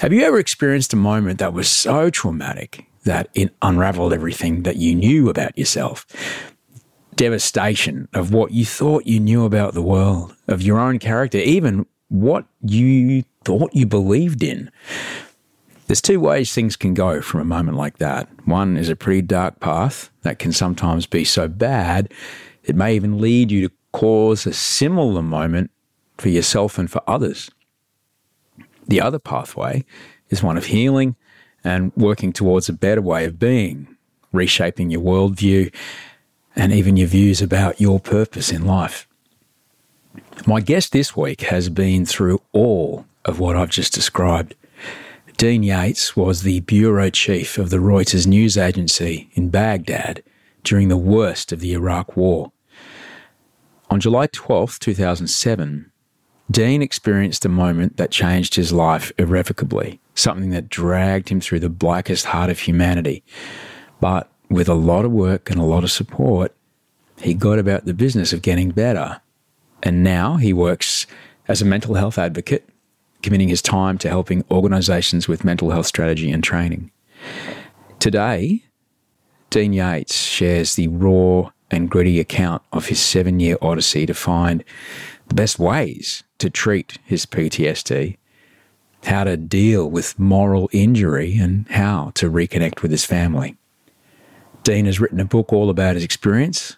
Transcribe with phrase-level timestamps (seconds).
[0.00, 4.74] Have you ever experienced a moment that was so traumatic that it unraveled everything that
[4.74, 6.04] you knew about yourself?
[7.14, 11.86] Devastation of what you thought you knew about the world, of your own character, even
[12.08, 14.68] what you thought you believed in.
[15.86, 18.28] There's two ways things can go from a moment like that.
[18.46, 22.12] One is a pretty dark path that can sometimes be so bad,
[22.64, 25.70] it may even lead you to cause a similar moment
[26.18, 27.48] for yourself and for others.
[28.86, 29.84] The other pathway
[30.30, 31.16] is one of healing
[31.62, 33.96] and working towards a better way of being,
[34.32, 35.74] reshaping your worldview
[36.54, 39.08] and even your views about your purpose in life.
[40.46, 44.54] My guest this week has been through all of what I've just described.
[45.36, 50.22] Dean Yates was the bureau chief of the Reuters news agency in Baghdad
[50.62, 52.52] during the worst of the Iraq War.
[53.90, 55.90] On July 12, 2007,
[56.50, 61.70] Dean experienced a moment that changed his life irrevocably, something that dragged him through the
[61.70, 63.24] blackest heart of humanity.
[64.00, 66.54] But with a lot of work and a lot of support,
[67.20, 69.20] he got about the business of getting better.
[69.82, 71.06] And now he works
[71.48, 72.68] as a mental health advocate,
[73.22, 76.90] committing his time to helping organisations with mental health strategy and training.
[77.98, 78.64] Today,
[79.50, 84.62] Dean Yates shares the raw and gritty account of his seven year odyssey to find
[85.28, 88.16] the best ways to treat his PTSD,
[89.04, 93.56] how to deal with moral injury, and how to reconnect with his family.
[94.62, 96.76] Dean has written a book all about his experience.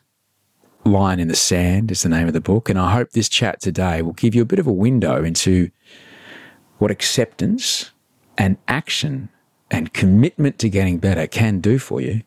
[0.85, 3.61] Line in the Sand is the name of the book, and I hope this chat
[3.61, 5.71] today will give you a bit of a window into
[6.79, 7.91] what acceptance
[8.39, 9.29] and action
[9.71, 12.23] and commitment to getting better can do for you,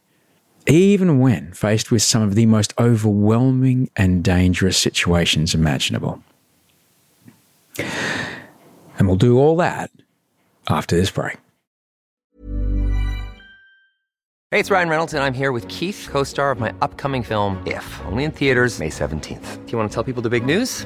[0.70, 6.24] even when faced with some of the most overwhelming and dangerous situations imaginable.
[7.78, 9.90] And we'll do all that
[10.70, 11.38] after this break.
[14.52, 17.62] Hey, it's Ryan Reynolds, and I'm here with Keith, co star of my upcoming film,
[17.68, 19.66] If, only in theaters, May 17th.
[19.66, 20.86] Do you want to tell people the big news?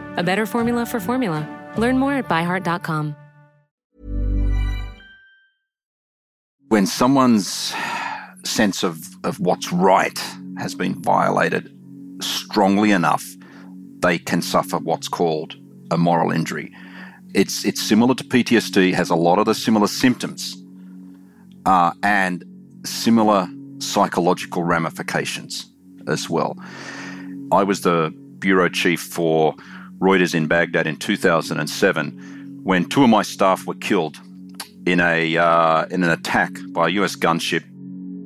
[0.17, 1.47] a better formula for formula.
[1.77, 3.15] Learn more at byheart.com.
[6.71, 7.75] when someone's
[8.45, 10.17] sense of, of what's right
[10.57, 11.69] has been violated
[12.21, 13.25] strongly enough,
[13.99, 15.53] they can suffer what's called
[15.91, 16.73] a moral injury.
[17.33, 20.55] It's it's similar to PTSD, has a lot of the similar symptoms,
[21.65, 22.45] uh, and
[22.85, 23.49] similar
[23.79, 25.69] psychological ramifications
[26.07, 26.57] as well.
[27.51, 29.55] I was the bureau chief for
[30.01, 34.19] Reuters in Baghdad in 2007 when two of my staff were killed
[34.87, 37.63] in a uh, in an attack by a US gunship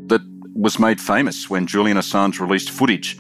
[0.08, 0.22] that
[0.54, 3.20] was made famous when Julian Assange released footage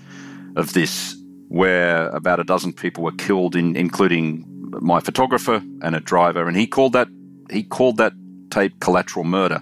[0.56, 1.18] of this,
[1.50, 4.46] where about a dozen people were killed, in, including
[4.82, 7.10] my photographer and a driver, and he called that
[7.52, 8.14] he called that
[8.52, 9.62] tape collateral murder.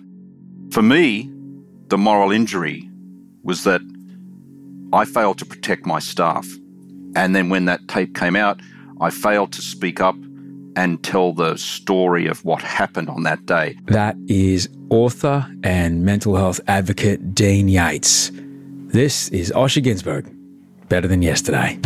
[0.71, 1.31] For me,
[1.87, 2.89] the moral injury
[3.43, 3.81] was that
[4.93, 6.47] I failed to protect my staff,
[7.15, 8.61] and then when that tape came out,
[9.03, 10.15] I failed to speak up
[10.77, 13.77] and tell the story of what happened on that day.
[13.87, 18.31] That is author and mental health advocate Dean Yates.
[18.33, 20.33] This is Osher Günsberg,
[20.87, 21.79] Better Than Yesterday.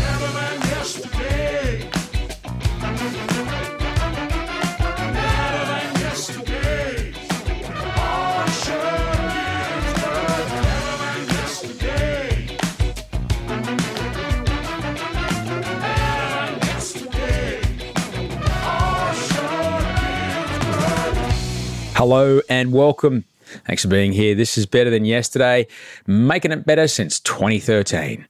[21.97, 23.25] Hello and welcome.
[23.65, 24.35] Thanks for being here.
[24.35, 25.65] This is better than yesterday,
[26.05, 28.27] making it better since 2013.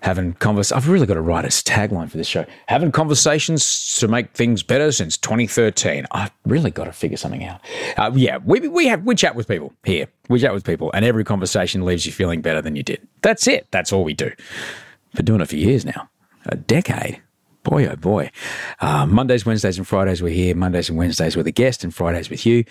[0.00, 2.44] Having convers, I've really got to write a tagline for this show.
[2.66, 6.04] Having conversations to make things better since 2013.
[6.10, 7.62] I've really got to figure something out.
[7.96, 10.08] Uh, yeah, we we have we chat with people here.
[10.28, 13.00] We chat with people, and every conversation leaves you feeling better than you did.
[13.22, 13.66] That's it.
[13.70, 14.30] That's all we do.
[15.14, 16.10] Been doing it for years now,
[16.44, 17.22] a decade.
[17.66, 18.30] Boy, oh boy.
[18.80, 20.54] Uh, Mondays, Wednesdays, and Fridays we're here.
[20.54, 22.64] Mondays and Wednesdays with a guest, and Fridays with you.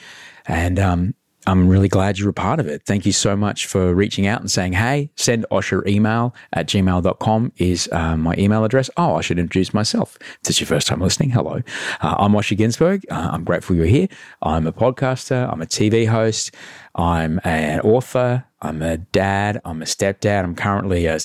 [0.48, 1.16] And um,
[1.46, 2.84] I'm really glad you're a part of it.
[2.84, 7.52] Thank you so much for reaching out and saying, hey, send Osher email at gmail.com
[7.58, 8.90] is uh, my email address.
[8.96, 10.18] Oh, I should introduce myself.
[10.22, 11.62] If this is your first time listening, hello.
[12.00, 13.04] Uh, I'm Osher Günsberg.
[13.12, 14.08] Uh, I'm grateful you're here.
[14.42, 15.52] I'm a podcaster.
[15.52, 16.56] I'm a TV host.
[16.96, 18.46] I'm an author.
[18.62, 19.60] I'm a dad.
[19.66, 20.46] I'm a stepdad.
[20.46, 21.20] I'm currently a,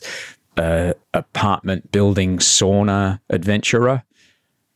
[0.56, 4.02] a apartment building sauna adventurer.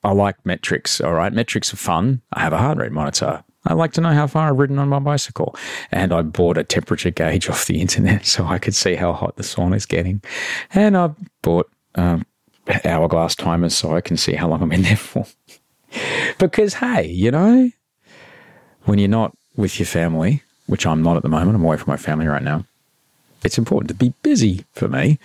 [0.03, 1.01] I like metrics.
[1.01, 1.33] All right.
[1.33, 2.21] Metrics are fun.
[2.33, 3.43] I have a heart rate monitor.
[3.67, 5.57] I like to know how far I've ridden on my bicycle.
[5.91, 9.37] And I bought a temperature gauge off the internet so I could see how hot
[9.37, 10.23] the sauna is getting.
[10.75, 11.11] And I
[11.43, 12.27] bought um,
[12.85, 15.27] hourglass timers so I can see how long I'm in there for.
[16.39, 17.71] because, hey, you know,
[18.85, 21.91] when you're not with your family, which I'm not at the moment, I'm away from
[21.91, 22.65] my family right now.
[23.45, 25.19] It's important to be busy for me.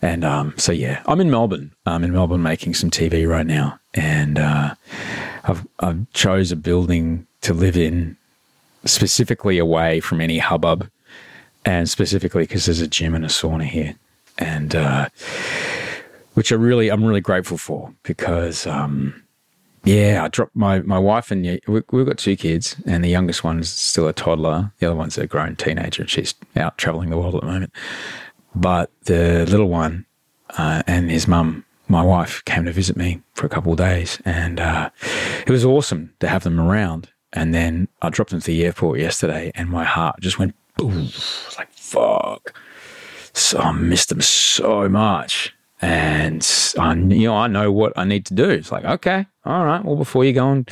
[0.00, 1.72] And um, so, yeah, I'm in Melbourne.
[1.86, 3.78] I'm in Melbourne making some TV right now.
[3.94, 4.74] And uh,
[5.44, 8.16] I've, I've chose a building to live in,
[8.84, 10.88] specifically away from any hubbub,
[11.64, 13.94] and specifically because there's a gym and a sauna here,
[14.38, 15.08] and uh,
[16.34, 18.66] which I really I'm really grateful for because.
[18.66, 19.22] Um,
[19.84, 23.42] yeah, I dropped my, my wife and we, we've got two kids, and the youngest
[23.42, 24.72] one's still a toddler.
[24.78, 27.72] The other one's a grown teenager, and she's out traveling the world at the moment.
[28.54, 30.06] But the little one
[30.50, 34.20] uh, and his mum my wife came to visit me for a couple of days,
[34.24, 34.90] and uh,
[35.46, 37.10] it was awesome to have them around.
[37.34, 41.08] And then I dropped them to the airport yesterday, and my heart just went boom.
[41.58, 42.58] Like, fuck.
[43.34, 45.54] So I missed them so much.
[45.82, 46.48] And
[46.78, 48.48] I, you know, I know what I need to do.
[48.48, 49.84] It's like, okay, all right.
[49.84, 50.70] Well, before you go and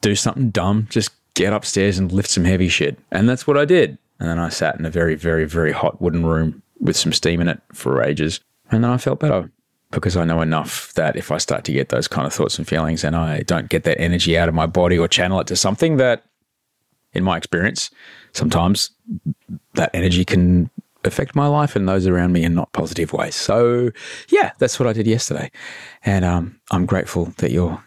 [0.00, 2.98] do something dumb, just get upstairs and lift some heavy shit.
[3.12, 3.98] And that's what I did.
[4.18, 7.40] And then I sat in a very, very, very hot wooden room with some steam
[7.40, 8.40] in it for ages.
[8.70, 9.50] And then I felt better
[9.92, 12.66] because I know enough that if I start to get those kind of thoughts and
[12.66, 15.56] feelings and I don't get that energy out of my body or channel it to
[15.56, 16.24] something that,
[17.12, 17.90] in my experience,
[18.32, 18.90] sometimes
[19.74, 20.68] that energy can
[21.06, 23.34] affect my life and those around me in not positive ways.
[23.34, 23.90] So,
[24.28, 25.50] yeah, that's what I did yesterday.
[26.04, 27.82] And um, I'm grateful that you're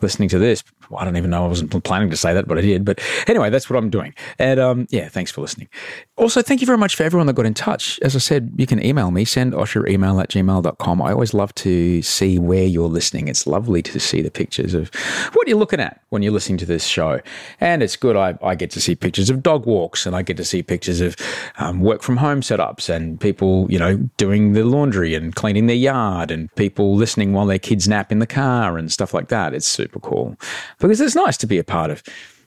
[0.00, 0.62] listening to this.
[0.96, 1.44] I don't even know.
[1.44, 2.84] I wasn't planning to say that, but I did.
[2.84, 4.14] But anyway, that's what I'm doing.
[4.38, 5.68] And um, yeah, thanks for listening.
[6.16, 7.98] Also, thank you very much for everyone that got in touch.
[8.00, 11.02] As I said, you can email me, send Osher email at gmail.com.
[11.02, 13.28] I always love to see where you're listening.
[13.28, 14.94] It's lovely to see the pictures of
[15.34, 17.20] what you're looking at when you're listening to this show.
[17.60, 18.16] And it's good.
[18.16, 21.00] I, I get to see pictures of dog walks and I get to see pictures
[21.00, 21.16] of
[21.58, 25.76] um, work from home setups and people, you know, doing the laundry and cleaning their
[25.76, 29.54] yard and people listening while their kids nap in the car and stuff like that.
[29.54, 30.36] It's super cool
[30.78, 32.02] because it's nice to be a part of,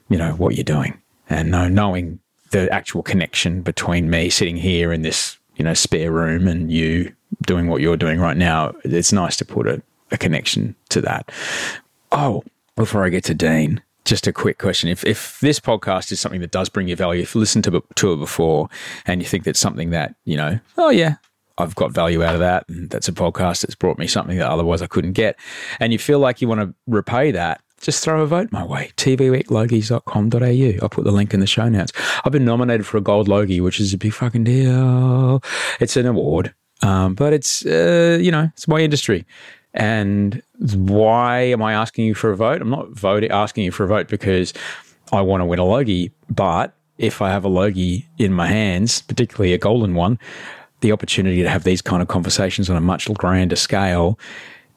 [0.08, 2.18] you know, what you're doing and knowing
[2.50, 7.14] the actual connection between me sitting here in this, you know, spare room and you
[7.46, 8.74] doing what you're doing right now.
[8.84, 11.30] It's nice to put a, a connection to that.
[12.10, 12.44] Oh,
[12.76, 14.88] before I get to Dean, just a quick question.
[14.90, 17.82] If, if this podcast is something that does bring you value, if you listened to,
[17.94, 18.68] to it before
[19.06, 21.16] and you think that's something that, you know, oh yeah,
[21.56, 22.68] I've got value out of that.
[22.68, 25.38] And that's a podcast that's brought me something that otherwise I couldn't get.
[25.80, 28.92] And you feel like you want to repay that, just throw a vote my way.
[28.96, 30.82] tvweeklogies.com.au.
[30.82, 31.92] I'll put the link in the show notes.
[32.24, 35.42] I've been nominated for a gold Logie, which is a big fucking deal.
[35.80, 39.26] It's an award, um, but it's, uh, you know, it's my industry.
[39.74, 42.62] And why am I asking you for a vote?
[42.62, 44.52] I'm not voting, asking you for a vote because
[45.12, 49.02] I want to win a Logie, but if I have a Logie in my hands,
[49.02, 50.18] particularly a golden one,
[50.80, 54.18] the opportunity to have these kind of conversations on a much grander scale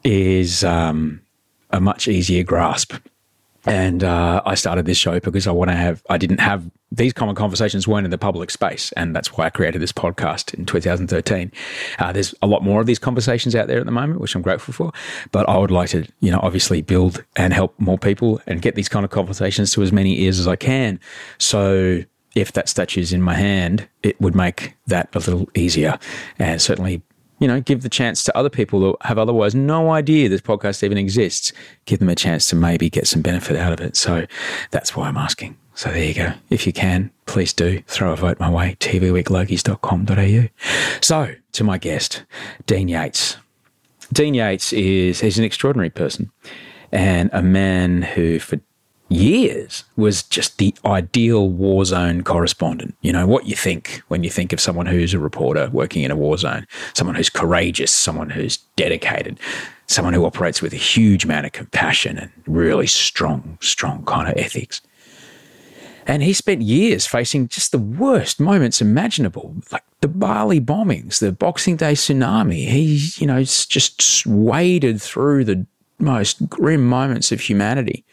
[0.02, 1.20] is um,
[1.76, 2.94] a much easier grasp.
[3.66, 7.12] And uh, I started this show because I want to have, I didn't have, these
[7.12, 8.92] common conversations weren't in the public space.
[8.92, 11.50] And that's why I created this podcast in 2013.
[11.98, 14.42] Uh, there's a lot more of these conversations out there at the moment, which I'm
[14.42, 14.92] grateful for.
[15.32, 18.76] But I would like to, you know, obviously build and help more people and get
[18.76, 21.00] these kind of conversations to as many ears as I can.
[21.38, 22.04] So
[22.36, 25.98] if that statue is in my hand, it would make that a little easier
[26.38, 27.02] and certainly
[27.38, 30.82] you know, give the chance to other people who have otherwise no idea this podcast
[30.82, 31.52] even exists,
[31.84, 33.96] give them a chance to maybe get some benefit out of it.
[33.96, 34.26] So
[34.70, 35.56] that's why I'm asking.
[35.74, 36.32] So there you go.
[36.48, 40.48] If you can, please do throw a vote my way, tvweeklogies.com.au.
[41.02, 42.24] So to my guest,
[42.64, 43.36] Dean Yates.
[44.12, 46.30] Dean Yates is, he's an extraordinary person
[46.92, 48.58] and a man who for
[49.08, 52.96] years was just the ideal war zone correspondent.
[53.02, 56.10] You know, what you think when you think of someone who's a reporter working in
[56.10, 59.38] a war zone, someone who's courageous, someone who's dedicated,
[59.86, 64.36] someone who operates with a huge amount of compassion and really strong, strong kind of
[64.36, 64.80] ethics.
[66.08, 71.32] And he spent years facing just the worst moments imaginable, like the Bali bombings, the
[71.32, 72.68] Boxing Day tsunami.
[72.68, 75.66] He, you know, just waded through the
[75.98, 78.04] most grim moments of humanity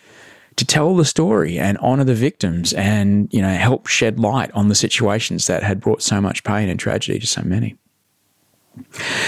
[0.56, 4.70] to tell the story and honor the victims and, you know, help shed light on
[4.70, 7.76] the situations that had brought so much pain and tragedy to so many.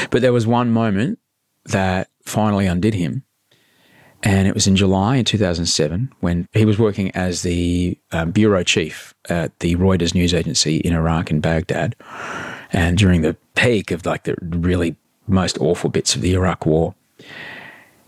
[0.10, 1.20] But there was one moment
[1.66, 3.24] that finally undid him.
[4.24, 8.64] And it was in July in 2007 when he was working as the um, bureau
[8.64, 11.96] chief at the Reuters news agency in Iraq in Baghdad.
[12.74, 14.96] And during the peak of like the really
[15.28, 16.96] most awful bits of the Iraq war.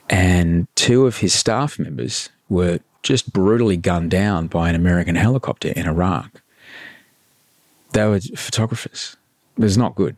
[0.09, 5.69] And two of his staff members were just brutally gunned down by an American helicopter
[5.69, 6.41] in Iraq.
[7.93, 9.15] They were photographers.
[9.57, 10.17] It was not good.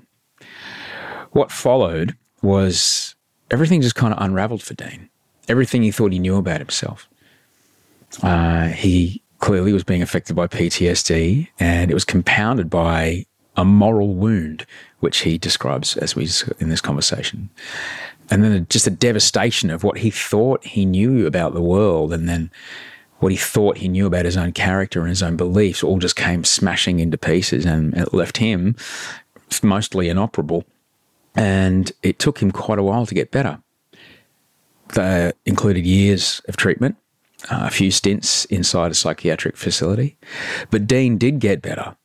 [1.32, 3.16] What followed was
[3.52, 5.10] everything just kind of unraveled for Dean.
[5.48, 7.08] Everything he thought he knew about himself.
[8.24, 14.14] Uh, he clearly was being affected by PTSD, and it was compounded by a moral
[14.14, 14.66] wound,
[15.00, 16.28] which he describes as we
[16.60, 17.50] in this conversation
[18.30, 22.30] and then just the devastation of what he thought he knew about the world and
[22.30, 22.52] then
[23.20, 26.16] what he thought he knew about his own character and his own beliefs all just
[26.16, 28.76] came smashing into pieces and it left him
[29.64, 30.64] mostly inoperable.
[31.36, 33.62] And it took him quite a while to get better.
[34.94, 36.98] That included years of treatment,
[37.52, 40.18] uh, a few stints inside a psychiatric facility.
[40.72, 41.96] But Dean did get better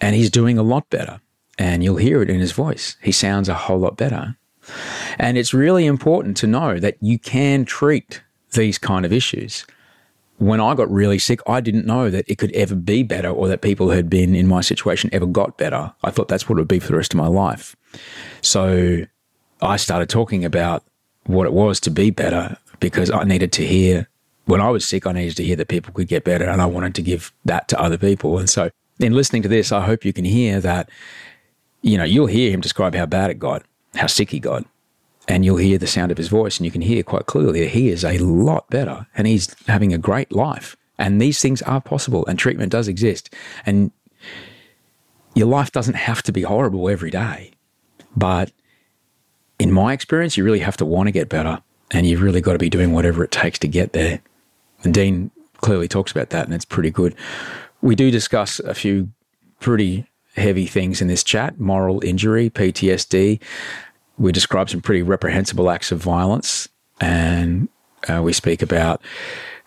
[0.00, 1.20] and he's doing a lot better.
[1.56, 2.96] And you'll hear it in his voice.
[3.00, 4.36] He sounds a whole lot better.
[5.18, 9.66] And it's really important to know that you can treat these kind of issues.
[10.38, 13.46] When I got really sick, I didn't know that it could ever be better or
[13.48, 15.92] that people who had been in my situation ever got better.
[16.02, 17.76] I thought that's what it would be for the rest of my life.
[18.40, 19.04] So
[19.62, 20.84] I started talking about
[21.26, 24.08] what it was to be better because I needed to hear
[24.46, 26.66] when I was sick, I needed to hear that people could get better and I
[26.66, 28.38] wanted to give that to other people.
[28.38, 30.90] And so in listening to this, I hope you can hear that,
[31.82, 33.62] you know, you'll hear him describe how bad it got
[33.94, 34.64] how sick he got.
[35.26, 37.70] And you'll hear the sound of his voice, and you can hear quite clearly that
[37.70, 40.76] he is a lot better and he's having a great life.
[40.98, 43.34] And these things are possible, and treatment does exist.
[43.66, 43.90] And
[45.34, 47.52] your life doesn't have to be horrible every day.
[48.16, 48.52] But
[49.58, 51.60] in my experience, you really have to want to get better,
[51.90, 54.20] and you've really got to be doing whatever it takes to get there.
[54.82, 57.14] And Dean clearly talks about that, and it's pretty good.
[57.80, 59.10] We do discuss a few
[59.58, 63.40] pretty heavy things in this chat moral injury, PTSD.
[64.18, 66.68] We describe some pretty reprehensible acts of violence,
[67.00, 67.68] and
[68.08, 69.02] uh, we speak about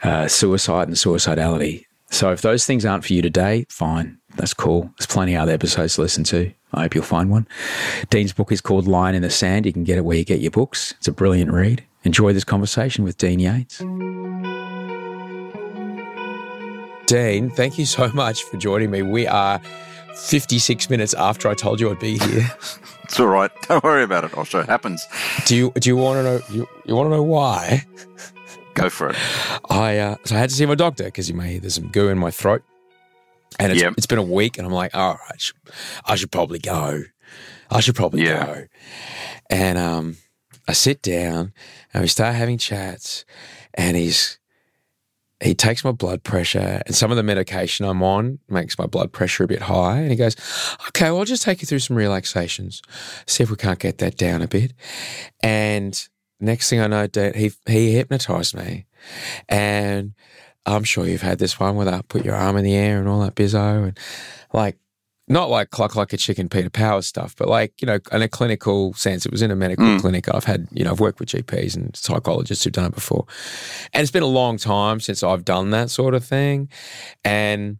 [0.03, 1.85] uh, suicide and suicidality.
[2.09, 4.17] So, if those things aren't for you today, fine.
[4.35, 4.91] That's cool.
[4.97, 6.51] There's plenty of other episodes to listen to.
[6.73, 7.47] I hope you'll find one.
[8.09, 9.65] Dean's book is called Line in the Sand.
[9.65, 10.93] You can get it where you get your books.
[10.97, 11.83] It's a brilliant read.
[12.03, 13.79] Enjoy this conversation with Dean Yates.
[17.07, 19.01] Dean, thank you so much for joining me.
[19.01, 19.61] We are
[20.17, 22.49] 56 minutes after I told you I'd be here.
[23.03, 23.51] it's all right.
[23.63, 24.37] Don't worry about it.
[24.37, 25.05] I'm sure it happens.
[25.45, 27.85] Do you do you want to know you, you want to know why?
[28.73, 29.15] Go for it.
[29.69, 32.09] I uh, so I had to see my doctor because you may there's some goo
[32.09, 32.63] in my throat,
[33.59, 33.93] and it's, yep.
[33.97, 35.55] it's been a week, and I'm like, all right, I should,
[36.05, 37.03] I should probably go.
[37.69, 38.45] I should probably yeah.
[38.45, 38.67] go.
[39.49, 40.17] And um,
[40.67, 41.53] I sit down
[41.93, 43.25] and we start having chats,
[43.73, 44.36] and he's
[45.41, 49.11] he takes my blood pressure and some of the medication I'm on makes my blood
[49.11, 49.97] pressure a bit high.
[49.99, 50.35] And he goes,
[50.87, 52.81] okay, well, I'll just take you through some relaxations,
[53.27, 54.73] see if we can't get that down a bit.
[55.41, 56.07] And
[56.39, 58.87] next thing I know, he, he hypnotized me.
[59.47, 60.13] And
[60.65, 63.07] I'm sure you've had this one where they put your arm in the air and
[63.07, 63.87] all that bizzo.
[63.89, 63.99] And
[64.53, 64.77] like,
[65.27, 68.29] not like cluck like a chicken Peter Power stuff, but like, you know, in a
[68.29, 69.99] clinical sense, it was in a medical mm.
[69.99, 70.33] clinic.
[70.33, 73.25] I've had, you know, I've worked with GPs and psychologists who've done it before.
[73.93, 76.69] And it's been a long time since I've done that sort of thing.
[77.25, 77.79] And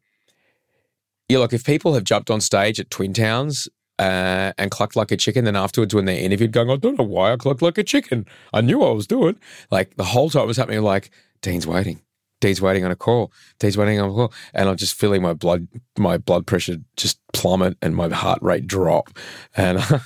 [1.30, 5.12] yeah, look, if people have jumped on stage at Twin Towns uh, and clucked like
[5.12, 7.78] a chicken, then afterwards when they're interviewed going, I don't know why I clucked like
[7.78, 8.26] a chicken.
[8.54, 9.40] I knew I was doing.
[9.72, 11.12] Like the whole time it was happening like,
[11.42, 12.02] Dean's waiting.
[12.40, 13.32] Dee's waiting on a call.
[13.60, 15.68] Dee's waiting on a call, and I'm just feeling my blood,
[15.98, 19.10] my blood pressure just plummet and my heart rate drop,
[19.56, 19.84] and.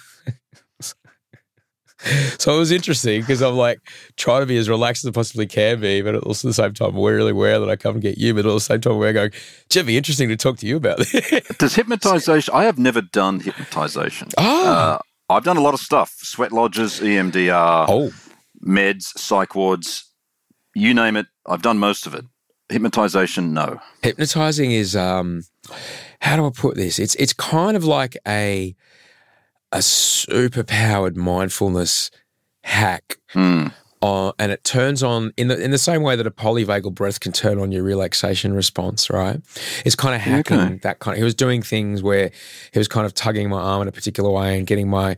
[2.38, 3.80] so it was interesting because I'm like
[4.18, 6.74] trying to be as relaxed as I possibly can be, but also at the same
[6.74, 8.98] time, we're really aware that I come and get you, but at the same time,
[8.98, 9.32] we're going,
[9.86, 11.12] be interesting to talk to you about this.
[11.58, 14.32] Does hypnotization, I have never done hypnotization.
[14.38, 14.72] Oh.
[14.72, 18.12] Uh, I've done a lot of stuff sweat lodges, EMDR, oh.
[18.66, 20.11] meds, psych wards,
[20.76, 22.26] you name it, I've done most of it.
[22.70, 23.80] hypnotization, no.
[24.02, 25.44] Hypnotizing is um,
[26.22, 27.00] how do I put this?
[27.00, 28.76] It's it's kind of like a
[29.72, 32.12] a super powered mindfulness
[32.64, 33.18] hack.
[33.34, 33.74] Mm.
[34.04, 37.20] Uh, and it turns on in the in the same way that a polyvagal breath
[37.20, 39.40] can turn on your relaxation response, right?
[39.86, 40.76] It's kind of hacking Okay.
[40.82, 41.14] that kind.
[41.16, 42.32] Of, he was doing things where
[42.72, 45.18] he was kind of tugging my arm in a particular way and getting my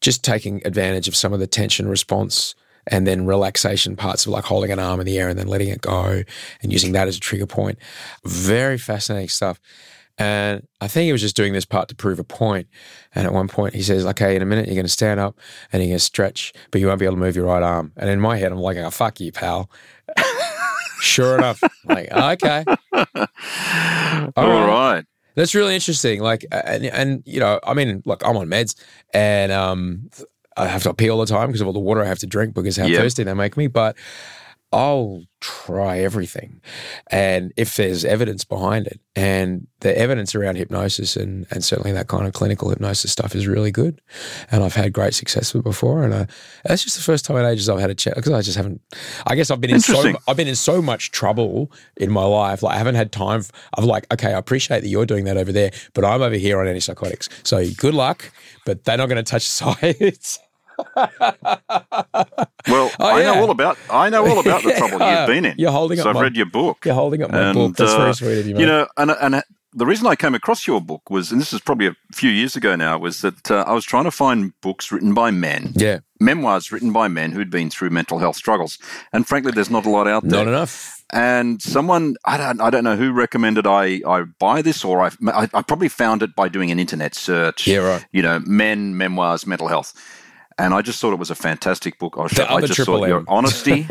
[0.00, 4.44] just taking advantage of some of the tension response and then relaxation parts of like
[4.44, 6.22] holding an arm in the air and then letting it go
[6.62, 7.78] and using that as a trigger point.
[8.24, 9.60] Very fascinating stuff.
[10.16, 12.68] And I think he was just doing this part to prove a point.
[13.16, 15.40] And at one point, he says, "Okay, in a minute, you're going to stand up
[15.72, 17.92] and you're going to stretch, but you won't be able to move your right arm."
[17.96, 19.68] And in my head, I'm like, "Oh, fuck you, pal."
[21.00, 22.64] sure enough, I'm like, okay,
[24.36, 25.04] All right.
[25.34, 26.20] that's really interesting.
[26.20, 28.74] Like, and, and you know, I mean, look, I'm on meds,
[29.12, 30.10] and um,
[30.56, 32.26] I have to pee all the time because of all the water I have to
[32.26, 32.98] drink because how Yeah.
[33.00, 33.66] thirsty they make me.
[33.66, 33.96] But
[34.74, 36.60] I'll try everything,
[37.08, 42.08] and if there's evidence behind it, and the evidence around hypnosis and and certainly that
[42.08, 44.00] kind of clinical hypnosis stuff is really good,
[44.50, 46.26] and I've had great success with it before, and uh,
[46.64, 48.80] that's just the first time in ages I've had a chat because I just haven't.
[49.28, 52.64] I guess I've been in so I've been in so much trouble in my life.
[52.64, 53.44] Like I haven't had time.
[53.78, 56.58] I've like, okay, I appreciate that you're doing that over there, but I'm over here
[56.58, 57.28] on antipsychotics.
[57.46, 58.32] So good luck,
[58.66, 60.40] but they're not going to touch sides.
[62.66, 65.54] Well, Oh, I know all about I know all about the trouble you've been in.
[65.58, 66.84] You're holding up I've my- read your book.
[66.84, 67.76] You're holding up my And, book.
[67.76, 68.60] That's uh, very sweet of you, mate.
[68.60, 69.42] You know, and and
[69.76, 72.54] the reason I came across your book was, and this is probably a few years
[72.56, 75.98] ago now, was that uh, I was trying to find books written by men, yeah,
[76.20, 78.78] memoirs written by men who'd been through mental health struggles,
[79.12, 80.44] and frankly, there's not a lot out there.
[80.44, 81.02] not enough.
[81.12, 85.10] And someone I don't I don't know who recommended I I buy this, or I
[85.28, 87.66] I, I probably found it by doing an internet search.
[87.66, 88.06] Yeah, right.
[88.12, 89.92] You know, men memoirs, mental health,
[90.58, 92.14] and I just thought it was a fantastic book.
[92.18, 93.86] I, was, The I other just triple thought your honesty,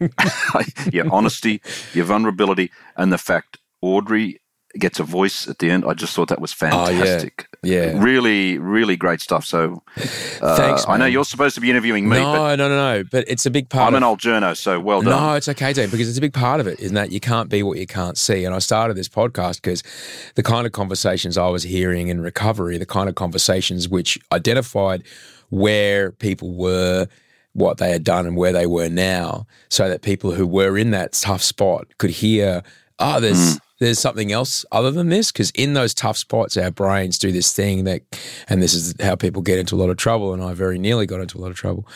[0.92, 1.60] your honesty,
[1.92, 4.40] your vulnerability, and the fact Audrey
[4.76, 5.84] gets a voice at the end.
[5.86, 6.70] I just thought that was Oh, yeah.
[6.98, 7.46] fantastic.
[7.62, 8.02] Yeah.
[8.02, 9.44] really, really great stuff.
[9.44, 9.84] So,
[10.42, 13.04] uh, Thanks, I know you're supposed to be interviewing me, no, but no, no, no.
[13.04, 13.86] But it's a big part.
[13.86, 15.10] I'm of, an old journo, so well done.
[15.12, 17.48] No, it's okay, Dean, because it's a big part of it, isn't that you can't
[17.48, 18.44] be what you can't see.
[18.44, 19.84] And I started this podcast because
[20.34, 25.04] the kind of conversations I was hearing in recovery, the kind of conversations which identified
[25.50, 27.08] where people were,
[27.52, 30.90] what they had done, and where they were now, so that people who were in
[30.92, 32.62] that tough spot could hear,
[32.98, 33.58] oh, there's.
[33.80, 37.52] There's something else other than this because in those tough spots, our brains do this
[37.52, 38.02] thing that,
[38.48, 40.32] and this is how people get into a lot of trouble.
[40.32, 41.86] And I very nearly got into a lot of trouble.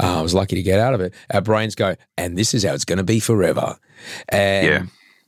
[0.00, 1.12] Uh, I was lucky to get out of it.
[1.32, 3.76] Our brains go, and this is how it's going to be forever.
[4.30, 4.82] And Yeah.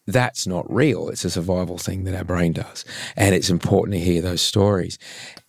[0.07, 1.11] that's not real.
[1.11, 2.87] It's a survival thing that our brain does.
[3.15, 4.99] And it's important to hear those stories.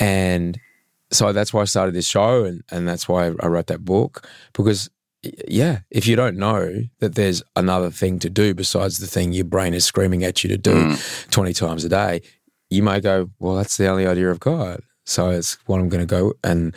[0.02, 0.60] And
[1.12, 4.28] so that's why I started this show and, and that's why I wrote that book
[4.54, 4.89] because
[5.47, 9.45] yeah, if you don't know that there's another thing to do besides the thing your
[9.45, 11.30] brain is screaming at you to do mm.
[11.30, 12.21] 20 times a day,
[12.71, 14.80] you may go, well, that's the only idea I've got.
[15.06, 16.34] So it's what I'm going to go.
[16.43, 16.74] And,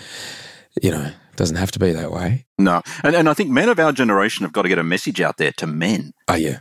[0.83, 2.45] you know, it doesn't have to be that way.
[2.59, 5.21] No, and and I think men of our generation have got to get a message
[5.21, 6.59] out there to men Oh, yeah.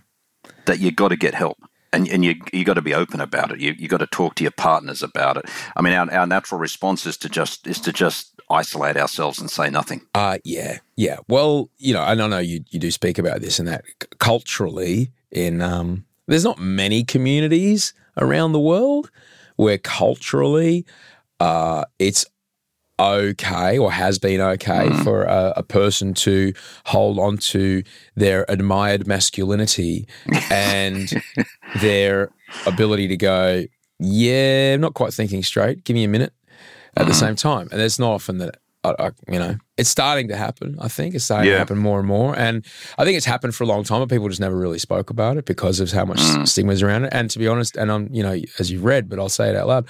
[0.66, 1.58] that you've got to get help.
[1.94, 3.60] And, and you you got to be open about it.
[3.60, 5.46] You you got to talk to your partners about it.
[5.78, 9.50] I mean, our, our natural response is to just is to just isolate ourselves and
[9.50, 10.02] say nothing.
[10.14, 11.18] Uh, yeah, yeah.
[11.28, 13.84] Well, you know, and I know you, you do speak about this and that
[14.20, 19.10] culturally in, um, there's not many communities around the world
[19.56, 20.86] where culturally,
[21.40, 22.26] uh, it's
[23.00, 25.04] okay or has been okay mm.
[25.04, 26.54] for a, a person to
[26.86, 27.84] hold on to
[28.16, 30.08] their admired masculinity
[30.52, 31.12] and
[31.82, 32.30] their
[32.66, 33.64] ability to go,
[34.00, 35.84] yeah, I'm not quite thinking straight.
[35.84, 36.34] Give me a minute
[36.96, 37.20] at the mm.
[37.20, 37.68] same time.
[37.72, 40.78] And it's not often that, I, I, you know, it's starting to happen.
[40.80, 42.38] I think it's starting to happen more and more.
[42.38, 42.66] And
[42.98, 45.38] I think it's happened for a long time, but people just never really spoke about
[45.38, 46.48] it because of how much mm.
[46.48, 47.14] stigma's around it.
[47.14, 49.56] And to be honest, and I'm, you know, as you've read, but I'll say it
[49.56, 49.88] out loud,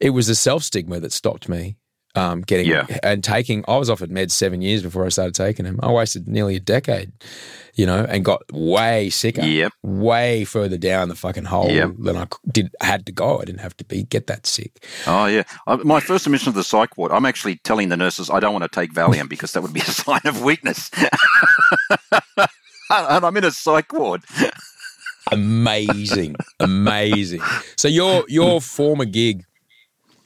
[0.00, 1.76] it was the self stigma that stopped me.
[2.14, 2.84] Um, getting Yeah.
[3.02, 5.80] and taking, I was offered meds seven years before I started taking them.
[5.82, 7.10] I wasted nearly a decade,
[7.74, 9.72] you know, and got way sicker, Yep.
[9.82, 11.92] way further down the fucking hole Yep.
[12.00, 13.40] than I did had to go.
[13.40, 14.84] I didn't have to be get that sick.
[15.06, 17.12] Oh yeah, uh, my first admission to the psych ward.
[17.12, 19.80] I'm actually telling the nurses I don't want to take Valium because that would be
[19.80, 20.90] a sign of weakness.
[22.90, 24.22] and I'm in a psych ward.
[25.30, 27.40] amazing, amazing.
[27.76, 29.44] So your your former gig,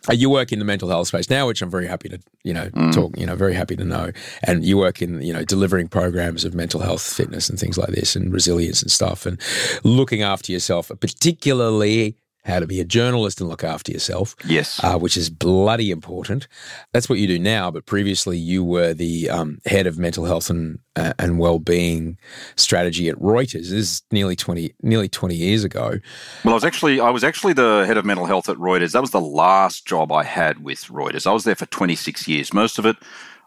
[0.08, 2.54] Uh, you work in the mental health space now, which I'm very happy to you
[2.54, 2.92] know mm.
[2.92, 3.16] talk.
[3.18, 4.12] You know, very happy to know.
[4.42, 7.90] And you work in you know delivering programs of mental health, fitness, and things like
[7.90, 9.40] this, and resilience and stuff, and
[9.84, 12.16] looking after yourself, particularly
[12.46, 14.36] how to be a journalist and look after yourself.
[14.46, 14.82] Yes.
[14.82, 16.46] Uh, which is bloody important.
[16.92, 20.48] That's what you do now, but previously you were the um, head of mental health
[20.48, 22.16] and uh, and well-being
[22.56, 23.68] strategy at Reuters.
[23.68, 25.98] This is nearly 20 nearly 20 years ago.
[26.44, 28.92] Well, I was actually I was actually the head of mental health at Reuters.
[28.92, 31.26] That was the last job I had with Reuters.
[31.26, 32.54] I was there for 26 years.
[32.54, 32.96] Most of it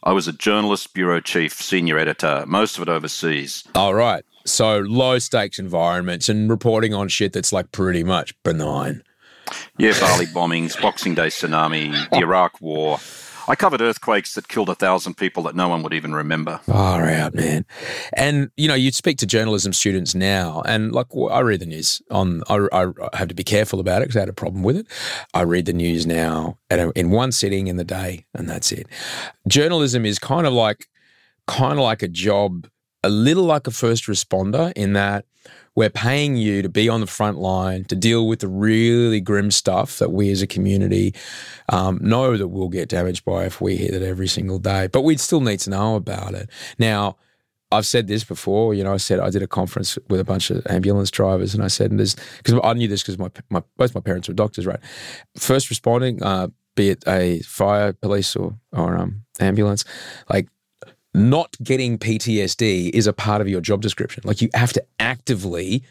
[0.04, 3.66] I was a journalist, bureau chief, senior editor, most of it overseas.
[3.76, 4.24] All right.
[4.46, 9.04] So low stakes environments and reporting on shit that's like pretty much benign.
[9.78, 13.00] Yeah, Bali bombings, Boxing Day tsunami, the Iraq War.
[13.48, 16.60] I covered earthquakes that killed a thousand people that no one would even remember.
[16.68, 17.66] Far out, man.
[18.14, 22.00] And you know, you speak to journalism students now, and like I read the news
[22.12, 22.44] on.
[22.48, 24.86] I, I have to be careful about it because I had a problem with it.
[25.34, 28.86] I read the news now a, in one sitting in the day, and that's it.
[29.48, 30.86] Journalism is kind of like,
[31.48, 32.68] kind of like a job,
[33.04, 35.26] a little like a first responder in that
[35.76, 39.52] we're paying you to be on the front line to deal with the really grim
[39.52, 41.14] stuff that we as a community
[41.70, 44.88] um, know that we'll get damaged by if we hit it every single day.
[44.88, 46.50] But we'd still need to know about it.
[46.78, 47.16] Now,
[47.72, 48.74] I've said this before.
[48.74, 51.64] You know, I said I did a conference with a bunch of ambulance drivers, and
[51.64, 54.34] I said, and there's because I knew this because my, my both my parents were
[54.34, 54.80] doctors, right?
[55.38, 59.86] First responding, uh, be it a fire, police, or or um, ambulance,
[60.30, 60.48] like
[61.20, 64.24] not getting PTSD is a part of your job description.
[64.26, 65.84] Like you have to actively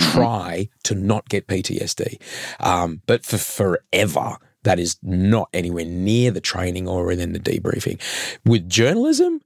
[0.00, 2.20] try to not get PTSD.
[2.60, 8.00] Um, but for forever, that is not anywhere near the training or within the debriefing.
[8.44, 9.40] With journalism,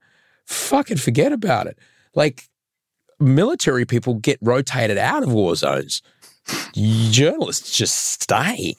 [0.45, 1.79] fucking forget about it.
[2.15, 2.45] Like
[3.19, 6.03] military people get rotated out of war zones.
[6.75, 8.75] Journalists just stay.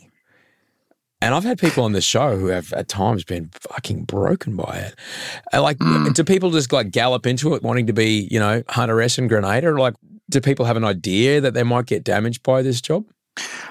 [1.19, 4.77] And I've had people on the show who have at times been fucking broken by
[4.77, 5.59] it.
[5.59, 6.13] Like, mm.
[6.13, 9.27] do people just like gallop into it wanting to be, you know, Hunter S and
[9.27, 9.79] Grenadier?
[9.79, 9.95] Like,
[10.29, 13.05] do people have an idea that they might get damaged by this job?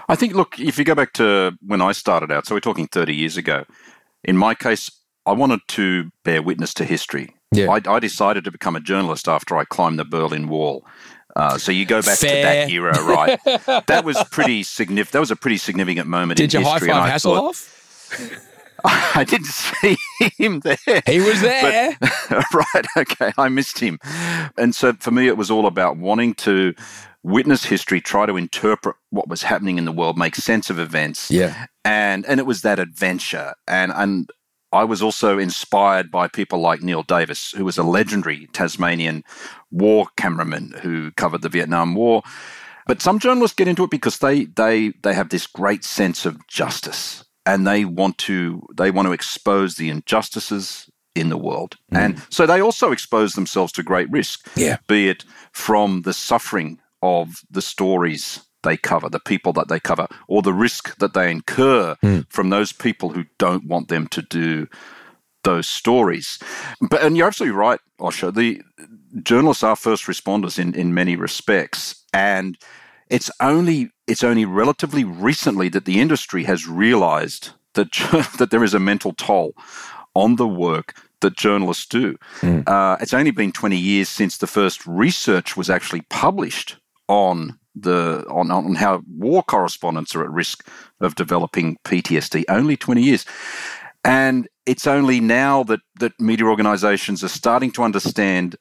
[0.08, 2.88] I think, look, if you go back to when I started out, so we're talking
[2.88, 3.64] 30 years ago,
[4.24, 4.90] in my case,
[5.24, 7.34] I wanted to bear witness to history.
[7.52, 7.70] Yeah.
[7.70, 10.84] I, I decided to become a journalist after I climbed the Berlin Wall.
[11.36, 12.30] Uh, so you go back Fair.
[12.30, 13.38] to that era, right?
[13.86, 15.12] that was pretty significant.
[15.12, 16.88] That was a pretty significant moment Did in you history.
[16.88, 18.42] high five Hasselhoff?
[18.84, 19.96] I didn't see
[20.38, 21.02] him there.
[21.06, 21.96] He was there.
[22.00, 22.86] But, right.
[22.96, 23.32] Okay.
[23.36, 23.98] I missed him.
[24.56, 26.74] And so for me, it was all about wanting to
[27.22, 31.30] witness history, try to interpret what was happening in the world, make sense of events.
[31.30, 31.66] Yeah.
[31.84, 33.54] And and it was that adventure.
[33.66, 34.30] And and
[34.76, 39.24] I was also inspired by people like Neil Davis, who was a legendary Tasmanian
[39.70, 42.22] war cameraman who covered the Vietnam War.
[42.86, 46.46] But some journalists get into it because they they they have this great sense of
[46.46, 51.76] justice and they want to they want to expose the injustices in the world.
[51.92, 51.98] Mm.
[51.98, 54.48] And so they also expose themselves to great risk.
[54.56, 54.76] Yeah.
[54.86, 60.06] Be it from the suffering of the stories they cover, the people that they cover,
[60.28, 62.26] or the risk that they incur mm.
[62.28, 64.68] from those people who don't want them to do
[65.44, 66.38] those stories.
[66.80, 68.34] But and you're absolutely right, Osher.
[68.34, 68.60] The
[69.22, 72.04] journalists are first responders in, in many respects.
[72.12, 72.58] And
[73.08, 77.92] it's only it's only relatively recently that the industry has realized that
[78.38, 79.54] that there is a mental toll
[80.14, 82.16] on the work that journalists do.
[82.40, 82.68] Mm.
[82.68, 86.76] Uh, it's only been 20 years since the first research was actually published
[87.08, 90.66] on the on, on how war correspondents are at risk
[91.00, 92.44] of developing PTSD.
[92.48, 93.26] Only 20 years.
[94.02, 98.56] And it's only now that, that media organizations are starting to understand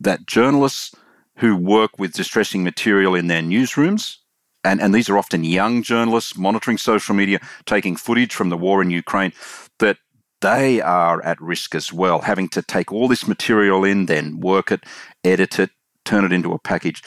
[0.00, 0.94] that journalists
[1.36, 4.16] who work with distressing material in their newsrooms,
[4.64, 8.82] and, and these are often young journalists monitoring social media, taking footage from the war
[8.82, 9.32] in Ukraine,
[9.78, 9.98] that
[10.40, 14.70] they are at risk as well, having to take all this material in, then work
[14.72, 14.84] it,
[15.24, 15.70] edit it,
[16.10, 17.02] turn it into a package.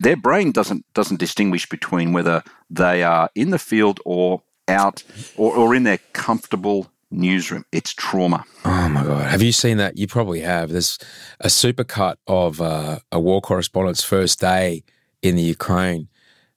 [0.00, 5.02] Their brain doesn't doesn't distinguish between whether they are in the field or out
[5.36, 7.64] or, or in their comfortable newsroom.
[7.72, 8.44] It's trauma.
[8.64, 9.30] Oh my god!
[9.30, 9.96] Have you seen that?
[9.96, 10.70] You probably have.
[10.70, 10.98] There's
[11.40, 14.84] a supercut of uh, a war correspondent's first day
[15.22, 16.08] in the Ukraine,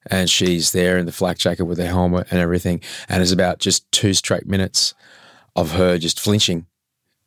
[0.09, 3.59] and she's there in the flak jacket with her helmet and everything, and it's about
[3.59, 4.93] just two straight minutes
[5.55, 6.65] of her just flinching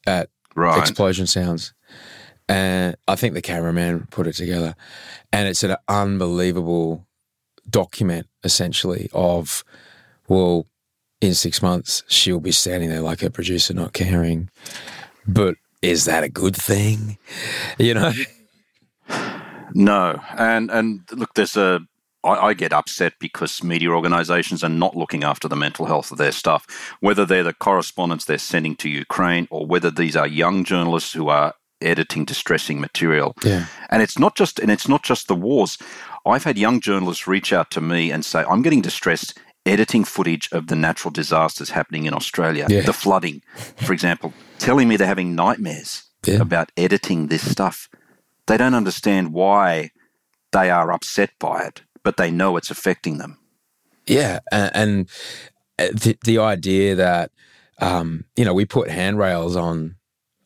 [0.06, 0.78] at right.
[0.78, 1.74] explosion sounds.
[2.48, 4.74] And I think the cameraman put it together,
[5.32, 7.06] and it's an unbelievable
[7.70, 9.64] document essentially of
[10.28, 10.66] well
[11.20, 14.50] in six months, she'll be standing there like a producer, not caring.
[15.26, 17.18] But is that a good thing?
[17.78, 18.12] You know?
[19.74, 20.20] No.
[20.36, 21.80] And and look, there's a
[22.22, 26.18] I, I get upset because media organizations are not looking after the mental health of
[26.18, 26.66] their staff,
[27.00, 31.28] whether they're the correspondents they're sending to Ukraine or whether these are young journalists who
[31.28, 33.34] are editing distressing material.
[33.44, 33.66] Yeah.
[33.90, 35.78] And it's not just and it's not just the wars.
[36.26, 40.48] I've had young journalists reach out to me and say, I'm getting distressed editing footage
[40.52, 42.82] of the natural disasters happening in Australia, Yeah.
[42.82, 43.42] the flooding,
[43.76, 46.40] for example, telling me they're having nightmares Yeah.
[46.42, 47.88] about editing this stuff.
[48.46, 49.90] They don't understand why
[50.52, 53.38] they are upset by it, but they know it's affecting them.
[54.06, 55.10] Yeah, and, and
[55.78, 57.30] uh, the the idea that
[57.80, 59.96] um, you know we put handrails on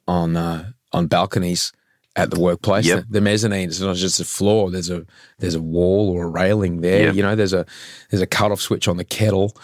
[0.07, 1.73] on uh, on balconies
[2.17, 2.85] at the workplace.
[2.87, 3.05] Yep.
[3.07, 4.71] The, the mezzanine is not just a floor.
[4.71, 5.07] There's a
[5.39, 7.05] there's a wall or a railing there.
[7.07, 7.15] Yep.
[7.15, 7.65] You know, there's a
[8.11, 9.57] there's a cutoff switch on the kettle.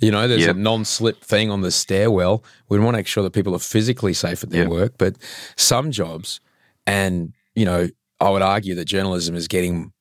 [0.00, 0.56] You know, there's Yep.
[0.56, 2.44] a non-slip thing on the stairwell.
[2.68, 4.94] We want to make sure that people are physically safe at their work.
[4.98, 5.16] But
[5.56, 6.40] some jobs,
[6.86, 7.88] and you know,
[8.20, 9.92] I would argue that journalism is getting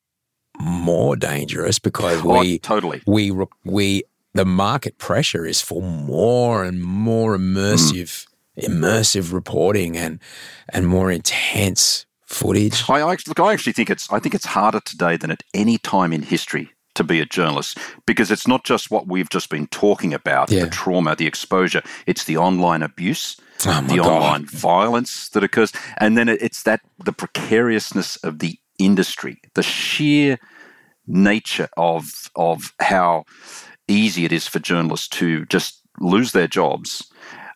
[0.59, 3.01] more dangerous because Oh, we totally.
[3.07, 3.31] we
[3.63, 7.41] we the market pressure is for more and more mm.
[7.41, 8.27] immersive
[8.61, 10.19] immersive reporting and
[10.73, 12.83] and more intense footage.
[12.89, 15.43] I, I actually, look, I actually think it's I think it's harder today than at
[15.53, 19.49] any time in history to be a journalist because it's not just what we've just
[19.49, 20.65] been talking about Yeah.
[20.65, 21.81] the trauma, the exposure.
[22.05, 24.07] It's the online abuse, Oh, the God.
[24.07, 30.37] online violence that occurs, and then it's that the precariousness of the industry, the sheer
[31.07, 33.25] nature of of how
[33.87, 37.10] easy it is for journalists to just lose their jobs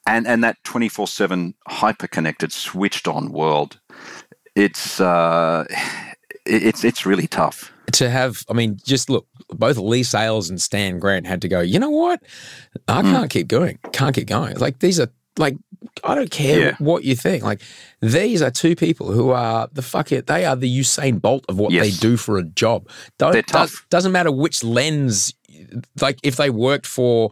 [0.07, 3.79] and and that 24/7 hyper connected switched on world
[4.55, 5.65] it's uh
[6.45, 10.99] it's it's really tough To have, I mean, just look, both Leigh Sales and Stan
[10.99, 11.61] Grant had to go.
[11.61, 12.19] You know what?
[12.87, 13.77] I can't keep going.
[13.93, 14.57] Can't keep going.
[14.57, 15.55] Like these are like
[16.03, 16.75] I don't care Yeah.
[16.79, 17.43] what you think.
[17.43, 17.61] Like
[18.01, 20.25] these are two people who are the fuck it.
[20.27, 21.85] They are the Usain Bolt of what Yes.
[21.85, 22.87] they do for a job.
[23.17, 23.85] Don't They're does, tough.
[23.89, 25.33] doesn't matter which lens.
[26.01, 27.29] Like if they worked for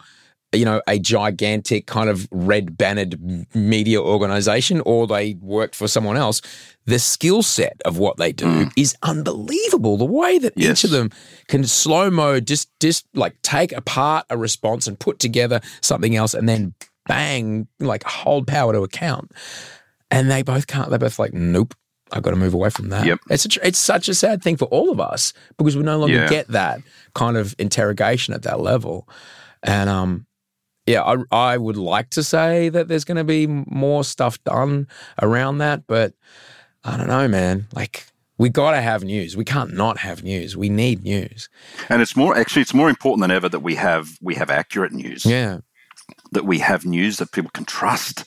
[0.54, 3.20] you know a gigantic kind of red bannered
[3.56, 6.42] media organization or they worked for someone else
[6.86, 10.84] the skill set of what they do is unbelievable the way that each Mm.
[10.86, 11.10] Of them
[11.48, 16.34] can slow mo just just like take apart a response and put together something else
[16.34, 16.74] and then
[17.08, 19.32] bang like hold power to account
[20.12, 21.74] and they both can't they're both like nope
[22.12, 23.08] I've got to move away from that.
[23.08, 23.20] Yep.
[23.32, 25.98] It's a, tr- it's such a sad thing for all of us because we no
[25.98, 26.30] longer Yeah.
[26.30, 26.80] get that
[27.16, 29.10] kind of interrogation at that level.
[29.64, 30.28] And um,
[30.86, 31.18] yeah, I
[31.54, 34.88] I would like to say that there's going to be more stuff done
[35.22, 36.14] around that, but
[36.84, 37.68] I don't know, man.
[37.74, 39.38] Like we got to have news.
[39.38, 40.58] We can't not have news.
[40.58, 41.50] We need news.
[41.90, 44.92] and it's more actually it's more important than ever that we have we have accurate
[44.92, 45.60] news Yeah.
[46.32, 48.26] that we have news that people can trust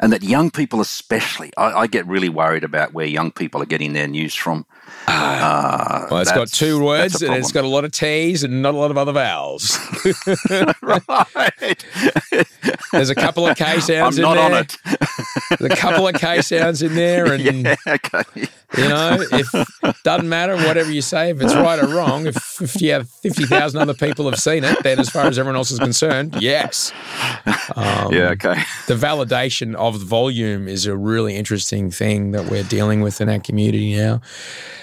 [0.00, 3.66] and that young people especially I, I get really worried about where young people are
[3.66, 4.64] getting their news from
[5.08, 8.74] uh, Well, it's got two words and it's got a lot of T's and not
[8.74, 9.78] a lot of other vowels.
[10.82, 11.84] right
[12.92, 14.44] There's a couple of K I'm sounds in not there.
[14.44, 14.76] on it
[15.58, 18.22] There's a couple of K sounds in there, and yeah okay
[18.76, 22.80] You know, if doesn't matter whatever you say, if it's right or wrong, if, if
[22.80, 25.70] you have fifty thousand other people have seen it, then as far as everyone else
[25.70, 26.92] is concerned, yes.
[27.76, 32.62] Um, yeah okay The validation of the volume is a really interesting thing that we're
[32.64, 34.20] dealing with in our community now.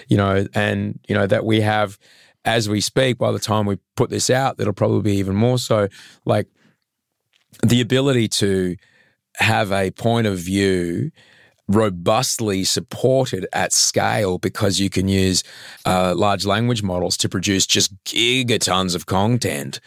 [0.10, 1.98] You know, and you know that we have
[2.43, 3.17] as we speak.
[3.17, 5.88] By the time we put this out, that'll probably be even more so.
[6.26, 6.48] Like
[7.63, 8.76] the ability to
[9.36, 11.12] have a point of view
[11.70, 15.44] robustly supported at scale because you can use
[15.86, 19.80] uh, large language models to produce just gigatons of content,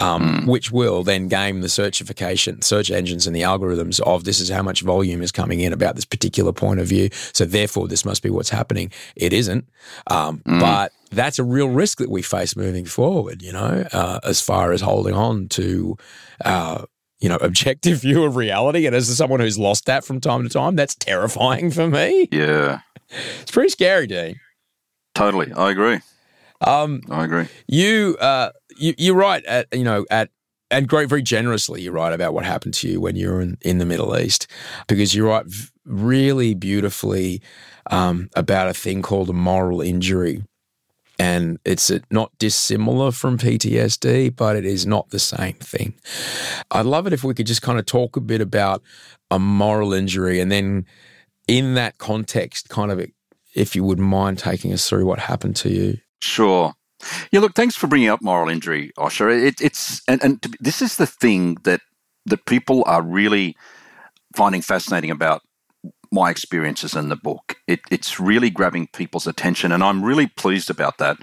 [0.00, 4.48] um, which will then game the searchification, search engines and the algorithms of this is
[4.48, 7.08] how much volume is coming in about this particular point of view.
[7.32, 8.90] So therefore, this must be what's happening.
[9.14, 9.68] It isn't,
[10.08, 13.40] um, but that's a real risk that we face moving forward.
[13.40, 15.96] You know, uh, as far as holding on to.
[16.44, 16.84] Uh,
[17.20, 18.86] you know, objective view of reality.
[18.86, 22.28] And as someone who's lost that from time to time, that's terrifying for me.
[22.30, 22.80] yeah
[23.40, 24.40] It's pretty scary, Dean.
[25.14, 26.00] totally I agree
[26.60, 30.30] Um, I agree you, uh, you, you're right at, you know, at,
[30.70, 33.58] and great, very generously, you're right about what happened to you when you were in,
[33.62, 34.46] in the Middle East,
[34.86, 37.42] because you write v- really beautifully
[37.90, 40.44] um, about a thing called a moral injury.
[41.20, 45.92] And it's not dissimilar from PTSD, but it is not the same thing.
[46.70, 48.82] I'd love it if we could just kind of talk a bit about
[49.30, 50.86] a moral injury and then
[51.46, 53.04] in that context, kind of,
[53.54, 55.98] if you wouldn't mind taking us through what happened to you.
[56.22, 56.72] Sure.
[57.32, 59.30] Yeah, look, thanks for bringing up moral injury, Osher.
[59.30, 61.80] It, it's and, and this is the thing that
[62.26, 63.56] that people are really
[64.34, 65.42] finding fascinating about
[66.12, 67.56] my experiences in the book.
[67.66, 71.18] It, it's really grabbing people's attention, and I'm really pleased about that.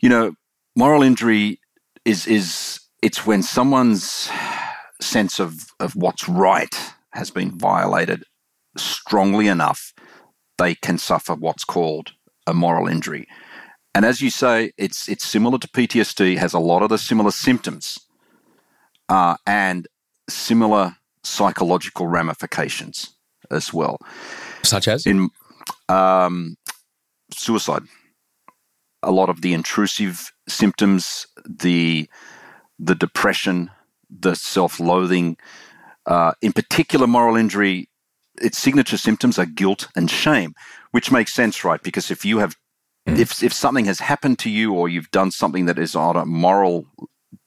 [0.00, 0.34] You know,
[0.76, 1.60] moral injury
[2.04, 4.30] is is it's when someone's
[5.00, 8.24] sense of of what's right has been violated
[8.76, 9.92] strongly enough,
[10.58, 12.12] they can suffer what's called
[12.46, 13.26] a moral injury
[13.94, 17.32] And as you say, it's it's similar to PTSD, has a lot of the similar
[17.32, 17.98] symptoms,
[19.08, 19.88] uh, and
[20.28, 23.17] similar psychological ramifications
[23.50, 23.98] as well.
[24.62, 25.30] Such as in
[25.88, 26.56] um,
[27.32, 27.82] suicide.
[29.02, 32.08] A lot of the intrusive symptoms, the
[32.78, 33.70] the depression,
[34.10, 35.36] the self-loathing,
[36.06, 37.88] uh, in particular, moral injury.
[38.40, 40.54] Its signature symptoms are guilt and shame,
[40.92, 41.82] which makes sense, right?
[41.82, 42.56] Because if you have,
[43.08, 43.18] mm.
[43.18, 46.24] if if something has happened to you or you've done something that is on a
[46.24, 46.86] moral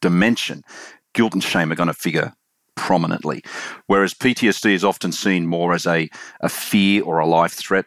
[0.01, 0.63] dimension,
[1.13, 2.33] guilt and shame are going to figure
[2.75, 3.43] prominently.
[3.87, 6.09] Whereas PTSD is often seen more as a,
[6.41, 7.85] a fear or a life threat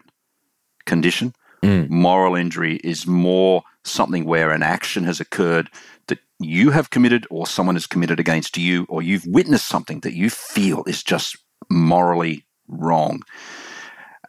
[0.86, 1.34] condition.
[1.62, 1.88] Mm.
[1.88, 5.70] Moral injury is more something where an action has occurred
[6.08, 10.14] that you have committed or someone has committed against you, or you've witnessed something that
[10.14, 11.36] you feel is just
[11.70, 13.22] morally wrong.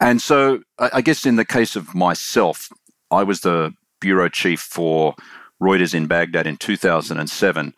[0.01, 2.69] And so, I guess in the case of myself,
[3.11, 5.15] I was the bureau chief for
[5.61, 7.73] Reuters in Baghdad in 2007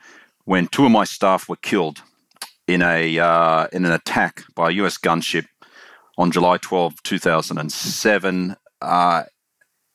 [0.45, 2.01] when two of my staff were killed
[2.67, 4.97] in a uh, in an attack by a U.S.
[4.97, 5.45] gunship
[6.17, 9.23] on July 12, 2007, uh,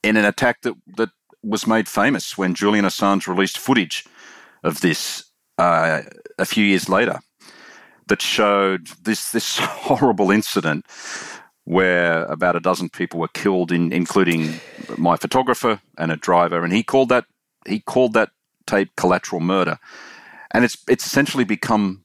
[0.02, 1.10] in an attack that that
[1.42, 4.04] was made famous when Julian Assange released footage
[4.62, 5.24] of this
[5.58, 6.02] uh,
[6.38, 7.20] a few years later
[8.08, 10.86] that showed this this horrible incident
[11.64, 14.60] where about a dozen people were killed, in, including
[14.96, 17.24] my photographer and a driver, and he called that
[17.66, 18.30] he called that
[18.66, 19.78] tape collateral murder,
[20.50, 22.01] and it's it's essentially become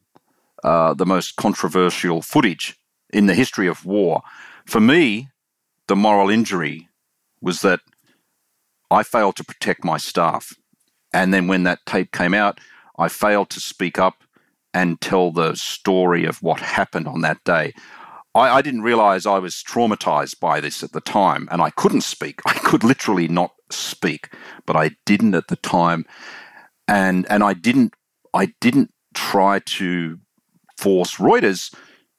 [0.67, 2.75] uh, the most controversial footage
[3.13, 4.21] in the history of war.
[4.65, 5.30] For me,
[5.88, 6.89] the moral injury
[7.41, 7.80] was that
[8.91, 10.53] I failed to protect my staff.
[11.13, 12.60] And then when that tape came out,
[12.99, 14.25] I failed to speak up
[14.73, 17.73] and tell the story of what happened on that day.
[18.36, 22.01] I, I, didn't realize I was traumatized by this at the time, and I couldn't
[22.01, 22.41] speak.
[22.45, 24.34] I could literally not speak,
[24.65, 26.06] but I didn't at the time,
[26.89, 27.93] and and I didn't
[28.34, 30.19] I didn't try to
[30.77, 31.73] force Reuters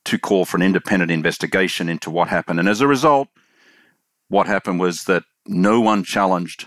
[0.05, 2.59] to call for an independent investigation into what happened.
[2.59, 3.29] And as a result,
[4.29, 6.66] what happened was that no one challenged,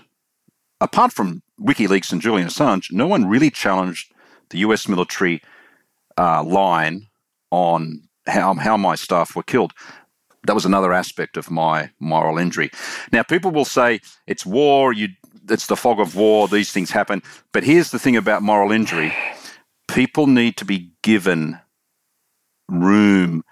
[0.80, 4.12] apart from WikiLeaks and Julian Assange, no one really challenged
[4.49, 5.41] the US military
[6.17, 7.08] uh, line
[7.51, 9.73] on how, how my staff were killed.
[10.47, 12.71] That was another aspect of my moral injury.
[13.12, 15.10] Now, people will say it's war, you,
[15.49, 17.21] it's the fog of war, these things happen.
[17.51, 19.13] But here's the thing about moral injury
[19.88, 21.60] people need to be given
[22.69, 23.43] room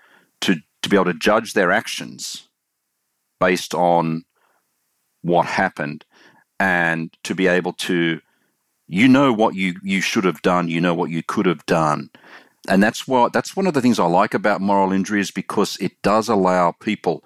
[0.42, 2.48] to, to be able to judge their actions
[3.40, 4.24] based on
[5.22, 6.06] what happened
[6.60, 8.22] and to be able to
[8.88, 12.10] you know what you you should have done you know what you could have done
[12.68, 15.78] and that's what that's one of the things I like about moral injury is because
[15.78, 17.24] it does allow people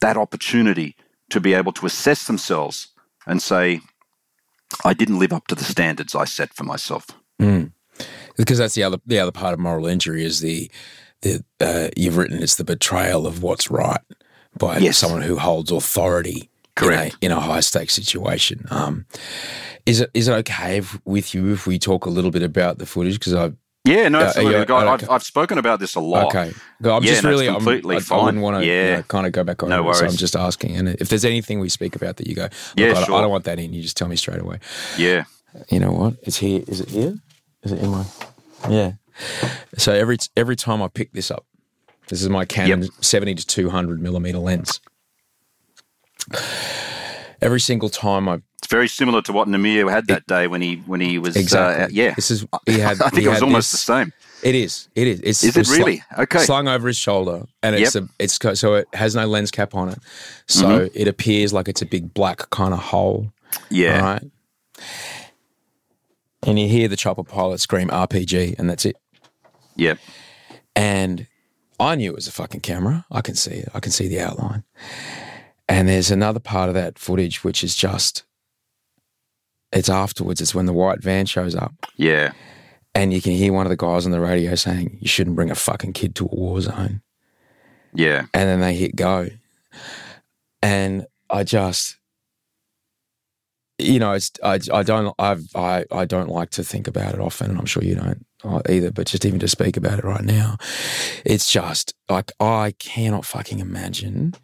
[0.00, 0.96] that opportunity
[1.30, 2.88] to be able to assess themselves
[3.26, 3.80] and say
[4.84, 7.06] I didn't live up to the standards I set for myself.
[7.40, 7.72] Mm.
[8.36, 10.70] Because that's the other the other part of moral injury is the
[11.22, 14.00] the uh, you've written it's the betrayal of what's right
[14.58, 14.98] by yes.
[14.98, 17.16] someone who holds authority Correct.
[17.20, 18.64] In a, a high stakes situation.
[18.70, 19.06] Um,
[19.86, 22.78] is it is it okay if, with you if we talk a little bit about
[22.78, 23.18] the footage?
[23.18, 23.52] Because I
[23.84, 24.56] yeah, no, absolutely.
[24.56, 26.26] Uh, I've, I've spoken about this a lot.
[26.26, 26.52] Okay,
[26.84, 28.18] I'm yeah, just really I'm, completely I, fine.
[28.18, 28.90] I wouldn't want to yeah.
[28.90, 29.70] you know, kind of go back on.
[29.70, 29.98] No it, worries.
[29.98, 32.92] So I'm just asking, and if there's anything we speak about that you go, yeah,
[32.92, 33.14] I, sure.
[33.16, 33.72] I don't want that in.
[33.72, 34.58] You just tell me straight away.
[34.98, 35.24] Yeah.
[35.70, 36.16] You know what?
[36.22, 36.62] It's here.
[36.68, 37.16] Is it here?
[37.62, 38.04] Is it in my?
[38.68, 38.92] Yeah.
[39.76, 41.46] So every every time I pick this up,
[42.08, 42.90] this is my Canon Yep.
[43.00, 44.80] 70 to 200 millimeter lens.
[47.42, 50.76] Every single time I It's very similar to what Namir had that day when he
[50.86, 52.14] when he was exactly uh, yeah.
[52.14, 54.12] this is he had I think it was almost this- the same.
[54.42, 54.88] It is.
[54.94, 55.20] It is.
[55.20, 56.02] It's Is it really?
[56.18, 56.38] Okay.
[56.38, 58.04] Slung over his shoulder, and it's Yep.
[58.04, 59.98] a, it's so it has no lens cap on it,
[60.48, 60.98] so Mm-hmm.
[60.98, 63.30] it appears like it's a big black kind of hole.
[63.68, 64.00] Yeah.
[64.00, 64.30] Right.
[66.42, 68.96] And you hear the chopper pilot scream RPG, and that's it.
[69.80, 69.94] Yeah.
[70.76, 71.26] And
[71.78, 73.04] I knew it was a fucking camera.
[73.10, 73.68] I can see it.
[73.74, 74.64] I can see the outline.
[75.68, 78.24] And there's another part of that footage which is just.
[79.72, 80.40] It's afterwards.
[80.40, 81.72] It's when the white van shows up.
[81.96, 82.32] Yeah.
[82.94, 85.50] and you can hear one of the guys on the radio saying, "You shouldn't bring
[85.50, 87.02] a fucking kid to a war zone."
[87.94, 88.26] Yeah.
[88.34, 89.28] And then they hit go,
[90.60, 91.96] and I just,
[93.78, 97.20] you know, it's I, I don't I've, I I don't like to think about it
[97.20, 98.90] often, and I'm sure you don't Oh, either.
[98.90, 100.56] But just even to speak about it right now,
[101.24, 104.34] it's just like I cannot fucking imagine.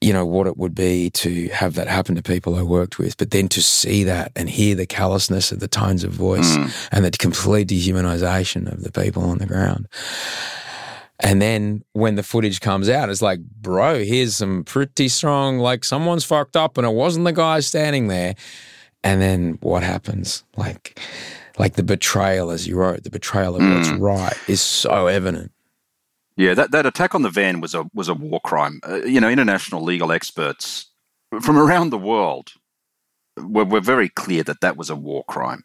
[0.00, 3.16] You know what it would be to have that happen to people I worked with,
[3.16, 6.88] but then to see that and hear the callousness of the tones of voice mm.
[6.92, 9.88] and the complete dehumanization of the people on the ground.
[11.20, 15.84] And then when the footage comes out, it's like, bro, here's some pretty strong, like
[15.84, 18.34] someone's fucked up and it wasn't the guy standing there.
[19.02, 20.44] And then what happens?
[20.56, 21.00] Like,
[21.58, 23.76] like the betrayal, as you wrote, the betrayal of mm.
[23.76, 25.52] what's right is so evident.
[26.36, 28.80] Yeah, that, that attack on the van was a was a war crime.
[28.86, 30.86] Uh, you know, international legal experts
[31.40, 32.52] from around the world
[33.36, 35.62] were, were very clear that that was a war crime.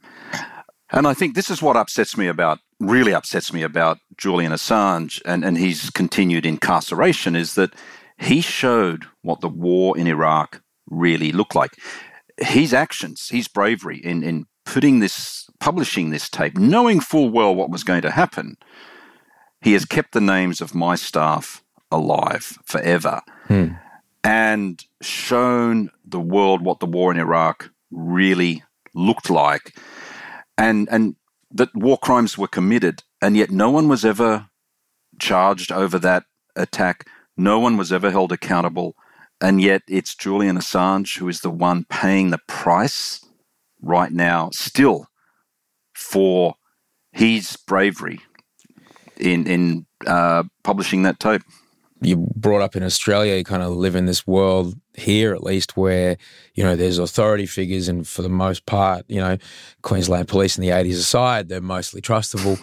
[0.91, 5.21] And I think this is what upsets me about, really upsets me about Julian Assange
[5.25, 7.73] and, and his continued incarceration is that
[8.17, 11.71] he showed what the war in Iraq really looked like.
[12.41, 17.70] His actions, his bravery in, in putting this, publishing this tape, knowing full well what
[17.70, 18.57] was going to happen,
[19.62, 23.70] he has kept the names of my staff alive forever hmm.
[24.24, 29.76] and shown the world what the war in Iraq really looked like.
[30.57, 31.16] And and
[31.51, 34.47] that war crimes were committed and yet no one was ever
[35.20, 36.24] charged over that
[36.55, 37.07] attack.
[37.36, 38.95] No one was ever held accountable.
[39.41, 43.26] And yet it's Julian Assange who is the one paying the price
[43.82, 45.07] right now still
[46.10, 46.55] for
[47.12, 48.20] his bravery
[49.18, 51.41] in in uh, publishing that tape.
[52.01, 55.76] You brought up in Australia, you kind of live in this world here, at least,
[55.76, 56.18] where
[56.55, 59.38] you know there's authority figures, and for the most part, you know,
[59.82, 62.57] Queensland Police in the '80s aside, they're mostly trustable.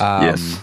[0.00, 0.60] Um, yes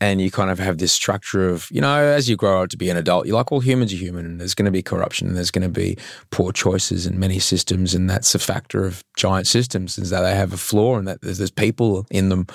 [0.00, 2.76] and you kind of have this structure of you know as you grow up to
[2.76, 5.28] be an adult you're like well humans are human and there's going to be corruption
[5.28, 5.96] and there's going to be
[6.30, 10.34] poor choices in many systems and that's a factor of giant systems is that they
[10.34, 12.46] have a flaw and that there's, there's people in them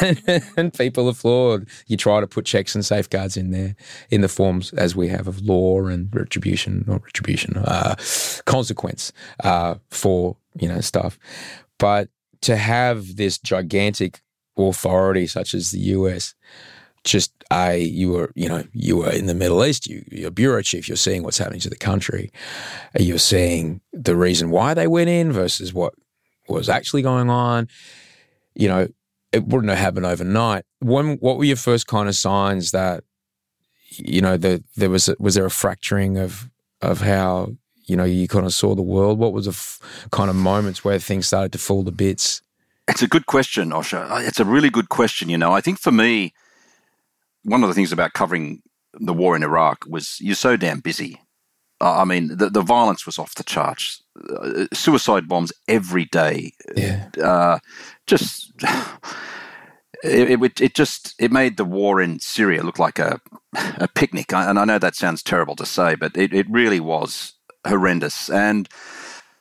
[0.56, 1.68] and people are flawed.
[1.86, 3.76] You try to put checks and safeguards in there
[4.10, 7.96] in the forms as we have of law and retribution not retribution uh,
[8.46, 9.12] consequence
[9.44, 11.18] uh, for you know stuff.
[11.78, 12.08] But
[12.42, 14.20] to have this gigantic
[14.56, 16.34] authority such as the US
[17.06, 19.86] just a you were you know you were in the Middle East.
[19.86, 20.88] You, you're bureau chief.
[20.88, 22.30] You're seeing what's happening to the country.
[22.98, 25.94] You're seeing the reason why they went in versus what
[26.48, 27.68] was actually going on.
[28.54, 28.88] You know,
[29.32, 30.64] it wouldn't have happened overnight.
[30.80, 33.04] When what were your first kind of signs that
[33.90, 36.50] you know the, there was was there a fracturing of
[36.82, 37.52] of how
[37.86, 39.18] you know you kind of saw the world?
[39.18, 39.80] What was the f-
[40.10, 42.42] kind of moments where things started to fall to bits?
[42.88, 44.08] It's a good question, Osher.
[44.10, 45.28] Uh, it's a really good question.
[45.28, 46.32] You know, I think for me
[47.46, 48.60] one of the things about covering
[48.92, 51.20] the war in Iraq was you're so damn busy.
[51.80, 54.02] Uh, I mean, the, the violence was off the charts.
[54.30, 56.52] Uh, suicide bombs every day.
[56.74, 57.08] Yeah.
[57.22, 57.58] Uh,
[58.06, 58.52] just
[60.02, 63.20] it, it, it just it made the war in Syria look like a
[63.78, 64.32] a picnic.
[64.32, 67.34] And I know that sounds terrible to say, but it, it really was
[67.66, 68.28] horrendous.
[68.30, 68.68] And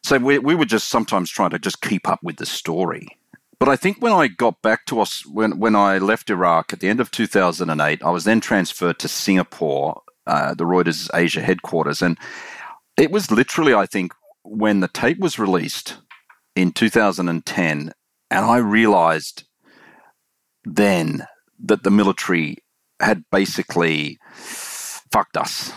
[0.04, 3.08] so we we were just sometimes trying to just keep up with the story.
[3.60, 6.80] But I think when I got back to us, when, when I left Iraq at
[6.80, 12.02] the end of 2008, I was then transferred to Singapore, uh, the Reuters Asia headquarters.
[12.02, 12.18] And
[12.98, 15.98] it was literally, I think, when the tape was released
[16.56, 17.92] in 2010,
[18.32, 19.44] and I realized
[20.64, 21.26] then
[21.60, 22.58] that the military
[23.02, 25.72] had basically fucked us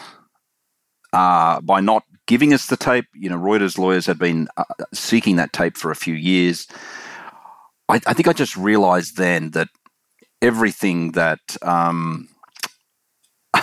[1.12, 3.06] uh, by not giving us the tape.
[3.14, 6.66] You know, Reuters lawyers had been uh, seeking that tape for a few years.
[7.88, 9.68] I, I think I just realized then that
[10.42, 12.28] everything that um,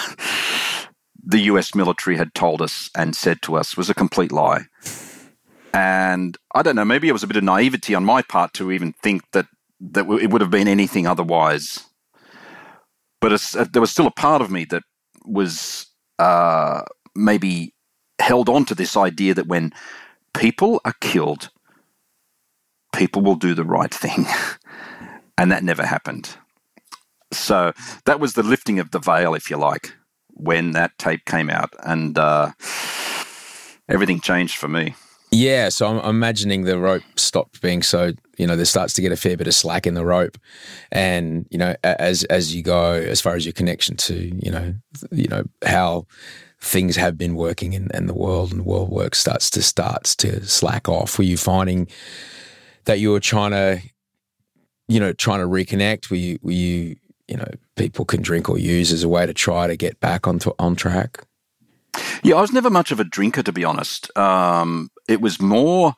[1.23, 4.65] the US military had told us and said to us was a complete lie.
[5.73, 8.71] And I don't know, maybe it was a bit of naivety on my part to
[8.71, 9.47] even think that,
[9.81, 11.83] that it would have been anything otherwise.
[13.19, 14.83] But uh, there was still a part of me that
[15.25, 15.87] was
[16.19, 16.83] uh,
[17.15, 17.73] maybe
[18.19, 19.73] held on to this idea that when
[20.33, 21.49] people are killed
[22.95, 24.25] people will do the right thing.
[25.37, 26.37] and that never happened.
[27.31, 27.73] So
[28.05, 29.93] that was the lifting of the veil, if you like,
[30.29, 31.73] when that tape came out.
[31.83, 32.51] And uh,
[33.89, 34.95] everything changed for me.
[35.31, 39.11] Yeah, so I'm imagining the rope stopped being so you know there starts to get
[39.11, 40.37] a fair bit of slack in the rope,
[40.93, 44.73] and you know as as you go as far as your connection to you know
[45.11, 46.05] you know how
[46.61, 50.15] things have been working in, in the world and the world work starts to starts
[50.17, 51.17] to slack off.
[51.17, 51.87] Were you finding
[52.85, 53.81] that you were trying to,
[54.87, 56.09] you know, trying to reconnect?
[56.09, 56.95] Were you, were you,
[57.27, 60.27] you know, people can drink or use as a way to try to get back
[60.27, 61.25] onto on track?
[62.23, 64.15] Yeah, I was never much of a drinker, to be honest.
[64.17, 65.93] Um, it was more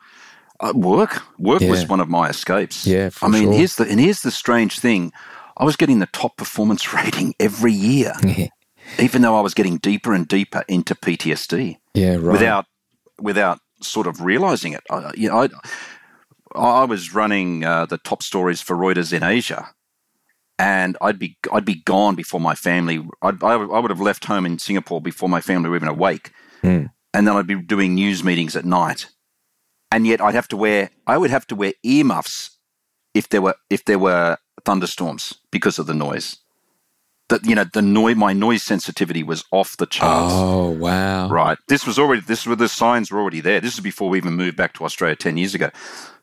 [0.59, 1.21] uh, work.
[1.39, 1.69] Work yeah.
[1.69, 2.85] was one of my escapes.
[2.85, 3.53] Yeah, I mean, sure.
[3.53, 5.11] here's the and here's the strange thing:
[5.57, 8.13] I was getting the top performance rating every year,
[8.99, 11.77] even though I was getting deeper and deeper into PTSD.
[11.93, 12.23] Yeah, right.
[12.33, 12.65] Without
[13.19, 14.83] without sort of realizing it.
[14.89, 15.49] I, you know, I,
[16.55, 19.69] I was running uh, the top stories for Reuters in Asia,
[20.59, 23.05] and I'd be I'd be gone before my family.
[23.21, 26.31] I'd, I would have left home in Singapore before my family were even awake,
[26.63, 26.89] Mm.
[27.13, 29.09] and then I'd be doing news meetings at night,
[29.91, 32.57] and yet I'd have to wear I would have to wear earmuffs
[33.13, 36.37] if there were if there were thunderstorms because of the noise.
[37.29, 40.33] That you know the noise my noise sensitivity was off the charts.
[40.33, 41.27] Oh wow!
[41.29, 41.57] Right.
[41.67, 43.59] This was already this were the signs were already there.
[43.59, 45.69] This is before we even moved back to Australia ten years ago.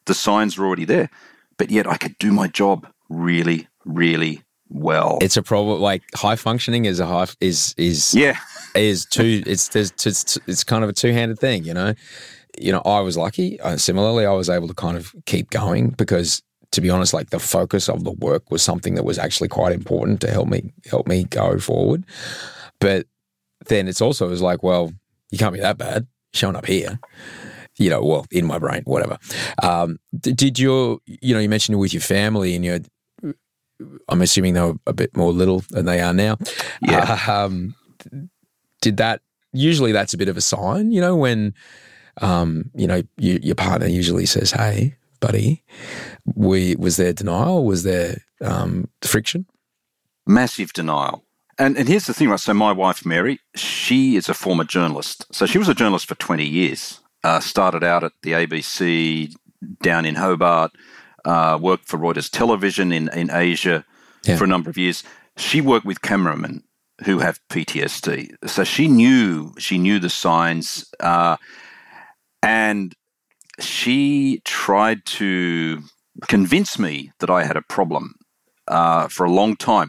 [0.07, 1.11] The signs were already there,
[1.57, 5.19] but yet I could do my job really, really well.
[5.21, 5.81] It's a problem.
[5.81, 8.39] Like high functioning is a high is is yeah,
[8.75, 9.43] is two.
[9.47, 11.65] It's there's it's it's kind of a two handed thing.
[11.65, 11.95] You know,
[12.59, 12.83] you know.
[12.85, 13.61] I was lucky.
[13.61, 16.43] Uh, similarly, I was able to kind of keep going because,
[16.73, 19.73] to be honest, like the focus of the work was something that was actually quite
[19.73, 22.05] important to help me help me go forward.
[22.81, 23.07] But
[23.67, 24.93] then it's also it was like, well,
[25.31, 26.99] you can't be that bad showing up here.
[27.77, 29.19] You know, well, in my brain, whatever.
[29.63, 32.79] Um, did your, you know, you mentioned with your family and your,
[34.09, 36.37] I'm assuming they were a bit more little than they are now.
[36.81, 37.19] Yeah.
[37.27, 37.75] Uh, um,
[38.81, 39.23] did that
[39.53, 41.55] usually that's a bit of a sign, you know, when
[42.21, 45.65] um, you know you, your partner usually says, "Hey, buddy,"
[46.35, 47.65] we was there denial?
[47.65, 49.47] Was there um, friction?
[50.27, 51.25] massive denial.
[51.59, 52.41] And and here's the thing, right?
[52.41, 55.27] So my wife Mary, she is a former journalist.
[55.33, 57.01] So she was a journalist for 20 years.
[57.25, 59.35] Uh, started out at the ABC
[59.83, 60.71] down in Hobart.
[61.25, 63.85] Uh, worked for Reuters Television in in Asia
[64.25, 64.37] Yeah.
[64.37, 65.03] for a number of years.
[65.37, 66.63] She worked with cameramen
[67.07, 71.37] who have PTSD, so she knew she knew the signs, uh,
[72.43, 72.95] and
[73.59, 75.83] she tried to
[76.29, 78.15] convince me that I had a problem
[78.69, 79.89] uh, for a long time.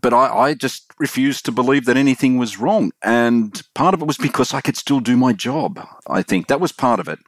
[0.00, 2.92] But I, I just refused to believe that anything was wrong.
[3.02, 5.86] And part of it was because I could still do my job.
[6.08, 7.18] I think that was part of it.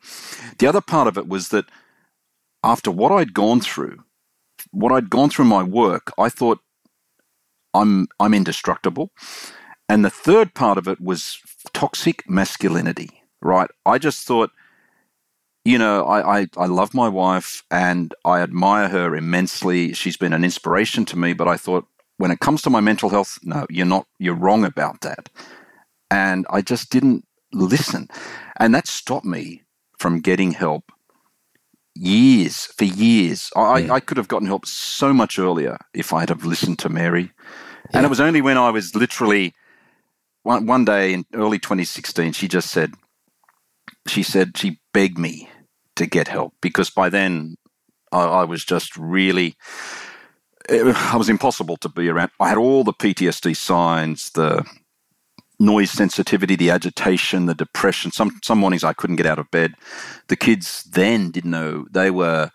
[0.59, 1.67] The other part of it was that
[2.63, 4.03] after what I'd gone through,
[4.71, 6.61] what I'd gone through in my work, I thought
[7.75, 9.11] I'm I'm indestructible.
[9.89, 11.39] And the third part of it was
[11.75, 13.69] toxic masculinity, right?
[13.85, 14.51] I just thought,
[15.65, 19.93] you know, I, I, I love my wife and I admire her immensely.
[19.93, 21.87] She's been an inspiration to me, but I thought
[22.19, 25.29] when it comes to my mental health, no, you're not, you're wrong about that.
[26.11, 28.09] And I just didn't listen.
[28.59, 29.63] And that stopped me
[29.99, 30.93] from getting help
[31.95, 33.51] years, for years.
[33.57, 37.33] I, I could have gotten help so much earlier if I'd have listened to Mary.
[37.93, 39.55] And it was only when I was literally
[40.43, 42.95] one, one day in early 2016, she just said,
[44.07, 45.49] she said, she begged me
[45.97, 47.57] to get help because by then
[48.13, 49.57] I, I was just really,
[50.69, 52.31] it, I was impossible to be around.
[52.41, 54.65] I had all the PTSD signs, the
[55.59, 58.11] noise sensitivity, the agitation, the depression.
[58.13, 59.75] Some some mornings I couldn't get out of bed.
[60.29, 62.51] The kids then didn't know they were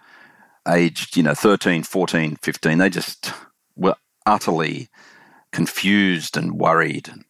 [0.68, 2.78] aged, you know, 13, 14, 15.
[2.78, 3.34] They just
[3.76, 3.96] were
[4.26, 4.90] utterly
[5.52, 7.26] confused and worried and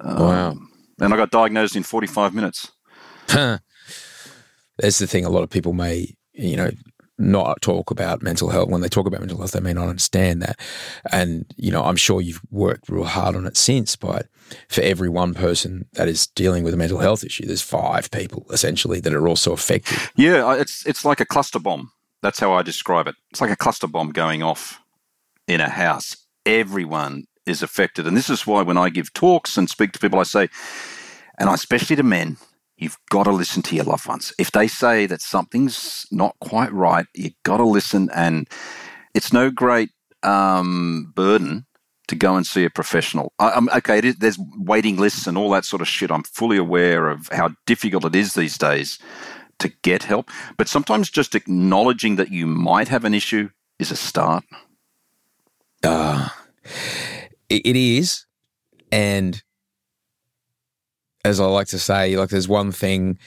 [0.00, 0.56] um, Wow.
[1.00, 2.72] and I got diagnosed in 45 minutes.
[4.78, 5.24] That's the thing.
[5.24, 6.70] A lot of people may, you know,
[7.18, 8.68] not talk about mental health.
[8.68, 10.58] When they talk about mental health, they may not understand that.
[11.10, 14.28] And, you know, I'm sure you've worked real hard on it since, but
[14.68, 18.46] for every one person that is dealing with a mental health issue, there's five people
[18.50, 19.98] essentially that are also affected.
[20.16, 21.92] Yeah, it's it's like a cluster bomb.
[22.22, 23.14] That's how I describe it.
[23.30, 24.80] It's like a cluster bomb going off
[25.46, 26.16] in a house.
[26.46, 30.18] Everyone is affected, and this is why when I give talks and speak to people,
[30.18, 30.48] I say,
[31.38, 32.36] and especially to men,
[32.78, 34.32] you've got to listen to your loved ones.
[34.38, 38.48] If they say that something's not quite right, you've got to listen, and
[39.14, 39.90] it's no great
[40.22, 41.66] um, burden
[42.06, 43.32] to go and see a professional.
[43.38, 46.10] I, okay, there's waiting lists and all that sort of shit.
[46.10, 48.98] I'm fully aware of how difficult it is these days
[49.58, 50.30] to get help.
[50.56, 54.44] But sometimes just acknowledging that you might have an issue is a start.
[55.84, 56.28] Uh,
[57.50, 58.24] it is.
[58.90, 59.42] And
[61.28, 63.18] as I like to say, like there's one thing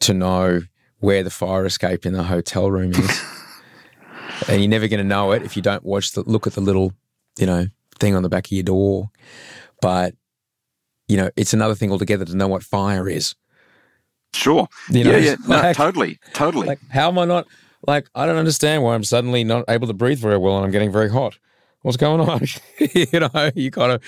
[0.00, 0.62] to know
[0.98, 3.24] where the fire escape in the hotel room is.
[4.48, 6.60] and you're never going to know it if you don't watch the look at the
[6.60, 6.92] little,
[7.38, 7.66] you know,
[7.98, 9.10] thing on the back of your door.
[9.80, 10.14] But,
[11.08, 13.34] you know, it's another thing altogether to know what fire is.
[14.34, 14.68] Sure.
[14.90, 15.36] You know, yeah, yeah.
[15.46, 16.18] No, like- totally.
[16.32, 16.66] Totally.
[16.66, 17.46] Like, how am I not?
[17.86, 20.72] Like, I don't understand why I'm suddenly not able to breathe very well and I'm
[20.72, 21.38] getting very hot.
[21.82, 22.40] What's going on?
[22.80, 24.02] you know, you kind of,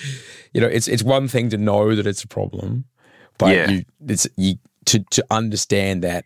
[0.53, 2.83] you know, it's it's one thing to know that it's a problem,
[3.39, 3.69] but Yeah.
[3.71, 6.25] you, it's you to to understand that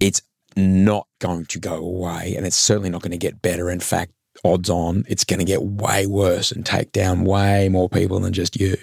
[0.00, 0.20] it's
[0.56, 3.70] not going to go away, and it's certainly not going to get better.
[3.70, 4.12] In fact,
[4.44, 8.32] odds on, it's going to get way worse and take down way more people than
[8.32, 8.76] just you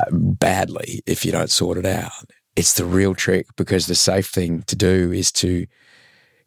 [0.00, 2.12] uh, badly if you don't sort it out.
[2.56, 5.66] It's the real trick because the safe thing to do is to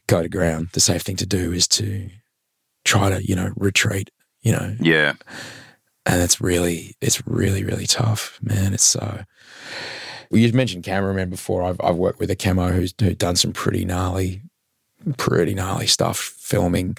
[0.08, 0.70] go to ground.
[0.74, 2.10] The safe thing to do is to
[2.84, 4.10] try to you know retreat.
[4.42, 5.14] You know, Yeah.
[6.06, 8.74] and it's really it's really really tough, man.
[8.74, 9.24] It's so.
[10.30, 11.64] Well, you mentioned cameraman before.
[11.64, 14.42] I've I've worked with a camo who's who done some pretty gnarly,
[15.18, 16.96] pretty gnarly stuff filming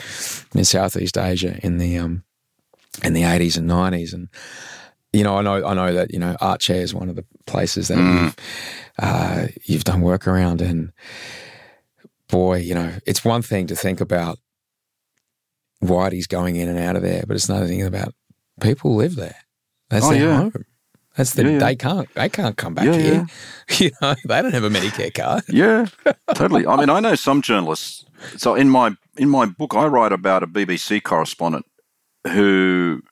[0.55, 2.25] in Southeast Asia in the um
[3.03, 4.29] in the eighties and nineties, and
[5.15, 7.89] you know I know I know that you know Aceh is one of the places
[7.89, 8.37] that you've
[8.99, 10.93] uh, you've done work around, and
[12.29, 14.39] boy, you know it's one thing to think about
[15.83, 18.15] Whitey's going in and out of there, but it's another thing about
[18.61, 19.37] people live there.
[19.91, 20.37] That's Oh, their yeah.
[20.37, 20.53] home.
[21.17, 21.59] That's the Yeah, yeah.
[21.59, 23.27] they can't they can't come back Yeah, here.
[23.79, 25.45] You know, they don't have a Medicare card.
[25.49, 25.87] Yeah,
[26.35, 26.67] totally.
[26.67, 28.05] I mean, I know some journalists.
[28.37, 31.67] So in my in my book, I write about a BBC correspondent
[32.27, 33.03] who,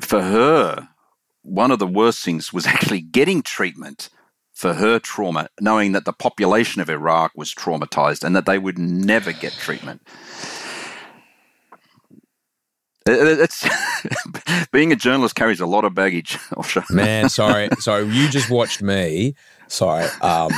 [0.00, 0.88] for her,
[1.42, 4.08] one of the worst things was actually getting treatment
[4.52, 8.78] for her trauma, knowing that the population of Iraq was traumatized and that they would
[8.78, 10.02] never get treatment.
[13.06, 16.32] It- It's being a journalist carries a lot of baggage.
[16.52, 16.88] Osher.
[16.90, 18.04] Man, sorry, sorry.
[18.06, 19.34] You just watched me.
[19.68, 20.06] Sorry.
[20.20, 20.50] Um,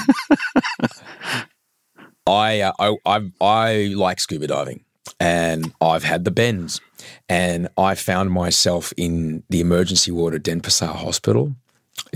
[2.27, 4.85] I, uh, I I I like scuba diving,
[5.21, 6.81] and I've had the bends,
[7.29, 11.55] and I found myself in the emergency ward at Denpasar Hospital.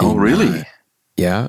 [0.00, 0.60] Oh, in, really?
[0.60, 0.64] uh,
[1.16, 1.48] yeah.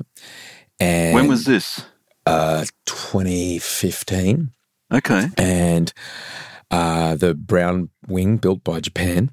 [0.78, 1.82] And When was this?
[2.26, 4.50] uh, 2015?
[4.92, 5.28] Okay.
[5.38, 5.92] and
[6.70, 9.30] uh, the brown wing built by Japan.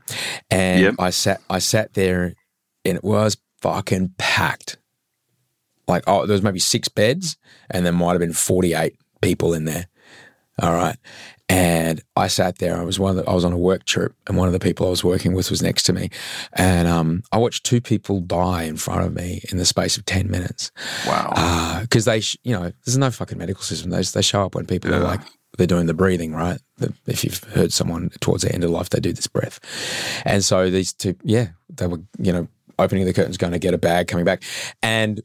[0.49, 0.95] And Yep.
[0.99, 2.33] I sat I sat there
[2.85, 4.77] and it was fucking packed.
[5.87, 7.37] Like oh there was maybe six beds
[7.69, 9.87] and there might have been forty eight people in there.
[10.61, 10.97] All right.
[11.49, 12.75] And I sat there.
[12.77, 14.59] I was one of the, I was on a work trip, and one of the
[14.59, 16.09] people I was working with was next to me,
[16.51, 20.03] and um, I watched two people die in front of me in the space of
[20.03, 20.71] ten minutes
[21.07, 21.77] Wow.
[21.83, 23.91] because they, sh- you know, there's no fucking medical system.
[23.91, 25.21] They they show up when people are like
[25.57, 26.59] they're doing the breathing, right?
[27.05, 29.59] If you've heard someone towards the end of life, they do this breath,
[30.25, 32.47] and so these two, yeah, they were, you know,
[32.79, 34.43] opening the curtains, going to get a bag, coming back,
[34.81, 35.21] and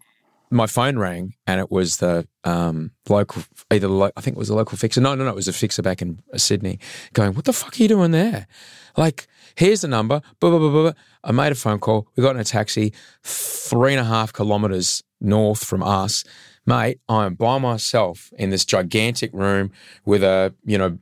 [0.52, 4.50] my phone rang, and it was the um, local, either lo- I think it was
[4.50, 5.00] a local fixer.
[5.00, 6.78] No, no, no, it was a fixer back in uh, Sydney,
[7.14, 8.46] going, "What the fuck are you doing there?"
[8.96, 10.20] Like, here's the number.
[10.40, 10.92] Blah, blah, blah, blah.
[11.24, 12.06] I made a phone call.
[12.16, 16.24] We got in a taxi, three and a half kilometers north from us.
[16.64, 19.72] Mate, I am by myself in this gigantic room
[20.04, 20.96] with a, you know,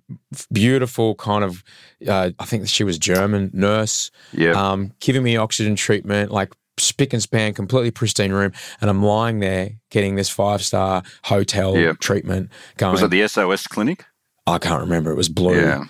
[0.51, 1.63] beautiful kind of,
[2.09, 4.53] uh, I think she was German nurse, Yeah.
[4.53, 8.53] um, giving me oxygen treatment, like spick and span, completely pristine room.
[8.81, 11.93] And I'm lying there getting this five star hotel Yeah.
[12.01, 12.93] treatment going.
[12.93, 14.07] Was it the SOS clinic?
[14.47, 15.11] I can't remember.
[15.11, 15.61] It was blue.
[15.61, 15.85] Yeah.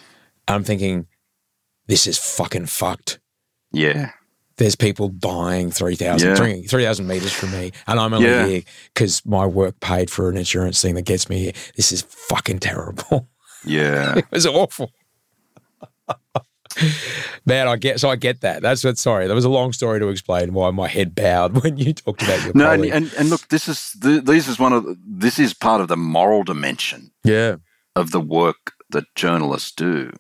[0.49, 1.07] I'm thinking,
[1.87, 3.21] this is fucking fucked.
[3.73, 4.11] Yeah.
[4.61, 6.35] There's people dying 3,000 Yeah.
[6.37, 8.47] 3 3,000 meters from me, and I'm only Yeah.
[8.47, 11.53] here because my work paid for an insurance thing that gets me here.
[11.77, 13.27] This is fucking terrible.
[13.65, 14.17] Yeah.
[14.17, 14.91] it was awful.
[17.47, 18.63] Man, I get so I get that.
[18.63, 18.97] That's what.
[18.97, 22.23] Sorry, that was a long story to explain why my head bowed when you talked
[22.23, 24.97] about your No, and, and and look, this is the, this is one of the,
[25.07, 27.57] this is part of the moral dimension yeah,
[27.97, 30.13] of the work that journalists do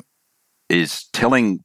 [0.68, 1.64] is telling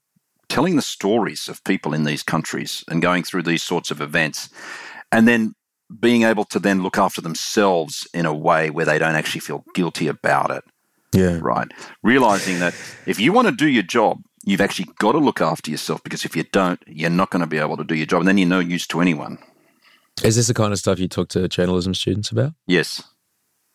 [0.49, 4.49] telling the stories of people in these countries and going through these sorts of events
[5.11, 5.53] and then
[5.99, 9.63] being able to then look after themselves in a way where they don't actually feel
[9.73, 10.63] guilty about it.
[11.13, 11.71] Yeah, right.
[12.03, 12.73] Realizing that
[13.05, 16.23] if you want to do your job you've actually got to look after yourself because
[16.23, 18.37] if you don't you're not going to be able to do your job and then
[18.37, 19.37] you're no use to anyone.
[20.23, 22.53] Is this the kind of stuff you talk to journalism students about?
[22.67, 23.03] Yes,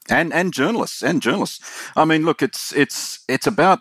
[0.08, 1.60] and and journalists and journalists.
[1.96, 3.80] I mean, look, it's it's it's about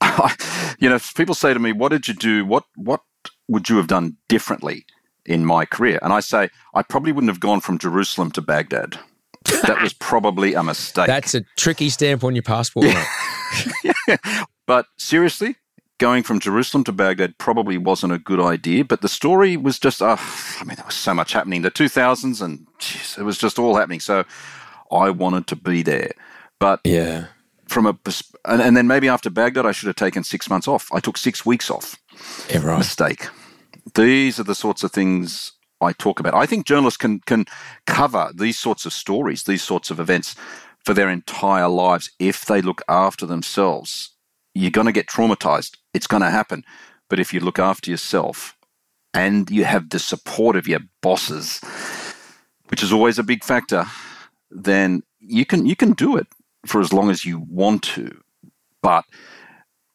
[0.78, 0.98] you know.
[1.14, 2.44] People say to me, "What did you do?
[2.44, 3.00] What what
[3.48, 4.86] would you have done differently
[5.24, 8.98] in my career?" And I say, I probably wouldn't have gone from Jerusalem to Baghdad.
[9.66, 11.06] That was probably a mistake.
[11.06, 12.86] That's a tricky stamp on your passport.
[12.86, 14.18] mate.
[14.66, 15.56] but seriously,
[15.98, 18.84] going from Jerusalem to Baghdad probably wasn't a good idea.
[18.84, 21.58] But the story was just, uh, I mean, there was so much happening.
[21.58, 24.00] In the 2000s, and geez, it was just all happening.
[24.00, 24.24] So
[24.90, 26.12] I wanted to be there.
[26.58, 27.26] But Yeah,
[27.68, 27.98] from a,
[28.44, 30.88] and, and then maybe after Baghdad, I should have taken six months off.
[30.92, 31.96] I took six weeks off.
[32.50, 32.78] yeah, right.
[32.78, 33.26] Mistake.
[33.94, 36.34] These are the sorts of things I talk about.
[36.34, 37.46] I think journalists can can
[37.86, 40.34] cover these sorts of stories, these sorts of events
[40.84, 44.10] for their entire lives if they look after themselves.
[44.54, 45.76] You're going to get traumatized.
[45.92, 46.64] It's going to happen.
[47.10, 48.56] But if you look after yourself
[49.12, 51.60] and you have the support of your bosses,
[52.68, 53.84] which is always a big factor,
[54.50, 56.26] then you can you can do it
[56.66, 58.20] for as long as you want to.
[58.82, 59.04] But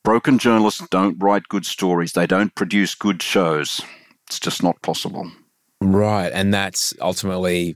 [0.03, 2.13] broken journalists don't write good stories.
[2.13, 3.82] They don't produce good shows.
[4.28, 5.32] It's just not possible.
[5.82, 7.76] Right, and that's ultimately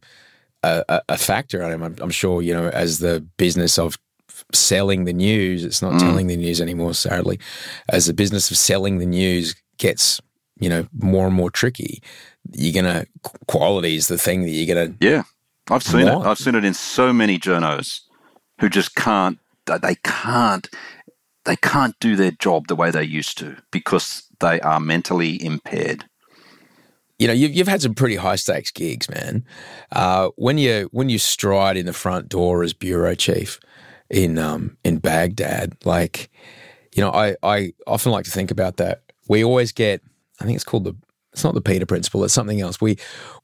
[0.64, 1.64] a, a, factor.
[1.64, 3.98] I'm, I'm sure you know as the business of
[4.54, 5.64] selling the news.
[5.64, 6.00] It's not mm.
[6.00, 7.40] telling the news anymore, sadly.
[7.90, 10.22] As the business of selling the news gets,
[10.60, 12.02] you know, more and more tricky,
[12.54, 13.06] you're gonna
[13.48, 15.24] quality is the thing that you're gonna Yeah,
[15.70, 16.26] I've seen What?
[16.26, 16.30] it.
[16.30, 18.02] I've seen it in so many journos
[18.60, 19.40] who just can't.
[19.66, 20.70] They can't.
[21.46, 26.06] They can't do their job the way they used to because they are mentally impaired.
[27.20, 29.46] you know you've, you've had some pretty high stakes gigs man
[29.92, 33.60] uh, when you when you stride in the front door as bureau chief
[34.10, 36.30] in um, in Baghdad like
[36.96, 40.02] you know I, I often like to think about that we always get
[40.40, 40.96] I think it's called the
[41.34, 42.98] it's not the Peter principle it's something else we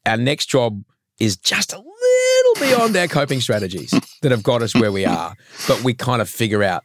[0.05, 0.83] our next job
[1.19, 1.79] is just a
[2.61, 3.91] beyond our coping strategies
[4.21, 5.35] that have got us where we are
[5.67, 6.83] but we kind of figure out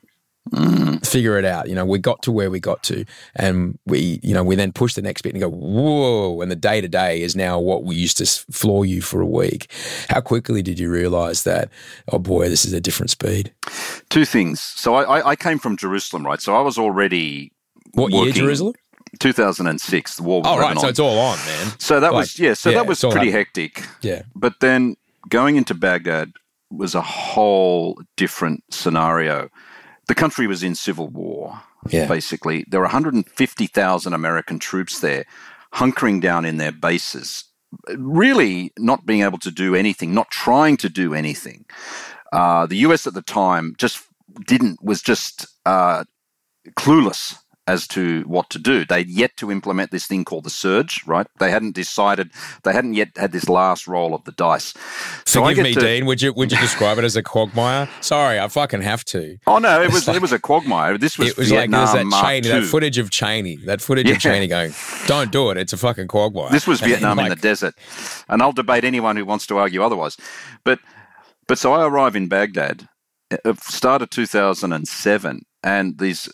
[1.03, 1.68] figure it out.
[1.68, 3.05] You know, we got to where we got to,
[3.35, 6.41] and we, you know, we then push the next bit and go, whoa.
[6.41, 9.27] And the day to day is now what we used to floor you for a
[9.27, 9.70] week.
[10.09, 11.68] How quickly did you realize that?
[12.12, 13.53] Oh boy, this is a different speed.
[14.09, 14.61] Two things.
[14.61, 16.41] So I, I, came from Jerusalem, right?
[16.41, 17.53] So I was already
[17.95, 18.74] What year, Jerusalem?
[19.18, 20.16] 2006.
[20.16, 20.68] The war was Oh, right.
[20.68, 20.81] Lebanon.
[20.83, 21.72] So it's all on, man.
[21.79, 22.55] So that Like, was yeah.
[22.55, 23.33] So yeah, that was pretty happening.
[23.33, 23.85] hectic.
[24.03, 24.22] Yeah.
[24.35, 24.97] But then
[25.29, 26.33] going into Baghdad
[26.70, 29.49] was a whole different scenario.
[30.09, 32.07] The country was in civil war, Yeah.
[32.07, 32.64] basically.
[32.68, 35.24] There were 150,000 American troops there,
[35.74, 37.45] hunkering down in their bases,
[37.97, 41.64] really not being able to do anything, not trying to do anything.
[42.33, 44.03] Uh, the US at the time just
[44.47, 46.05] didn't, was just uh,
[46.77, 48.84] clueless as to what to do.
[48.84, 51.26] They'd yet to implement this thing called the surge, right?
[51.40, 52.30] They hadn't decided,
[52.62, 54.72] they hadn't yet had this last roll of the dice.
[55.24, 56.06] So I Forgive me, to- Dean.
[56.06, 57.88] Would you would you describe it as a quagmire?
[58.00, 59.38] Sorry, I fucking have to.
[59.46, 60.96] Oh no, it was like- it was a quagmire.
[60.98, 63.80] This was It was Vietnam like there's that Mark Cheney, that footage of Cheney, that
[63.80, 64.14] footage Yeah.
[64.14, 64.72] of Cheney going,
[65.06, 65.56] "Don't do it.
[65.56, 67.74] It's a fucking quagmire." This was Vietnam in the desert,
[68.28, 70.16] and I'll debate anyone who wants to argue otherwise.
[70.64, 70.78] But
[71.48, 72.88] but so I arrive in Baghdad,
[73.44, 75.55] uh, start of 2007, and
[75.98, 76.28] these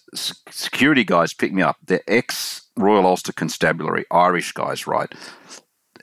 [0.51, 1.77] security guys pick me up.
[1.87, 5.13] They're ex Royal Ulster Constabulary, Irish guys, right?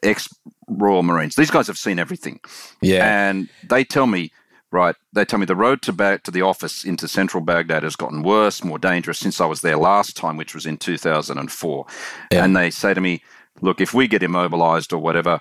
[0.04, 0.28] Ex
[0.68, 1.36] Royal Marines.
[1.36, 2.40] These guys have seen everything.
[2.82, 3.30] Yeah.
[3.30, 4.32] And they tell me,
[4.72, 7.96] right, they tell me the road to back to the office into central Baghdad has
[7.96, 11.86] gotten worse, more dangerous since I was there last time, which was in 2004.
[12.32, 12.44] Yeah.
[12.44, 13.22] And they say to me,
[13.62, 15.40] look, if we get immobilized or whatever,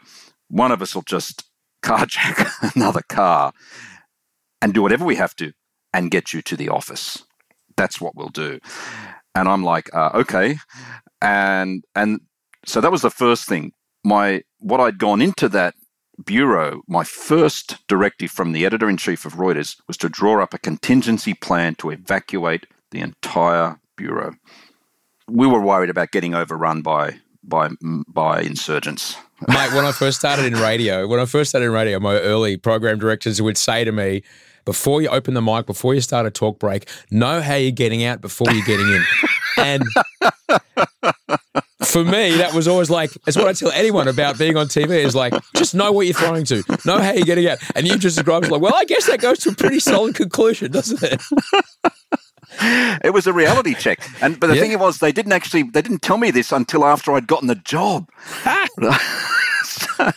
[0.48, 1.44] one of us will just
[1.82, 3.52] carjack another car
[4.60, 5.52] and do whatever we have to
[5.94, 7.24] and get you to the office.
[7.78, 8.58] That's what we'll do.
[9.36, 10.58] And I'm like, uh, okay.
[11.22, 12.20] And and
[12.66, 13.72] so that was the first thing.
[14.04, 15.74] My what I'd gone into that
[16.24, 20.52] bureau, my first directive from the editor in chief of Reuters was to draw up
[20.52, 24.34] a contingency plan to evacuate the entire bureau.
[25.28, 29.16] We were worried about getting overrun by by by insurgents.
[29.46, 32.56] Mate, when I first started in radio, when I first started in radio, my early
[32.56, 34.24] program directors would say to me,
[34.68, 38.04] before you open the mic, before you start a talk break, know how you're getting
[38.04, 39.02] out before you're getting in.
[39.56, 39.82] And
[41.84, 44.90] for me, that was always like, it's what I tell anyone about being on TV
[44.90, 47.56] is like, just know what you're throwing to, know how you're getting out.
[47.74, 50.14] And you just described it like, well, I guess that goes to a pretty solid
[50.14, 51.18] conclusion, doesn't it?
[53.02, 54.00] It was a reality check.
[54.20, 54.60] And but the Yeah.
[54.62, 57.54] thing was they didn't actually they didn't tell me this until after I'd gotten the
[57.54, 58.10] job.
[59.78, 60.12] so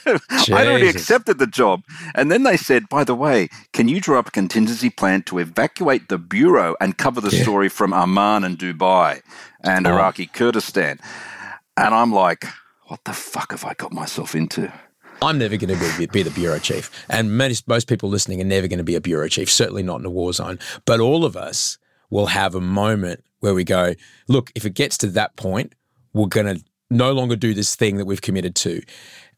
[0.55, 1.84] I'd already accepted the job.
[2.16, 5.39] And then they said, by the way, can you draw up a contingency plan to
[5.39, 7.43] evacuate the bureau and cover the Yeah.
[7.43, 9.22] story from Amman and Dubai
[9.64, 9.91] and Oh.
[9.91, 10.99] Iraqi Kurdistan?
[11.78, 12.45] And I'm like,
[12.88, 14.72] what the fuck have I got myself into?
[15.22, 16.89] I'm never going to be, be the bureau chief.
[17.07, 19.99] And most, most people listening are never going to be a bureau chief, certainly not
[19.99, 20.57] in a war zone.
[20.86, 21.78] But all of us
[22.09, 23.93] will have a moment where we go,
[24.28, 25.74] look, if it gets to that point,
[26.14, 28.82] we're going to no longer do this thing that we've committed to.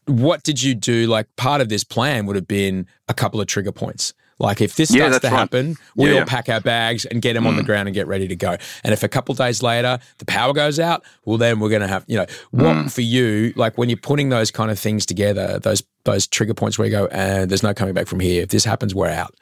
[0.06, 1.08] What did you do?
[1.08, 4.14] Like part of this plan would have been a couple of trigger points.
[4.40, 5.38] Like if this Yeah, starts to right.
[5.40, 6.26] happen, we Yeah, all yeah.
[6.26, 8.58] pack our bags and get them on the ground and get ready to go.
[8.84, 11.88] And if a couple days later the power goes out, well then we're going to
[11.88, 15.60] have, you know, what for you, like when you're putting those kind of things together,
[15.60, 18.42] those those trigger points where you go, and there's no coming back from here.
[18.44, 19.36] If this happens, we're out.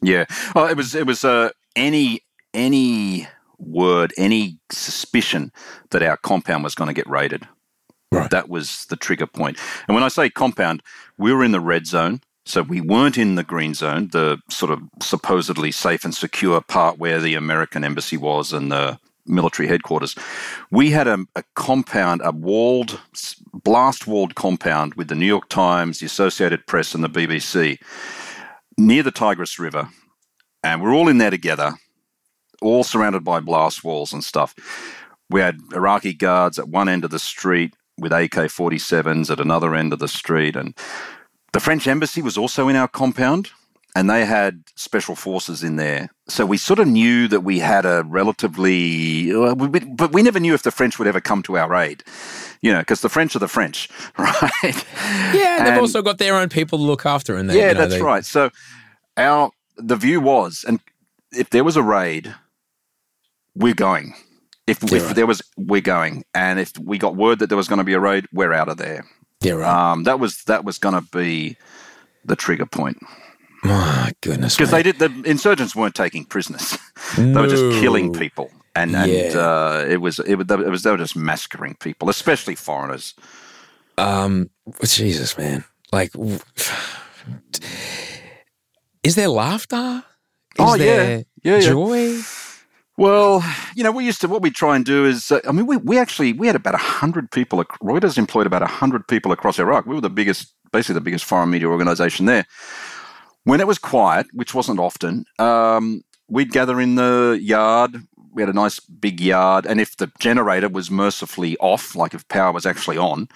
[0.00, 0.24] Yeah.
[0.54, 2.22] Well, it was it was uh, any
[2.54, 3.28] any
[3.58, 5.52] word, any suspicion
[5.90, 7.46] that our compound was going to get raided.
[8.12, 8.30] Right.
[8.30, 9.58] That was the trigger point.
[9.88, 10.82] And when I say compound,
[11.16, 12.20] we were in the red zone.
[12.44, 16.98] So we weren't in the green zone, the sort of supposedly safe and secure part
[16.98, 20.16] where the American embassy was and the military headquarters.
[20.70, 23.00] We had a, a compound, a walled,
[23.52, 27.78] blast walled compound with the New York Times, the Associated Press, and the BBC
[28.76, 29.88] near the Tigris River.
[30.64, 31.74] And we're all in there together,
[32.60, 34.52] all surrounded by blast walls and stuff.
[35.30, 39.74] We had Iraqi guards at one end of the street with AK 47s at another
[39.74, 40.56] end of the street.
[40.56, 40.74] And
[41.52, 43.50] the French embassy was also in our compound.
[43.94, 46.08] and they had special forces in there.
[46.26, 49.30] So we sort of knew that we had a relatively,
[49.94, 52.02] but we never knew if the French would ever come to our aid.
[52.62, 54.84] You know, because the French are the French, right?
[55.34, 57.74] Yeah, and they've also got their own people to look after, and they, yeah, you
[57.74, 58.24] know, that's they- right.
[58.24, 58.48] So
[59.18, 60.80] our the view was, and
[61.32, 62.34] if there was a raid,
[63.54, 64.14] we're going.
[64.72, 65.16] If, Yeah, if right.
[65.16, 67.92] there was, we're going, and if we got word that there was going to be
[67.94, 69.04] a raid, we're out of there.
[69.40, 69.92] Yeah, right.
[69.92, 71.56] Um, that was that was going to be
[72.24, 72.98] the trigger point
[73.64, 76.78] My goodness, because they did the insurgents weren't taking prisoners;
[77.16, 79.38] they were just killing people, and and Yeah.
[79.38, 83.14] uh, it was it was it was they were just massacring people, especially foreigners.
[83.98, 84.50] Um,
[84.84, 85.64] Jesus, man.
[85.92, 86.12] Like,
[89.02, 90.04] is there laughter?
[90.56, 90.84] Is Oh, yeah.
[90.84, 91.72] there Yeah, yeah.
[92.98, 93.42] Well,
[93.74, 95.78] you know, we used to what we try and do is, uh, I mean, we,
[95.78, 97.64] we actually we had about hundred people.
[97.82, 99.86] Reuters employed about hundred people across Iraq.
[99.86, 102.44] We were the biggest, basically the biggest foreign media organization there.
[103.44, 107.96] When it was quiet, which wasn't often, um, we'd gather in the yard.
[108.34, 112.26] We had a nice big yard, and if the generator was mercifully off, like if
[112.28, 113.28] power was actually on,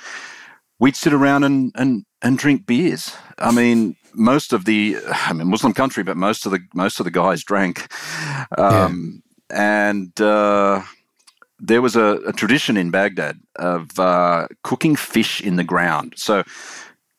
[0.79, 3.15] we'd sit around and and and drink beers.
[3.39, 7.05] I mean, most of the I mean Muslim country, but most of the most of
[7.05, 7.91] the guys drank.
[8.57, 10.83] Um, And uh,
[11.59, 16.15] there was a, a tradition in Baghdad of uh, cooking fish in the ground.
[16.17, 16.45] So a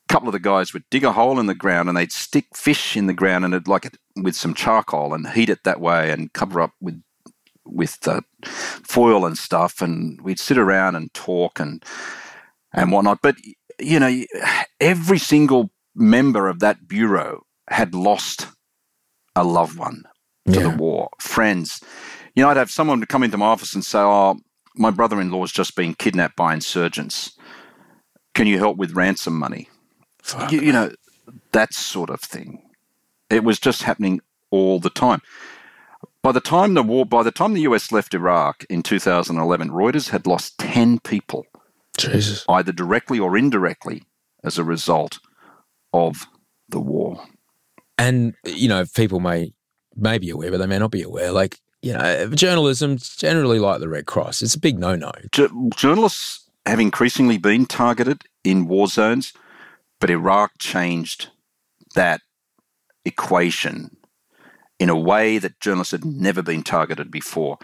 [0.10, 2.96] couple of the guys would dig a hole in the ground and they'd stick fish
[2.98, 6.12] in the ground and it'd like it with some charcoal and heat it that way
[6.12, 7.02] and cover up with
[7.66, 9.82] with uh, foil and stuff.
[9.82, 11.84] And we'd sit around and talk and
[12.74, 13.20] and whatnot.
[13.22, 13.36] But
[13.80, 14.24] you know,
[14.80, 18.48] every single member of that bureau had lost
[19.36, 20.04] a loved one
[20.48, 20.62] to Yeah.
[20.64, 21.82] the war, friends.
[22.38, 24.40] You know, I'd have someone come into my office and say, "Oh,
[24.76, 27.32] my brother-in-law's just been kidnapped by insurgents.
[28.36, 29.70] Can you help with ransom money?"
[30.52, 30.92] You, you know,
[31.54, 32.62] that sort of thing.
[33.32, 34.22] It was just happening
[34.52, 35.24] all the time.
[36.22, 40.10] By the time the war, by the time the US left Iraq in 2011, Reuters
[40.10, 41.48] had lost 10 people
[41.98, 42.46] Jesus.
[42.48, 44.04] either directly or indirectly
[44.44, 45.18] as a result
[45.92, 46.28] of
[46.70, 47.26] the war.
[47.98, 49.54] And you know, people may
[49.96, 51.32] may be aware, but they may not be aware.
[51.32, 54.42] Like, you know, journalism's generally like the Red Cross.
[54.42, 55.12] It's a big no-no.
[55.32, 59.34] Ju- journalists have increasingly been targeted in war zones,
[60.00, 61.30] but Iraq changed
[61.96, 62.22] that
[63.06, 63.96] equation
[64.80, 67.58] in a way that journalists had never been targeted before.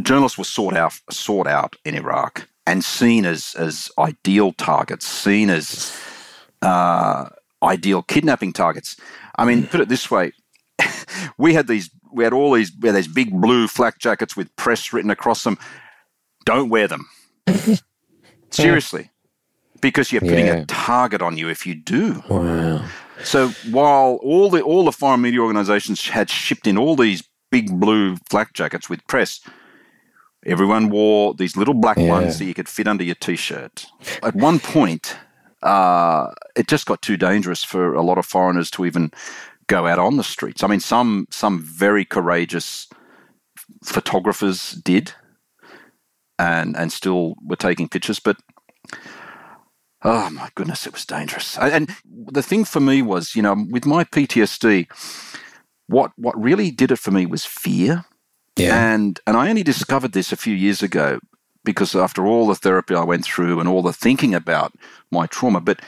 [0.00, 5.50] Journalists were sought out, sought out in Iraq and seen as as ideal targets, seen
[5.50, 5.96] as
[6.62, 7.28] uh,
[7.62, 8.96] ideal kidnapping targets.
[9.36, 10.32] I mean, put it this way:
[11.38, 14.54] we had these, we had all these, we had these big blue flak jackets with
[14.56, 15.58] press written across them.
[16.44, 17.06] Don't wear them.
[18.50, 19.10] Seriously.
[19.80, 20.54] Because you're putting Yeah.
[20.62, 22.22] a target on you if you do.
[22.28, 22.84] Wow.
[23.22, 27.78] So while all the all the foreign media organizations had shipped in all these big
[27.78, 29.40] blue flak jackets with press,
[30.46, 32.08] everyone wore these little black Yeah.
[32.10, 33.86] ones that you could fit under your t-shirt.
[34.22, 35.16] At one point,
[35.62, 39.10] uh, it just got too dangerous for a lot of foreigners to even
[39.66, 40.62] go out on the streets.
[40.62, 42.88] I mean, some some very courageous
[43.84, 45.12] photographers did,
[46.38, 48.36] and and still were taking pictures, but
[50.02, 51.56] oh my goodness, it was dangerous.
[51.58, 51.94] And-
[52.34, 54.86] the thing for me was, you know, with my PTSD,
[55.86, 58.04] what what really did it for me was fear.
[58.56, 58.94] Yeah.
[58.94, 61.20] And and I only discovered this a few years ago
[61.64, 64.72] because after all the therapy I went through and all the thinking about
[65.10, 65.80] my trauma, but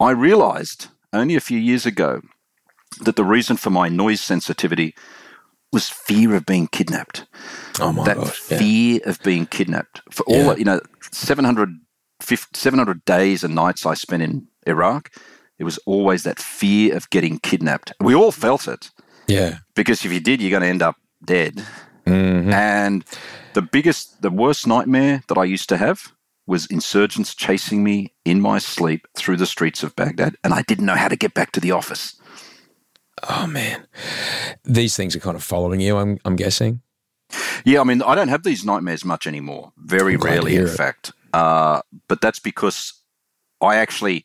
[0.00, 2.20] I realized only a few years ago
[3.04, 4.94] that the reason for my noise sensitivity
[5.72, 7.26] was fear of being kidnapped.
[7.80, 8.32] Oh my that god.
[8.50, 8.58] Yeah.
[8.58, 10.00] fear of being kidnapped.
[10.10, 10.56] For all Yeah.
[10.56, 10.80] you know,
[11.12, 11.70] 700,
[12.20, 15.10] 700 days and nights I spent in Iraq,
[15.58, 17.92] it was always that fear of getting kidnapped.
[18.00, 18.90] We all felt it
[19.26, 19.58] Yeah.
[19.74, 21.64] because if you did, you're going to end up dead.
[22.06, 22.52] Mhm.
[22.52, 23.04] And
[23.52, 26.12] the biggest, the worst nightmare that I used to have
[26.46, 30.86] was insurgents chasing me in my sleep through the streets of Baghdad, and I didn't
[30.86, 32.14] know how to get back to the office.
[33.28, 33.86] Oh man.
[34.64, 35.96] These things are kind of following you.
[35.96, 36.82] I'm I'm guessing.
[37.64, 39.72] Yeah, I mean, I don't have these nightmares much anymore.
[39.76, 40.68] Very rarely, in it.
[40.68, 41.12] fact.
[41.32, 42.94] Uh, but that's because
[43.60, 44.24] I actually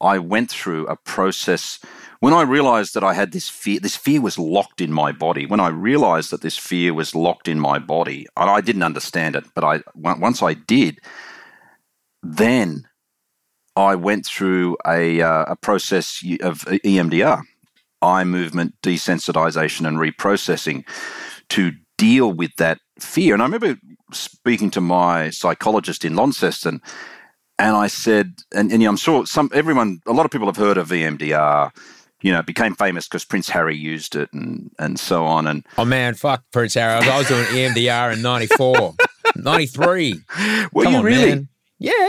[0.00, 1.78] I went through a process
[2.20, 3.80] when I realized that I had this fear.
[3.80, 5.46] This fear was locked in my body.
[5.46, 9.36] When I realized that this fear was locked in my body, and I didn't understand
[9.36, 11.00] it, but I once I did,
[12.22, 12.88] then
[13.76, 17.42] I went through a uh, a process of EMDR,
[18.02, 20.84] eye movement desensitization and reprocessing,
[21.50, 23.34] to deal with that fear.
[23.34, 23.76] And I remember
[24.12, 26.80] speaking to my psychologist in Launceston,
[27.58, 30.78] and I said, and, and I'm sure some everyone, a lot of people have heard
[30.78, 31.70] of EMDR.
[32.22, 35.46] you know, it became famous because Prince Harry used it and, and so on.
[35.46, 36.92] And Oh man, fuck Prince Harry.
[36.94, 38.94] I was, I was doing EMDR in 94,
[39.36, 40.20] 93.
[40.72, 41.28] were Come you on, really?
[41.30, 41.48] man.
[41.78, 42.08] Yeah.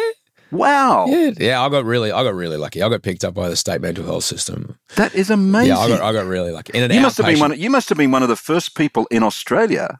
[0.51, 1.05] Wow.
[1.07, 2.81] Yeah, yeah, I got really, I got really lucky.
[2.81, 4.77] I got picked up by the state mental health system.
[4.95, 5.69] That is amazing.
[5.69, 6.77] Yeah, I got, I got really lucky.
[6.77, 7.59] In an you must have been outpatient- one.
[7.59, 9.99] You must have been one of the first people in Australia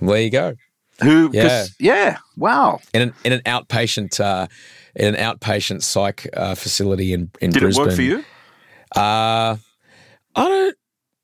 [0.00, 0.54] There you go.
[1.02, 1.30] Who?
[1.32, 1.66] Yeah.
[1.78, 2.18] Yeah.
[2.36, 2.80] Wow.
[2.92, 4.46] In an in an outpatient, uh,
[4.96, 7.84] in an outpatient psych uh, facility in in Did Brisbane.
[7.84, 8.24] it work for you?
[8.96, 9.56] Uh,
[10.34, 10.74] I don't.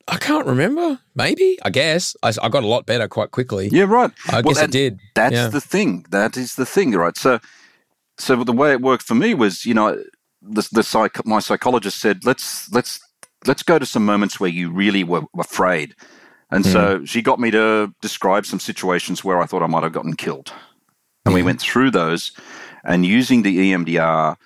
[0.06, 1.00] I can't remember.
[1.14, 1.58] Maybe.
[1.64, 2.14] I guess.
[2.22, 3.68] I, I got a lot better quite quickly.
[3.72, 3.84] Yeah.
[3.84, 4.10] Right.
[4.28, 5.00] I guess it did.
[5.14, 5.48] That's Yeah.
[5.48, 6.04] the thing.
[6.10, 7.16] That is the thing, right?
[7.16, 7.40] So,
[8.18, 10.02] so the way it worked for me was, you know,
[10.42, 13.00] the the psych, my psychologist said, let's let's
[13.46, 15.94] let's go to some moments where you really were afraid,
[16.50, 17.04] and so Hmm.
[17.04, 20.52] she got me to describe some situations where I thought I might have gotten killed,
[21.24, 22.32] and we went through those,
[22.84, 24.36] and using the EMDR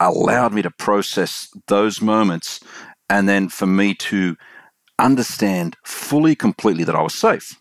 [0.00, 2.60] allowed me to process those moments,
[3.08, 4.36] and then for me to
[4.98, 7.56] understand fully, completely that I was safe.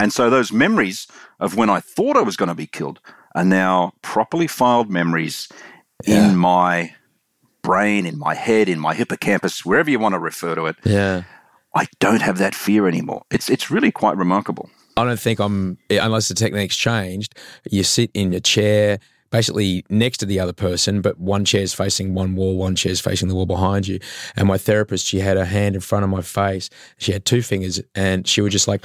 [0.00, 1.06] And so those memories
[1.40, 3.00] of when I thought I was going to be killed
[3.34, 5.48] are now properly filed memories
[6.06, 6.30] Yeah.
[6.30, 6.94] in my
[7.62, 10.76] brain, in my head, in my hippocampus, wherever you want to refer to it.
[10.84, 11.22] Yeah.
[11.74, 13.22] I don't have that fear anymore.
[13.30, 14.68] It's it's really quite remarkable.
[14.96, 17.34] I don't think I'm unless the technique's changed.
[17.70, 18.98] You sit in a chair,
[19.30, 23.28] basically next to the other person, but one chair's facing one wall, one chair's facing
[23.28, 23.98] the wall behind you.
[24.36, 26.68] And my therapist, she had her hand in front of my face.
[26.98, 28.84] She had two fingers, and she was just like,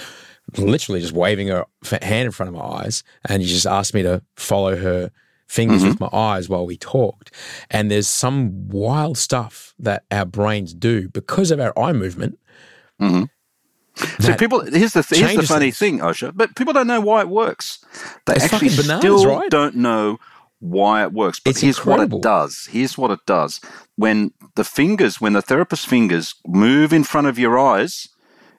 [0.56, 1.66] literally just waving her
[2.02, 5.12] hand in front of my eyes, and she just asked me to follow her
[5.48, 5.90] fingers mm-hmm.
[5.90, 7.32] with my eyes while we talked.
[7.70, 12.40] And there's some wild stuff that our brains do because of our eye movement.
[13.02, 13.24] Mm-hmm.
[14.20, 15.78] So people, here's the here's the funny things.
[15.80, 16.32] thing, Osher.
[16.36, 17.84] But people don't know why it works.
[18.26, 19.50] They It's actually bananas, still right?
[19.50, 20.20] don't know
[20.60, 21.40] why it works.
[21.40, 22.20] But It's here's incredible.
[22.20, 22.68] what it does.
[22.72, 23.60] Here's what it does.
[23.96, 28.08] When the fingers, when the therapist's fingers move in front of your eyes,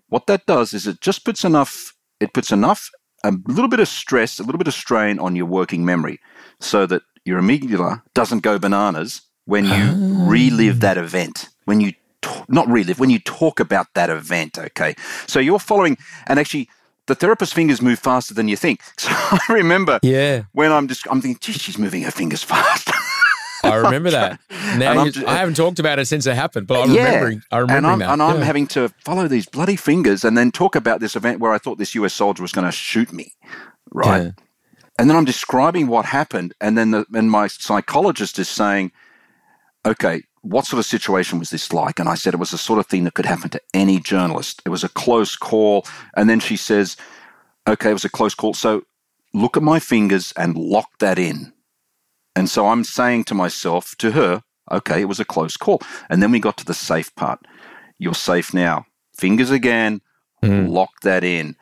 [0.09, 1.95] what that does is it just puts enough.
[2.21, 2.91] It puts enough,
[3.25, 6.19] a little bit of stress, a little bit of strain on your working memory,
[6.61, 10.27] so that your amygdala doesn't go bananas when you ah.
[10.29, 11.49] relive that event.
[11.67, 11.93] When you
[12.23, 14.59] t- not relive, when you talk about that event.
[14.59, 14.95] Okay,
[15.27, 15.97] so you're following,
[16.27, 16.69] and actually.
[17.07, 18.83] The therapist's fingers move faster than you think.
[18.99, 20.43] So I remember Yeah.
[20.53, 22.91] when I'm just, I'm thinking, geez, she's moving her fingers fast.
[23.73, 24.41] I remember that.
[24.77, 27.07] Now you- I haven't talked about it since it happened, but I'm yeah.
[27.07, 27.43] remembering.
[27.51, 28.11] I and remember I'm, that.
[28.11, 28.45] and I'm yeah.
[28.45, 31.79] having to follow these bloody fingers and then talk about this event where I thought
[31.79, 33.33] this US soldier was going to shoot me,
[33.93, 34.25] right?
[34.25, 34.31] Yeah.
[34.99, 38.91] And then I'm describing what happened, and then the, and my psychologist is saying,
[39.87, 42.81] "Okay, what sort of situation was this like?" And I said it was the sort
[42.81, 44.61] of thing that could happen to any journalist.
[44.67, 46.97] It was a close call, and then she says,
[47.67, 48.55] "Okay, it was a close call.
[48.55, 48.83] So
[49.33, 51.53] look at my fingers and lock that in."
[52.39, 56.23] And so I'm saying to myself, to her, "Okay, it was a close call." And
[56.23, 57.41] then we got to the safe part.
[57.99, 58.87] You're safe now.
[59.17, 60.01] Fingers again,
[60.43, 60.67] hmm.
[60.67, 61.57] lock that in.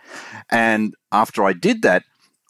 [0.50, 2.02] And after I did that,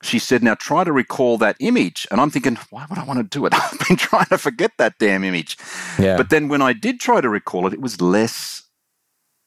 [0.02, 2.06] she said, Now try to recall that image.
[2.10, 3.54] And I'm thinking, Why would I want to do it?
[3.56, 5.56] I've been trying to forget that damn image.
[5.98, 6.16] Yeah.
[6.16, 8.62] But then when I did try to recall it, it was less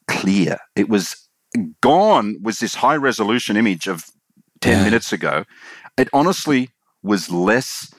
[0.07, 0.57] clear.
[0.75, 1.27] It was
[1.81, 4.05] gone, was this high resolution image of
[4.61, 4.83] 10 Yeah.
[4.83, 5.45] minutes ago.
[5.97, 6.69] It honestly
[7.03, 7.93] was less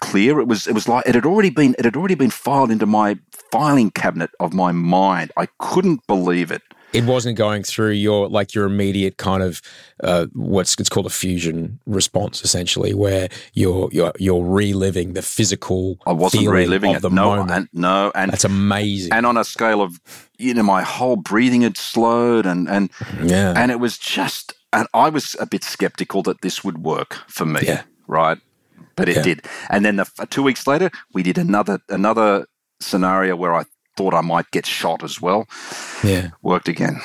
[0.00, 0.40] clear.
[0.40, 2.86] It was it was like it had already been it had already been filed into
[2.86, 3.18] my
[3.52, 5.32] filing cabinet of my mind.
[5.36, 6.62] I couldn't believe it.
[6.92, 9.60] it wasn't going through your like your immediate kind of
[10.04, 15.98] uh, what's it's called a fusion response, essentially, where you're you're you're reliving the physical.
[16.06, 17.02] I wasn't reliving of it.
[17.02, 17.50] the no, moment.
[17.50, 19.12] and no, and That's amazing.
[19.12, 20.00] and on a scale of
[20.38, 22.90] you know my whole breathing had slowed and and
[23.22, 23.54] yeah.
[23.56, 27.46] and it was just and I was a bit skeptical that this would work for
[27.46, 27.82] me, Yeah.
[28.08, 28.38] right?
[28.96, 29.22] But it Yeah.
[29.22, 29.46] did.
[29.70, 32.46] And then the, two weeks later, we did another another
[32.80, 33.64] scenario where I
[33.96, 35.46] thought I might get shot as well.
[36.04, 36.28] yeah.
[36.42, 37.00] Worked again.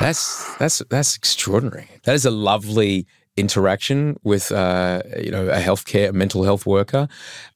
[0.00, 1.88] That's that's that's extraordinary.
[2.04, 3.06] That is a lovely
[3.36, 7.08] interaction with uh, you know a healthcare a mental health worker.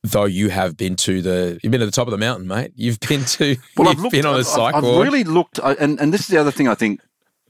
[0.03, 2.73] Though you have been to the you've been to the top of the mountain, mate.
[2.75, 4.13] You've been to Well, you've I've looked.
[4.13, 5.05] been on a I've, psych I've ward.
[5.07, 7.01] really looked, I- and and this is the other thing I think,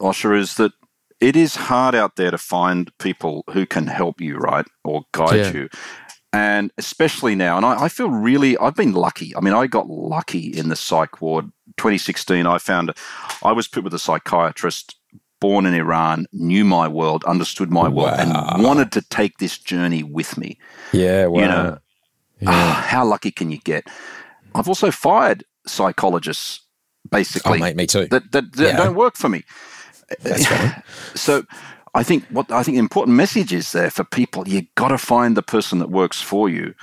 [0.00, 0.72] Osher, is that
[1.20, 5.34] it is hard out there to find people who can help you, right, or guide
[5.36, 5.52] Yeah.
[5.52, 5.68] you.
[6.32, 9.34] And especially now, and I, I feel really, I've been lucky.
[9.34, 11.46] I mean, I got lucky in the psych ward.
[11.78, 12.92] 2016, I found,
[13.42, 14.96] I was put with a psychiatrist
[15.40, 18.48] born in Iran, knew my world, understood my world, Wow.
[18.54, 20.58] and wanted to take this journey with me.
[20.92, 21.40] yeah, wow.
[21.40, 21.78] You know,
[22.46, 23.86] Ah, how lucky can you get?
[24.54, 26.60] I've also fired psychologists,
[27.10, 28.06] basically, oh, mate, me too.
[28.08, 28.76] that, that, that Yeah.
[28.76, 29.44] don't work for me.
[30.22, 30.82] That's right.
[31.14, 31.44] So
[31.94, 34.98] I think what I think the important message is there for people, you got to
[34.98, 36.74] find the person that works for you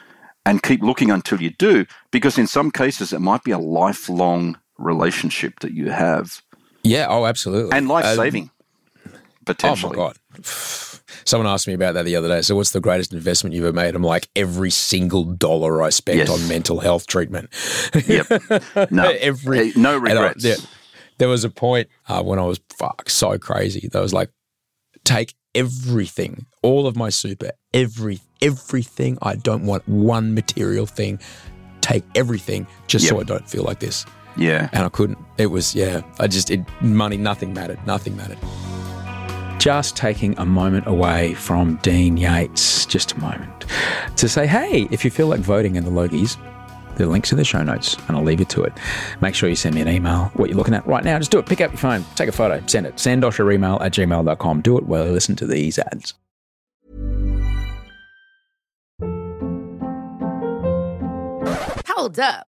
[0.45, 4.58] and keep looking until you do, because in some cases it might be a lifelong
[4.78, 6.41] relationship that you have
[6.84, 7.08] Yeah.
[7.10, 7.76] Oh, absolutely.
[7.78, 8.49] and life Uh, saving
[9.45, 9.95] potentially.
[9.97, 10.18] Oh my god.
[11.24, 12.41] Someone asked me about that the other day.
[12.41, 13.95] So, what's the greatest investment you've ever made?
[13.95, 16.30] I'm like, every single dollar I spent Yes.
[16.30, 17.49] on mental health treatment.
[18.08, 18.28] Yep.
[18.91, 20.43] No, every no and I- regrets.
[20.43, 20.58] there,
[21.18, 24.30] there was a point uh, when I was fuck so crazy that I was like,
[25.06, 29.18] take everything, all of my super, every everything.
[29.22, 31.20] I don't want one material thing.
[31.80, 34.06] Take everything just so I don't feel like this.
[34.36, 34.70] Yeah.
[34.74, 35.18] And I couldn't.
[35.38, 36.01] It was yeah.
[36.20, 37.16] I just it money.
[37.16, 37.80] Nothing mattered.
[37.88, 38.39] Nothing mattered.
[39.66, 43.66] just taking a moment away from Dean Yates, just a moment,
[44.16, 46.38] to say, hey, if you feel like voting in the Logies,
[46.95, 48.73] the link's in the show notes and I'll leave you to it.
[49.21, 51.17] Make sure you send me an email, what you're looking at right now.
[51.17, 51.45] Just do it.
[51.45, 52.99] Pick up your phone, take a photo, send it.
[52.99, 54.61] Send Dosh your email at gmail.com.
[54.61, 56.13] Do it while you listen to these ads.
[61.87, 62.47] Hold up.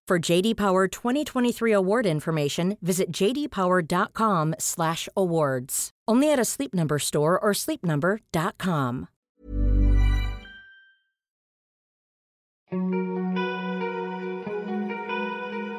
[0.11, 5.91] For JD Power 2023 award information, visit jdpower.com/awards.
[6.05, 9.07] Only at a Sleep Number store or sleepnumber.com.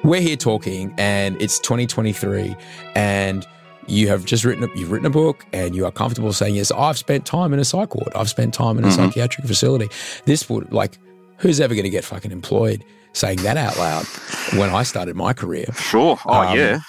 [0.02, 2.56] We're here talking, and it's 2023,
[2.94, 3.46] and
[3.86, 6.70] you have just written a, you've written a book, and you are comfortable saying yes.
[6.70, 8.14] I've spent time in a psych ward.
[8.14, 8.96] I've spent time in a mm-hmm.
[8.96, 9.90] psychiatric facility.
[10.24, 10.96] This would like,
[11.36, 12.82] who's ever going to get fucking employed
[13.12, 14.06] saying that out loud?
[14.58, 16.18] When I started my career, Sure.
[16.26, 16.80] Oh, Um, yeah.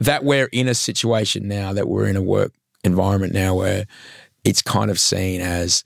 [0.00, 2.52] that we're in a situation now that we're in a work
[2.84, 3.86] environment now where
[4.44, 5.84] it's kind of seen as,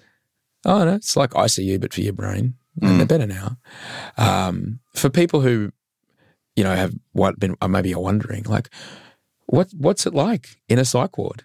[0.64, 3.56] oh no, it's like ICU but for your brain, and they're better now.
[4.16, 5.72] Um, for people who,
[6.56, 8.68] you know, have what been uh, maybe are wondering, like,
[9.46, 11.44] what what's it like in a psych ward?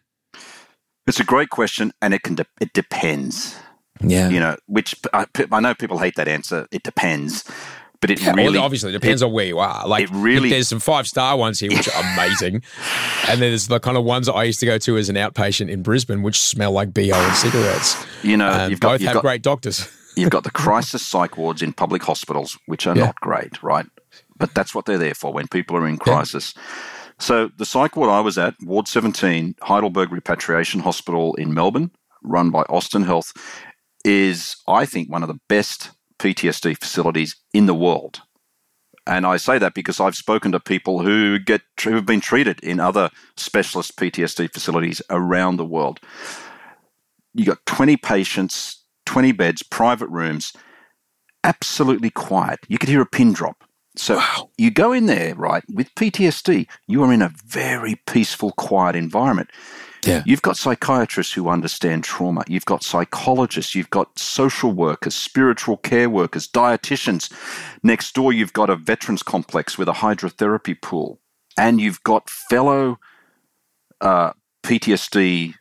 [1.07, 3.55] It's a great question, and it can de- it depends.
[4.01, 6.67] Yeah, You know, which I, I know people hate that answer.
[6.71, 7.43] It depends,
[8.01, 9.87] but it Yeah, well, really obviously it depends on where you are.
[9.87, 12.55] Like, it really- there's some five star ones here which are amazing,
[13.27, 15.15] and then there's the kind of ones that I used to go to as an
[15.15, 17.95] outpatient in Brisbane, which smell like bo and cigarettes.
[18.23, 19.89] You know, And you've got- both you've have got- great doctors.
[20.15, 23.05] You've got the crisis psych wards in public hospitals, which are Yeah.
[23.05, 23.85] not great, right?
[24.37, 26.53] But that's what they're there for when people are in crisis.
[27.19, 31.89] So the psych ward I was at, Ward 17, Heidelberg Repatriation Hospital in Melbourne,
[32.23, 33.33] run by Austin Health,
[34.05, 35.89] is, I think, one of the best
[36.19, 38.21] PTSD facilities in the world.
[39.05, 42.59] And I say that because I've spoken to people who get who have been treated
[42.59, 46.01] in other specialist PTSD facilities around the world.
[47.33, 50.51] You got 20 patients, 20 beds, private rooms,
[51.43, 52.59] absolutely quiet.
[52.67, 53.63] You could hear a pin drop.
[53.95, 54.21] So
[54.57, 59.49] you go in there, right, with PTSD, you are in a very peaceful, quiet environment.
[60.05, 60.23] Yeah.
[60.25, 62.43] You've got psychiatrists who understand trauma.
[62.47, 63.75] You've got psychologists.
[63.75, 67.31] You've got social workers, spiritual care workers, dietitians.
[67.83, 71.19] Next door, you've got a veterans complex with a hydrotherapy pool.
[71.57, 72.99] And you've got fellow
[74.01, 74.33] uh,
[74.63, 75.55] PTSD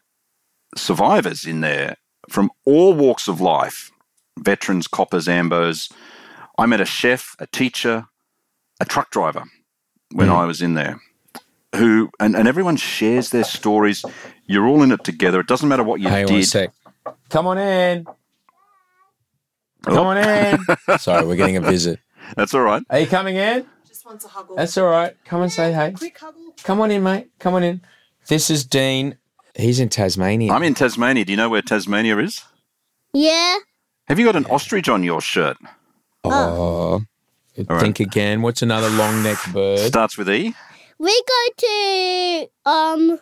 [0.76, 1.96] survivors in there
[2.28, 3.90] from all walks of life
[4.38, 5.90] veterans, coppers, ambos.
[6.58, 8.06] I met a chef, a teacher,
[8.80, 9.44] a truck driver
[10.12, 11.00] when I was in there.
[11.74, 14.04] Who and, and everyone shares their stories.
[14.46, 15.40] You're all in it together.
[15.40, 16.46] It doesn't matter what you Hang on a did.
[16.46, 16.70] sec.
[17.28, 18.04] Come on in.
[18.08, 18.14] Oh.
[19.84, 20.04] Come Oh.
[20.10, 20.58] on in.
[20.98, 22.00] Sorry, we're getting a visit.
[22.36, 22.82] That's all right.
[22.90, 23.66] Are you coming in?
[23.86, 24.56] Just wants a huggle.
[24.56, 25.16] That's all right.
[25.24, 25.92] Come and say hey.
[25.92, 26.56] Quick huggle.
[26.62, 27.28] Come on in, mate.
[27.38, 27.80] Come on in.
[28.28, 29.16] This is Dean.
[29.54, 30.52] He's in Tasmania.
[30.52, 31.24] I'm in Tasmania.
[31.24, 32.42] Do you know where Tasmania is?
[33.12, 33.56] Yeah.
[34.08, 35.56] Have you got an ostrich on your shirt?
[36.24, 37.04] Oh.
[37.58, 37.64] oh.
[37.68, 37.80] right.
[37.80, 38.42] Think again.
[38.42, 39.78] What's another long necked bird?
[39.80, 40.54] Starts with E.
[40.98, 43.20] We go to um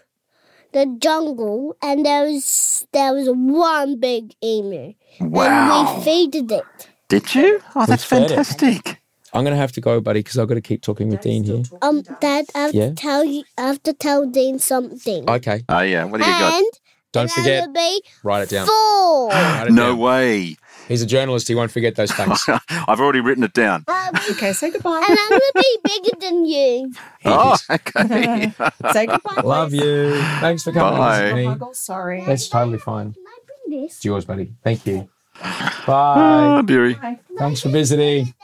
[0.73, 4.95] the jungle and there was there was one big emu.
[5.21, 5.45] Wow.
[5.47, 5.69] And
[5.99, 6.89] we feeded it.
[7.09, 7.61] Did you?
[7.75, 8.29] Oh, that's fed it.
[8.35, 9.01] fantastic.
[9.33, 11.43] I'm going to have to go, buddy, because I've got to keep talking with Dean
[11.43, 11.65] here.
[11.83, 12.91] Um, Dad, I have Yeah?
[12.91, 13.43] to tell you.
[13.59, 15.29] I have to tell Dean something.
[15.29, 15.65] Okay.
[15.69, 16.05] Oh, yeah.
[16.05, 16.55] What do you got?
[16.55, 16.67] and
[17.11, 17.73] Don't forget.
[17.75, 18.69] Be Write it down.
[18.69, 19.31] four.
[19.67, 19.99] It No down.
[19.99, 20.57] way.
[20.89, 21.48] He's a journalist.
[21.48, 22.44] He won't forget those things.
[22.70, 23.85] I've already written it down.
[24.05, 25.02] Um, okay, say goodbye.
[25.09, 26.93] and I'm gonna be bigger than you.
[27.24, 28.52] Oh, okay.
[28.93, 29.40] say goodbye.
[29.43, 30.20] Love you.
[30.40, 31.19] Thanks for coming Bye.
[31.31, 31.66] to visit me.
[31.73, 32.24] Sorry.
[32.24, 33.15] That's totally fine.
[33.15, 33.97] Can I bring this?
[33.97, 34.52] It's yours, buddy.
[34.62, 35.09] Thank you.
[35.43, 36.15] oh, Bye.
[36.16, 36.98] Ah, dearie.
[37.39, 38.35] Thanks for visiting.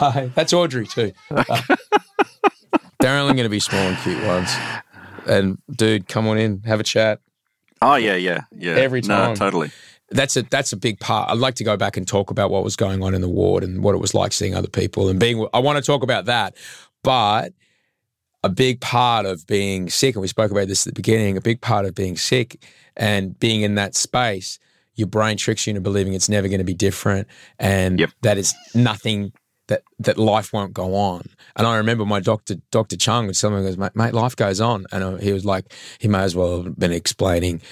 [0.00, 0.30] Bye.
[0.36, 1.12] That's Audrey too.
[3.00, 4.50] They're only going to be small and cute ones.
[5.26, 7.20] And dude, come on in, have a chat.
[7.82, 8.72] Oh, yeah, yeah, yeah.
[8.72, 9.30] Every time.
[9.30, 9.70] No, totally.
[10.10, 11.30] That's a that's a big part.
[11.30, 13.64] I'd like to go back and talk about what was going on in the ward
[13.64, 15.46] and what it was like seeing other people and being.
[15.54, 16.56] I want to talk about that,
[17.02, 17.52] but
[18.42, 21.36] a big part of being sick, and we spoke about this at the beginning.
[21.36, 22.62] A big part of being sick
[22.96, 24.58] and being in that space,
[24.94, 27.26] your brain tricks you into believing it's never going to be different,
[27.58, 28.10] and Yep.
[28.22, 29.32] that is nothing.
[29.68, 31.22] That, that life won't go on,
[31.56, 34.60] and I remember my doctor, Doctor Chung, was telling me, "Goes, mate, mate, life goes
[34.60, 37.62] on," and he was like, he may as well have been explaining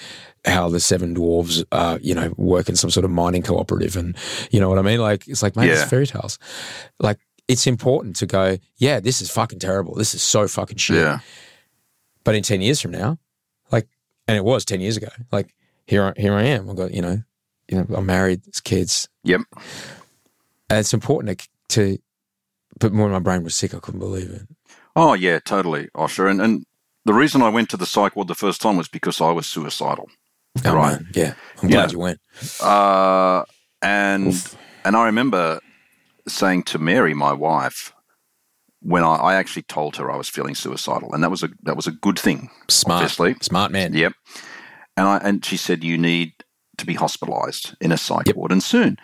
[0.44, 4.16] how the seven dwarves, uh, you know, work in some sort of mining cooperative, and
[4.50, 5.00] you know what I mean.
[5.00, 5.74] Like it's like, mate, Yeah.
[5.74, 6.38] it's fairy tales.
[6.98, 9.94] Like it's important to go, yeah, this is fucking terrible.
[9.94, 10.96] This is so fucking shit.
[10.96, 11.20] Yeah.
[12.24, 13.18] But in ten years from now,
[13.70, 13.88] like,
[14.28, 15.08] and it was ten years ago.
[15.30, 15.54] Like
[15.86, 16.68] here, I, here I am.
[16.70, 17.22] I've got you know,
[17.68, 19.08] you know, I'm married, there's kids.
[19.24, 19.42] Yep.
[20.70, 21.98] And it's important to, to.
[22.80, 24.42] But when my brain was sick, I couldn't believe it.
[24.96, 26.30] Oh, yeah, totally, Osher.
[26.30, 26.66] And, and
[27.04, 29.46] the reason I went to the psych ward the first time was because I was
[29.46, 30.08] suicidal.
[30.64, 30.92] Oh, Right.
[30.92, 31.76] man, Yeah, I'm Yeah.
[31.78, 32.20] glad you went.
[32.60, 33.44] Uh,
[33.80, 34.34] and
[34.84, 35.60] and I remember
[36.28, 37.92] saying to Mary, my wife,
[38.80, 41.76] when I, I actually told her I was feeling suicidal, and that was a that
[41.76, 42.50] was a good thing.
[42.68, 43.36] Smart, Obviously.
[43.40, 43.94] smart man.
[43.94, 44.12] Yep.
[44.96, 46.32] And I and she said you need
[46.78, 48.36] to be hospitalised in a psych Yep.
[48.36, 48.98] ward and soon.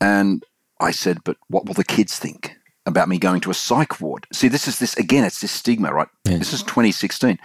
[0.00, 0.44] And
[0.80, 4.26] I said, but what will the kids think about me going to a psych ward?
[4.32, 5.24] See, this is this again.
[5.24, 6.08] It's this stigma, right?
[6.24, 6.38] Yeah.
[6.38, 7.38] This is 2016,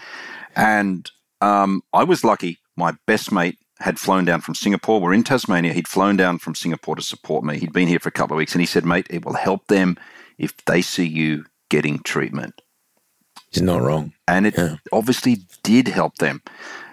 [0.55, 1.09] and
[1.41, 2.57] um, I was lucky.
[2.77, 4.99] My best mate had flown down from Singapore.
[5.01, 5.73] We're in Tasmania.
[5.73, 7.59] He'd flown down from Singapore to support me.
[7.59, 9.67] He'd been here for a couple of weeks, and he said, "Mate, it will help
[9.67, 9.97] them
[10.37, 12.61] if they see you getting treatment."
[13.51, 14.13] He's not wrong.
[14.27, 14.77] And it Yeah.
[14.91, 16.41] obviously did help them.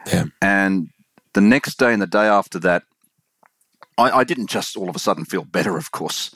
[0.06, 0.24] Yeah.
[0.40, 0.89] And
[1.32, 2.85] the next day and the day after that,
[3.98, 6.35] I, I didn't just all of a sudden feel better, of course,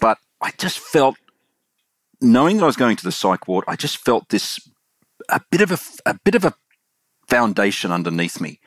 [0.00, 1.16] but I just felt,
[2.20, 4.60] knowing that I was going to the psych ward, I just felt this
[5.28, 5.78] a bit of a,
[6.10, 6.54] a bit of a
[7.28, 8.60] foundation underneath me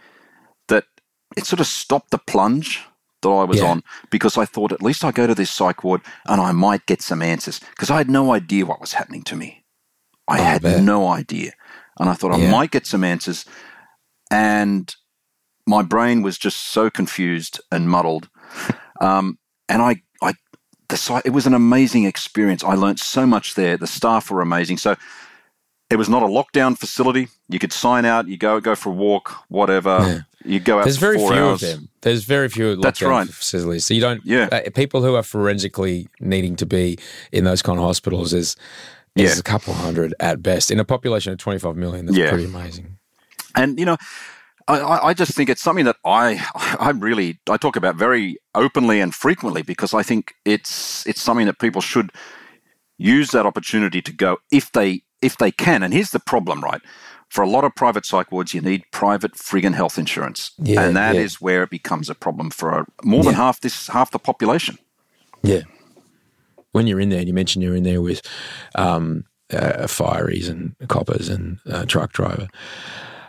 [1.38, 2.84] it sort of stopped the plunge
[3.22, 3.70] that I was Yeah.
[3.72, 6.86] on because I thought at least I go to this psych ward and I might
[6.86, 9.64] get some answers because I had no idea what was happening to me.
[10.28, 10.84] I Oh, I had bet.
[10.84, 11.52] no idea.
[12.00, 13.46] And I thought I might get some answers.
[14.30, 14.94] And
[15.66, 18.30] my brain was just so confused and muddled.
[19.02, 19.38] Um,
[19.70, 20.34] and I, I,
[20.90, 22.64] the site, it was an amazing experience.
[22.64, 23.78] I learnt so much there.
[23.78, 24.78] The staff were amazing.
[24.78, 24.96] So
[25.90, 27.30] it was not a lockdown facility.
[27.50, 30.00] You could sign out, you go go for a walk, whatever.
[30.02, 30.20] Yeah.
[30.46, 30.84] You go out.
[30.84, 31.62] There's very few hours.
[31.64, 31.90] of them.
[32.02, 33.28] There's very few That's lockdown right.
[33.28, 33.86] facilities.
[33.86, 34.22] So you don't.
[34.26, 34.48] Yeah.
[34.52, 36.98] uh, people who are forensically needing to be
[37.32, 38.56] in those kind of hospitals is
[39.16, 39.40] is Yeah.
[39.40, 42.06] a couple hundred at best in a population of 25 million.
[42.06, 42.30] That's Yeah.
[42.30, 42.98] pretty amazing.
[43.56, 43.98] And you know,
[44.68, 46.46] I- I, I just think it's something that I
[46.80, 51.46] I really I talk about very openly and frequently because I think it's it's something
[51.48, 52.12] that people should
[52.98, 55.84] use that opportunity to go if they if they can.
[55.84, 56.82] And here's the problem, right?
[57.30, 60.96] For a lot of private psych wards, you need private friggin' health insurance, Yeah, and
[60.96, 61.22] that yeah.
[61.26, 63.44] is where it becomes a problem for more than Yeah.
[63.46, 64.78] half this half the population.
[65.44, 65.64] Yeah.
[66.72, 68.22] When you're in there, you mentioned you're in there with
[68.76, 72.48] um, uh, fireys and coppers and uh, truck driver,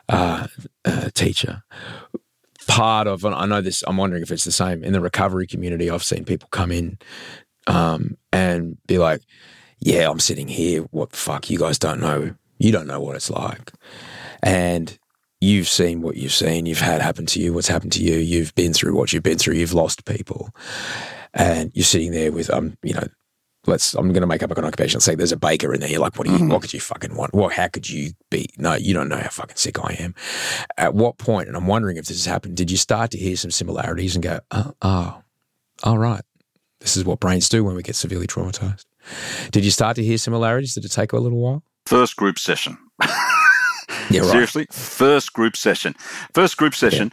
[0.09, 0.47] uh,
[0.85, 1.63] uh, teacher.
[2.67, 5.47] Part of, and I know this, I'm wondering if it's the same in the recovery
[5.47, 5.91] community.
[5.91, 6.99] I've seen people come in
[7.67, 9.23] um, and be like,
[9.81, 10.83] yeah, I'm sitting here.
[10.91, 11.51] What the fuck?
[11.51, 12.35] You guys don't know.
[12.59, 13.73] You don't know what it's like.
[14.43, 14.99] And
[15.41, 16.67] you've seen what you've seen.
[16.67, 18.17] You've had happen to you what's happened to you.
[18.17, 19.55] You've been through what you've been through.
[19.55, 20.51] You've lost people
[21.35, 23.07] and you're sitting there with um, you know,
[23.67, 25.01] let's I'm going to make up an occupation.
[25.01, 25.91] Say there's a baker in there.
[25.91, 26.49] You're like, what do you?
[26.49, 27.35] What could you fucking want?
[27.35, 27.53] What?
[27.53, 28.47] How could you be?
[28.59, 30.15] No, you don't know how fucking sick I am.
[30.77, 31.49] At what point?
[31.49, 32.57] And I'm wondering if this has happened.
[32.57, 35.23] Did you start to hear some similarities and go, oh, oh,
[35.83, 36.23] all right,
[36.81, 38.85] this is what brains do when we get severely traumatized.
[39.51, 40.75] Did you start to hear similarities?
[40.75, 41.63] Did it take a little while?
[41.87, 42.79] First group session.
[44.11, 44.31] Yeah, right.
[44.31, 45.95] Seriously, first group session,
[46.33, 47.13] first group session,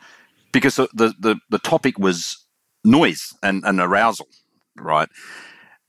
[0.51, 2.45] because the, the the topic was
[2.84, 4.27] noise and, and arousal,
[4.77, 5.09] right?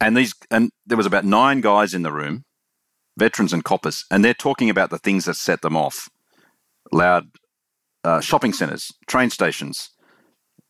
[0.01, 2.45] And these and there was about nine guys in the room,
[3.17, 6.09] veterans and coppers, and they're talking about the things that set them off:
[6.93, 7.29] loud
[8.03, 9.91] uh, shopping centres, train stations,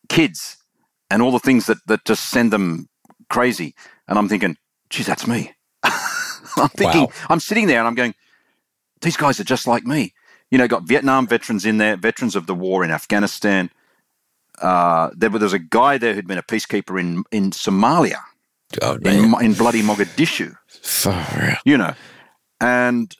[0.08, 0.58] kids,
[1.10, 2.88] and all the things that that just send them
[3.30, 3.74] crazy.
[4.06, 4.56] And I'm thinking,
[4.90, 5.52] geez, that's me.
[5.84, 7.12] I'm thinking, Wow.
[7.28, 8.14] I'm sitting there and I'm going,
[9.02, 10.12] these guys are just like me.
[10.50, 13.70] You know, got Vietnam veterans in there, veterans of the war in Afghanistan.
[14.62, 18.20] Uh, there, was- there was a guy there who'd been a peacekeeper in, in Somalia,
[18.82, 20.56] Oh, in, in bloody Mogadishu
[21.64, 21.94] you know
[22.60, 23.16] and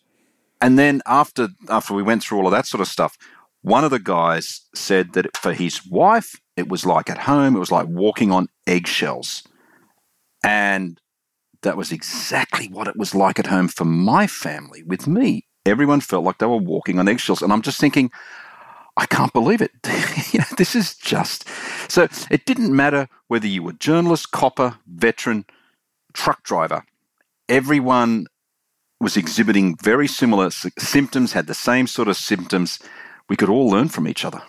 [0.61, 3.17] and then after after we went through all of that sort of stuff
[3.63, 7.61] one of the guys said that for his wife it was like at home it
[7.61, 9.45] was like walking on eggshells
[10.43, 11.01] and
[11.67, 16.01] that was exactly what it was like at home for my family with me everyone
[16.01, 18.11] felt like they were walking on eggshells and i'm just thinking
[18.97, 19.73] i can't believe it
[20.33, 21.49] you know this is just
[21.89, 25.45] so it didn't matter whether you were journalist copper veteran
[26.15, 26.85] truck driver
[27.49, 28.27] everyone
[29.01, 32.79] was exhibiting very similar s- symptoms, had the same sort of symptoms.
[33.29, 34.43] We could all learn from each other.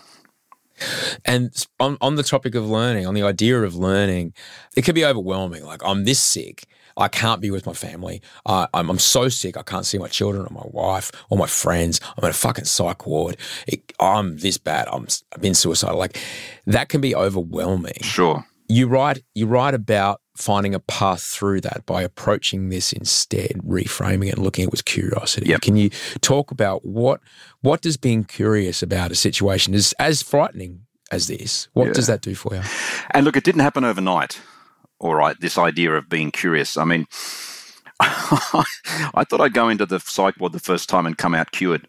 [1.26, 4.34] And on, on the topic of learning, on the idea of learning,
[4.76, 5.66] it can be overwhelming.
[5.66, 6.66] Like, I'm this sick.
[6.98, 8.22] I can't be with my family.
[8.46, 9.56] Uh, I'm, I'm so sick.
[9.56, 12.02] I can't see my children or my wife or my friends.
[12.18, 13.38] I'm in a fucking psych ward.
[13.68, 14.88] It, I'm this bad.
[14.92, 15.98] I'm, I've been suicidal.
[15.98, 16.18] Like,
[16.66, 17.94] that can be overwhelming.
[18.02, 18.46] Sure.
[18.70, 24.28] You write, you write about finding a path through that by approaching this instead, reframing
[24.28, 25.50] it and looking at it with curiosity.
[25.50, 25.62] Yep.
[25.62, 25.90] Can you
[26.22, 27.22] talk about what
[27.62, 31.70] what does being curious about a situation is as frightening as this?
[31.74, 31.94] What Yeah.
[31.94, 32.62] does that do for you?
[33.12, 34.42] And look, it didn't happen overnight.
[35.00, 36.78] All right, this idea of being curious.
[36.78, 37.06] I mean,
[38.00, 41.88] I thought I'd go into the psych ward the first time and come out cured.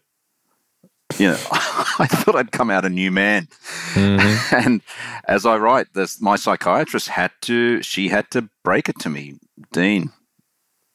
[1.17, 3.47] You know, I thought I'd come out a new man.
[3.93, 4.55] Mm-hmm.
[4.55, 4.81] And
[5.27, 9.39] as I write, this, my psychiatrist had to, she had to break it to me.
[9.71, 10.11] Dean,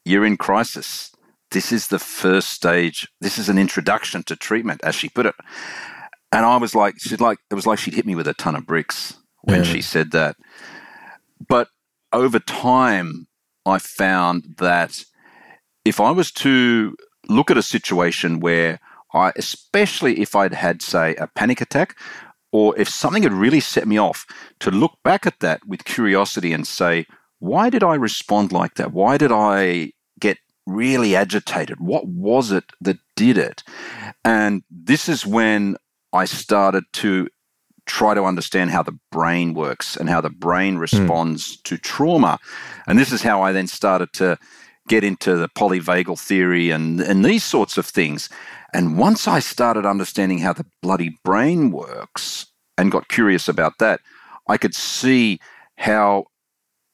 [0.04, 1.10] you're in crisis.
[1.50, 3.08] This is the first stage.
[3.20, 5.34] This is an introduction to treatment, as she put it.
[6.32, 8.56] And I was like, she'd like, it was like she'd hit me with a ton
[8.56, 9.72] of bricks when Yeah.
[9.72, 10.36] she said that.
[11.48, 11.68] But
[12.14, 13.26] over time,
[13.66, 15.04] I found that
[15.84, 16.96] if I was to
[17.28, 18.80] look at a situation where
[19.12, 21.96] I, especially if I'd had, say, a panic attack,
[22.52, 24.26] or if something had really set me off,
[24.60, 27.06] to look back at that with curiosity and say,
[27.40, 28.92] why did I respond like that?
[28.92, 31.80] Why did I get really agitated?
[31.80, 33.62] What was it that did it?
[34.24, 35.76] And this is when
[36.12, 37.28] I started to
[37.86, 40.80] try to understand how the brain works and how the brain hmm.
[40.80, 42.38] responds to trauma.
[42.86, 44.38] And this is how I then started to
[44.88, 48.28] get into the polyvagal theory and, and these sorts of things.
[48.72, 52.46] And once I started understanding how the bloody brain works
[52.76, 54.00] and got curious about that,
[54.48, 55.38] I could see
[55.76, 56.26] how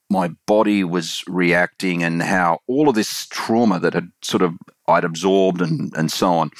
[0.09, 4.53] my body was reacting and how all of this trauma that had sort of
[4.87, 6.51] I'd absorbed and, and so on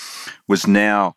[0.47, 1.15] was now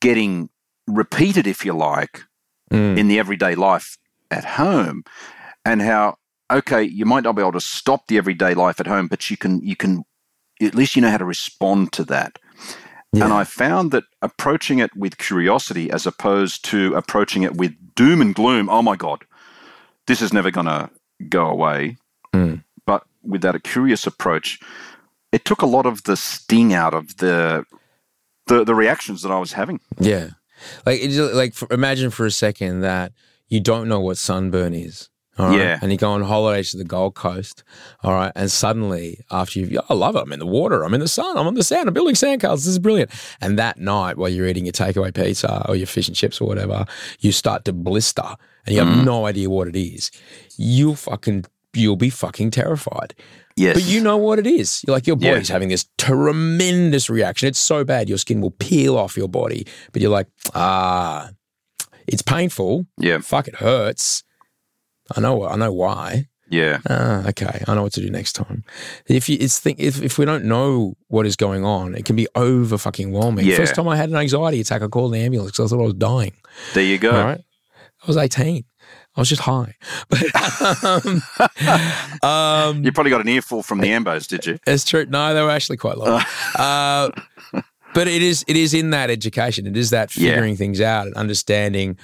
[0.00, 0.48] getting
[0.90, 2.24] repeated, if you like,
[2.72, 2.96] Mm.
[2.96, 3.98] in the everyday life
[4.30, 5.02] at home,
[5.64, 6.16] and how
[6.50, 9.36] okay, you might not be able to stop the everyday life at home, but you
[9.36, 10.04] can you can
[10.62, 12.38] at least you know how to respond to that.
[13.12, 18.20] And I found that approaching it with curiosity as opposed to approaching it with doom
[18.20, 19.24] and gloom, oh my God,
[20.06, 20.90] this is never going to
[21.28, 21.96] go away.
[22.32, 22.62] Mm.
[22.86, 24.60] But with that a curious approach,
[25.32, 27.64] it took a lot of the sting out of the
[28.46, 29.80] the, the reactions that I was having.
[29.98, 30.30] Yeah,
[30.86, 33.12] like it's just- like for, imagine for a second that
[33.48, 35.08] you don't know what sunburn is.
[35.38, 35.58] All right.
[35.58, 35.78] Yeah.
[35.80, 37.64] And you go on holidays to the Gold Coast.
[38.02, 38.32] All right.
[38.34, 40.20] And suddenly, after you've, oh, I love it.
[40.20, 40.84] I'm in the water.
[40.84, 41.38] I'm in the sun.
[41.38, 41.88] I'm on the sand.
[41.88, 42.56] I'm building sandcastles.
[42.56, 43.10] This is brilliant.
[43.40, 46.48] And that night, while you're eating your takeaway pizza or your fish and chips or
[46.48, 46.84] whatever,
[47.20, 49.04] you start to blister and you have mm.
[49.04, 50.10] no idea what it is.
[50.56, 53.14] You'll fucking, you'll be fucking terrified.
[53.56, 53.74] Yes.
[53.74, 54.82] But you know what it is.
[54.86, 55.32] You're like, your Yeah.
[55.34, 57.48] body's having this tremendous reaction.
[57.48, 59.66] It's so bad, your skin will peel off your body.
[59.92, 61.30] But you're like, ah,
[62.06, 62.86] it's painful.
[62.98, 63.18] Yeah.
[63.18, 64.22] Fuck, it hurts.
[65.16, 65.46] I know.
[65.46, 66.26] I know why.
[66.48, 66.78] Yeah.
[66.88, 67.62] Ah, okay.
[67.68, 68.64] I know what to do next time.
[69.06, 72.16] If you, it's think if, if we don't know what is going on, it can
[72.16, 73.46] be over fucking whelming.
[73.46, 73.56] Yeah.
[73.56, 75.86] First time I had an anxiety attack, I called the ambulance because I thought I
[75.86, 76.32] was dying.
[76.74, 77.10] There you go.
[77.12, 77.40] All right.
[78.02, 78.64] I was 18.
[79.16, 79.74] I was just high.
[80.08, 80.22] But
[80.84, 81.22] um,
[82.22, 84.58] um, You probably got an earful from the Ambos, did you?
[84.66, 85.04] it's true.
[85.06, 86.22] No, they were actually quite long.
[86.56, 87.10] uh,
[87.92, 89.66] but it is it is in that education.
[89.66, 90.30] It is that Yeah.
[90.30, 91.98] figuring things out and understanding.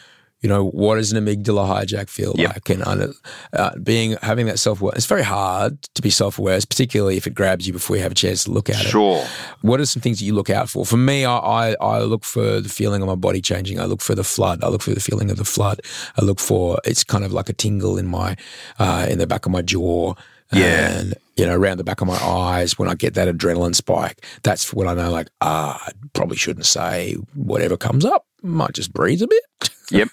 [0.46, 2.54] You know what does an amygdala hijack feel Yep.
[2.54, 3.12] like, and under,
[3.52, 4.92] uh, being having that self aware.
[4.94, 8.12] It's very hard to be self aware, particularly if it grabs you before you have
[8.12, 8.86] a chance to look at it.
[8.86, 9.24] Sure.
[9.62, 10.86] What are some things that you look out for?
[10.86, 13.80] For me, I, I, I look for the feeling of my body changing.
[13.80, 14.62] I look for the flood.
[14.62, 15.80] I look for the feeling of the flood.
[16.16, 18.36] I look for it's kind of like a tingle in my
[18.78, 20.14] uh, in the back of my jaw.
[20.52, 20.92] Yeah.
[21.00, 24.24] And you know, around the back of my eyes when I get that adrenaline spike.
[24.44, 28.26] That's when I know like, ah, I probably shouldn't say whatever comes up.
[28.42, 29.42] Might just breathe a bit.
[29.90, 30.08] Yep.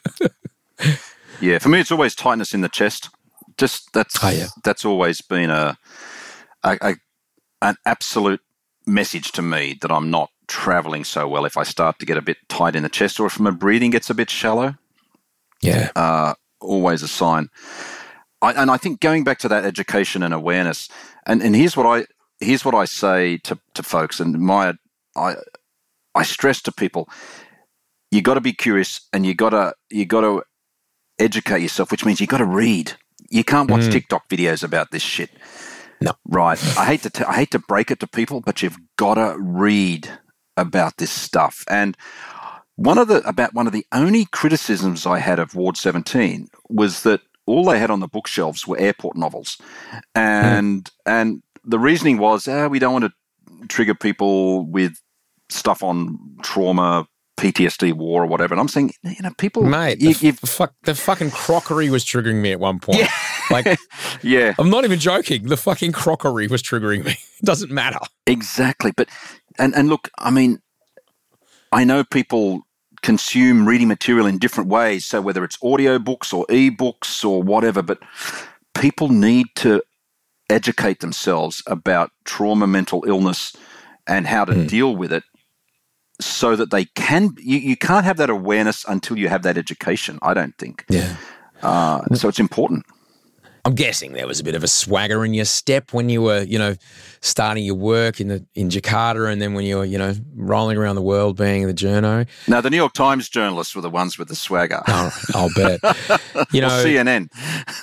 [1.41, 1.60] yeah.
[1.60, 3.10] For me, it's always tightness in the chest.
[3.58, 4.48] Just that's Oh, yeah.
[4.64, 5.78] that's always been a
[6.64, 6.95] a, a
[7.62, 8.41] an absolute
[8.86, 12.22] message to me that I'm not traveling so well if I start to get a
[12.22, 14.76] bit tight in the chest or if my breathing gets a bit shallow.
[15.62, 15.91] Yeah.
[15.95, 17.50] Uh, always a sign.
[18.41, 20.90] I, and I think going back to that education and awareness,
[21.26, 22.06] and, and here's what I
[22.40, 24.74] here's what I say to, to folks, and my
[25.16, 25.36] I
[26.14, 27.08] I stress to people,
[28.14, 30.44] you got to be curious, and you got to you got to
[31.19, 32.94] educate yourself, which means you got to read.
[33.30, 33.91] You can't watch Mm.
[33.91, 35.31] TikTok videos about this shit.
[36.02, 36.11] No.
[36.26, 36.60] Right.
[36.77, 39.35] I hate to t- I hate to break it to people, but you've got to
[39.40, 40.10] read
[40.57, 41.64] about this stuff.
[41.69, 41.98] And
[42.76, 47.03] one of the about one of the only criticisms I had of Ward 17 was
[47.03, 49.57] that all they had on the bookshelves were airport novels,
[50.15, 54.94] and and the reasoning was, ah, we don't want to trigger people with
[55.49, 57.07] stuff on trauma,
[57.38, 58.53] PTSD, war, or whatever.
[58.53, 62.41] And I'm saying, you know, people, Mate, you, the, fuck, the fucking crockery was triggering
[62.41, 62.99] me at one point.
[62.99, 63.11] Yeah.
[63.49, 63.80] Like,
[64.22, 65.47] yeah, I'm not even joking.
[65.47, 67.18] The fucking crockery was triggering me.
[67.43, 67.99] It doesn't matter.
[68.26, 68.93] Exactly.
[68.95, 69.10] But
[69.60, 70.61] and and look, I mean,
[71.73, 72.61] I know people
[73.01, 75.05] consume reading material in different ways.
[75.05, 77.99] So whether it's audio books or e-books or whatever, but
[78.73, 79.84] people need to
[80.49, 83.53] educate themselves about trauma, mental illness,
[84.07, 84.65] and how to hmm.
[84.68, 85.23] deal with it.
[86.24, 90.20] So that they can, you, you can't have that awareness until you have that education.
[90.22, 90.86] I don't think.
[90.90, 91.16] Yeah.
[91.62, 92.86] Uh, so it's important.
[93.66, 96.41] I'm guessing there was a bit of a swagger in your step when you were,
[96.41, 96.76] you know,
[97.22, 100.78] starting your work in the in Jakarta, and then when you were, you know, rolling
[100.78, 102.28] around the world being the journo.
[102.50, 104.82] Now the New York Times journalists were the ones with the swagger.
[104.95, 105.80] Oh, I'll bet.
[106.52, 107.34] You know, CNN.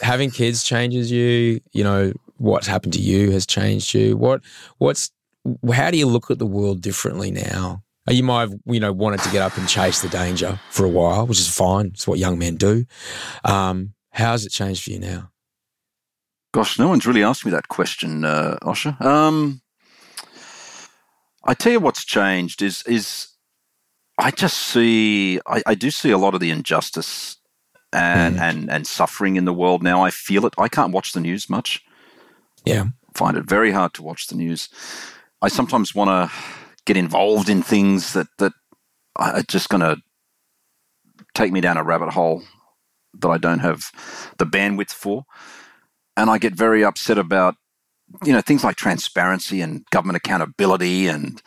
[0.03, 1.61] having kids changes you.
[1.73, 4.17] You know, what's happened to you has changed you.
[4.19, 4.43] What
[4.79, 5.11] what's
[5.73, 7.83] how do you look at the world differently now?
[8.11, 10.85] Uh, You might have, you know, wanted to get up and chase the danger for
[10.85, 11.87] a while, which is fine.
[11.87, 12.85] It's what young men do.
[13.45, 15.31] Um, how's it changed for you now?
[16.53, 19.01] Gosh, no one's really asked me that question, uh, Osher.
[19.01, 19.62] Um,
[21.45, 23.28] I tell you what's changed is is
[24.19, 27.37] I just see I, I do see a lot of the injustice
[27.93, 30.03] and, and and suffering in the world now.
[30.03, 30.55] I feel it.
[30.59, 31.82] I can't watch the news much.
[32.65, 32.87] Yeah.
[33.15, 34.69] Find it very hard to watch the news.
[35.41, 36.37] I sometimes want to
[36.91, 38.53] get involved in things that that
[39.17, 39.97] are just going to
[41.35, 42.43] take me down a rabbit hole
[43.21, 43.91] that I don't have
[44.39, 45.25] the bandwidth for
[46.17, 47.55] and I get very upset about
[48.25, 51.41] you know things like transparency and government accountability, and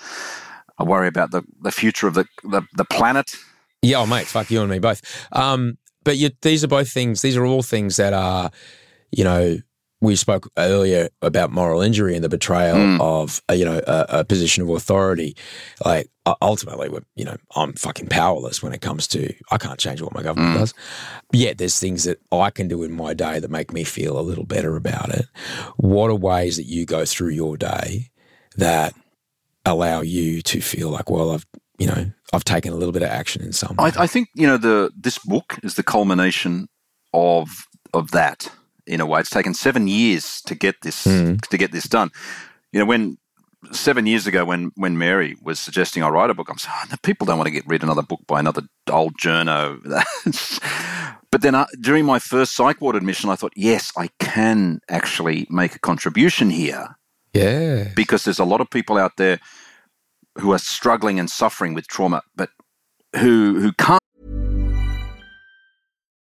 [0.78, 3.36] I worry about the, the future of the, the, the planet.
[3.82, 5.02] Yeah, oh, mate, fuck you and me both.
[5.34, 7.22] Um, but you, these are both things.
[7.22, 8.50] These are all things that are,
[9.12, 9.58] you know,
[10.04, 13.00] we spoke earlier about moral injury and the betrayal Mm.
[13.00, 15.34] of, uh, you know, a, a position of authority.
[15.86, 16.10] Like
[16.42, 20.14] ultimately, we're, you know, I'm fucking powerless when it comes to I can't change what
[20.14, 20.60] my government Mm.
[20.60, 20.74] does.
[21.32, 24.20] But yet, there's things that I can do in my day that make me feel
[24.20, 25.26] a little better about it.
[25.78, 28.10] What are ways that you go through your day
[28.58, 28.94] that
[29.66, 31.46] allow you to feel like, well, I've,
[31.78, 33.92] you know, I've taken a little bit of action in some way.
[33.96, 36.68] I, I think you know the this book is the culmination
[37.14, 38.52] of of that.
[38.86, 41.40] In a way, it's taken seven years to get this Mm.
[41.48, 42.10] to get this done.
[42.72, 43.18] You know, when
[43.72, 46.96] seven years ago, when when Mary was suggesting I write a book, I'm saying, oh,
[47.04, 49.80] people don't want to get read another book by another old journo.
[51.32, 55.48] but then uh, during my first psych ward admission, I thought, yes, I can actually
[55.50, 56.96] make a contribution here
[57.34, 57.90] Yeah.
[57.96, 59.40] because there's a lot of people out there
[60.40, 62.50] who are struggling and suffering with trauma, but
[63.16, 64.02] who who can't.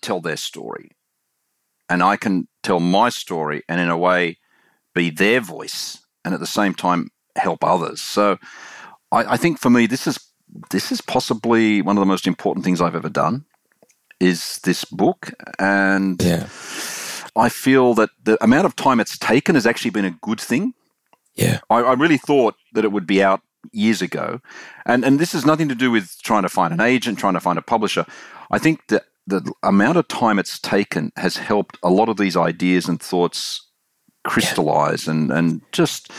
[0.00, 0.90] tell their story.
[1.88, 4.38] And I can tell my story and, in a way,
[4.94, 8.00] be their voice and at the same time help others.
[8.00, 8.38] So
[9.12, 10.18] I, I think for me, this is
[10.70, 13.44] this is possibly one of the most important things I've ever done
[14.20, 15.32] is this book.
[15.58, 16.48] And Yeah.
[17.36, 20.74] I feel that the amount of time it's taken has actually been a good thing.
[21.34, 21.60] Yeah.
[21.68, 23.42] I, I really thought that it would be out
[23.72, 24.40] years ago.
[24.86, 27.40] And and this has nothing to do with trying to find an agent, trying to
[27.40, 28.06] find a publisher.
[28.50, 32.36] I think that the amount of time it's taken has helped a lot of these
[32.36, 33.60] ideas and thoughts
[34.24, 36.10] crystallize and, and just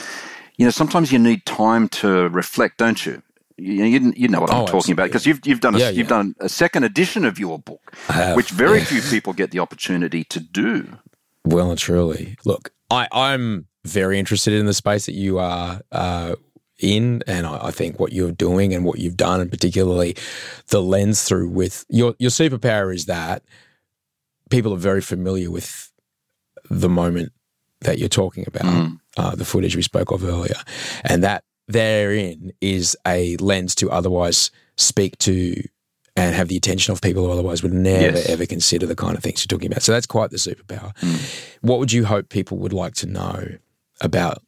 [0.57, 3.21] you know sometimes you need time to reflect don't you
[3.57, 5.89] you, you, you know what I'm Oh, talking about because you've you've done a, Yeah,
[5.89, 6.17] you've yeah.
[6.17, 7.95] done a second edition of your book,
[8.35, 8.83] which very yeah.
[8.85, 10.97] few people get the opportunity to do.
[11.45, 12.35] Well and truly.
[12.43, 16.35] Look, I, I'm very interested in the space that you are uh,
[16.79, 20.15] in, and I, I think what you're doing and what you've done, and particularly
[20.67, 23.43] the lens through with your your superpower is that
[24.49, 25.91] people are very familiar with
[26.69, 27.31] the moment
[27.81, 28.99] that you're talking about, Mm.
[29.17, 30.55] uh, the footage we spoke of earlier,
[31.03, 35.61] and that therein is a lens to otherwise speak to
[36.15, 38.29] and have the attention of people who otherwise would never Yes.
[38.29, 39.83] ever consider the kind of things you're talking about.
[39.83, 40.93] So that's quite the superpower.
[41.61, 43.47] What would you hope people would like to know
[43.99, 44.41] about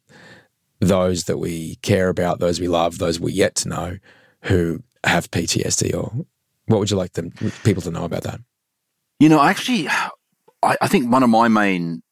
[0.80, 3.98] those that we care about, those we love, those we yet to know
[4.42, 6.26] who have PTSD or
[6.66, 7.32] what would you like them
[7.64, 8.40] people to know about that?
[9.18, 12.02] You know, actually, I, I think one of my main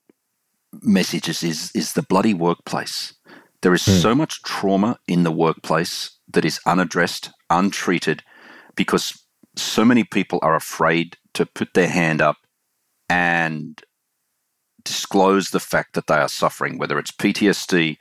[0.82, 3.14] messages is is the bloody workplace.
[3.62, 3.92] There is hmm.
[3.92, 8.22] so much trauma in the workplace that is unaddressed, untreated,
[8.74, 9.22] because
[9.56, 12.36] so many people are afraid to put their hand up
[13.08, 13.80] and
[14.84, 17.96] disclose the fact that they are suffering, whether it's PTSD,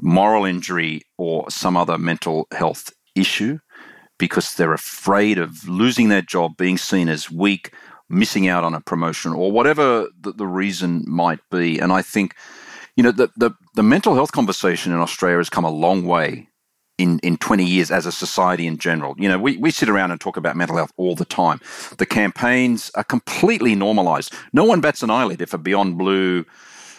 [0.00, 3.58] moral injury, or some other mental health issue,
[4.18, 7.72] because they're afraid of losing their job, being seen as weak,
[8.08, 11.78] missing out on a promotion, or whatever the, the reason might be.
[11.78, 12.34] And I think,
[12.96, 16.48] you know, the, the, the mental health conversation in Australia has come a long way
[16.98, 19.14] in, in 20 years as a society in general.
[19.18, 21.60] You know, we, we sit around and talk about mental health all the time.
[21.98, 24.32] The campaigns are completely normalized.
[24.52, 26.44] No one bats an eyelid if a Beyond Blue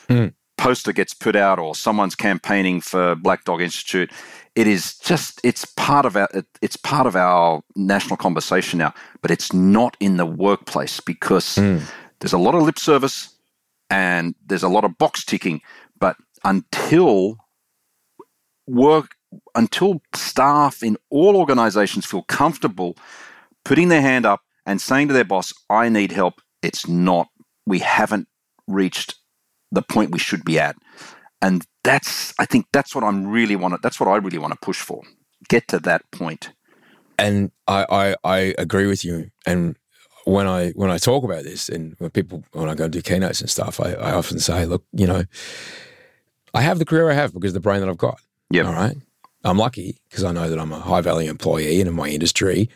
[0.07, 0.27] hmm.
[0.57, 4.11] Poster gets put out or someone's campaigning for Black Dog Institute.
[4.55, 6.27] It is just it's part of our
[6.61, 11.77] it's part of our national conversation now, but it's not in the workplace because hmm.
[12.19, 13.35] there's a lot of lip service
[13.89, 15.61] and there's a lot of box ticking,
[15.99, 17.37] but until
[18.65, 19.11] work
[19.55, 22.97] until staff in all organizations feel comfortable
[23.67, 27.27] putting their hand up and saying to their boss, I need help, it's not,
[27.65, 28.27] we haven't
[28.67, 29.15] reached
[29.71, 30.75] the point we should be at.
[31.41, 34.53] And that's, I think that's what I'm really want to, that's what I really want
[34.53, 35.03] to push for.
[35.49, 36.51] Get to that point.
[37.19, 39.31] And I, I, I agree with you.
[39.45, 39.77] And
[40.27, 43.01] when I when I talk about this, and when people when I go and do
[43.01, 45.23] keynotes and stuff, I, I often say, look, you know,
[46.53, 48.19] I have the career I have because of the brain that I've got.
[48.51, 48.63] Yeah.
[48.63, 48.97] All right.
[49.45, 52.69] I'm lucky because I know that I'm a high value employee, and in my industry,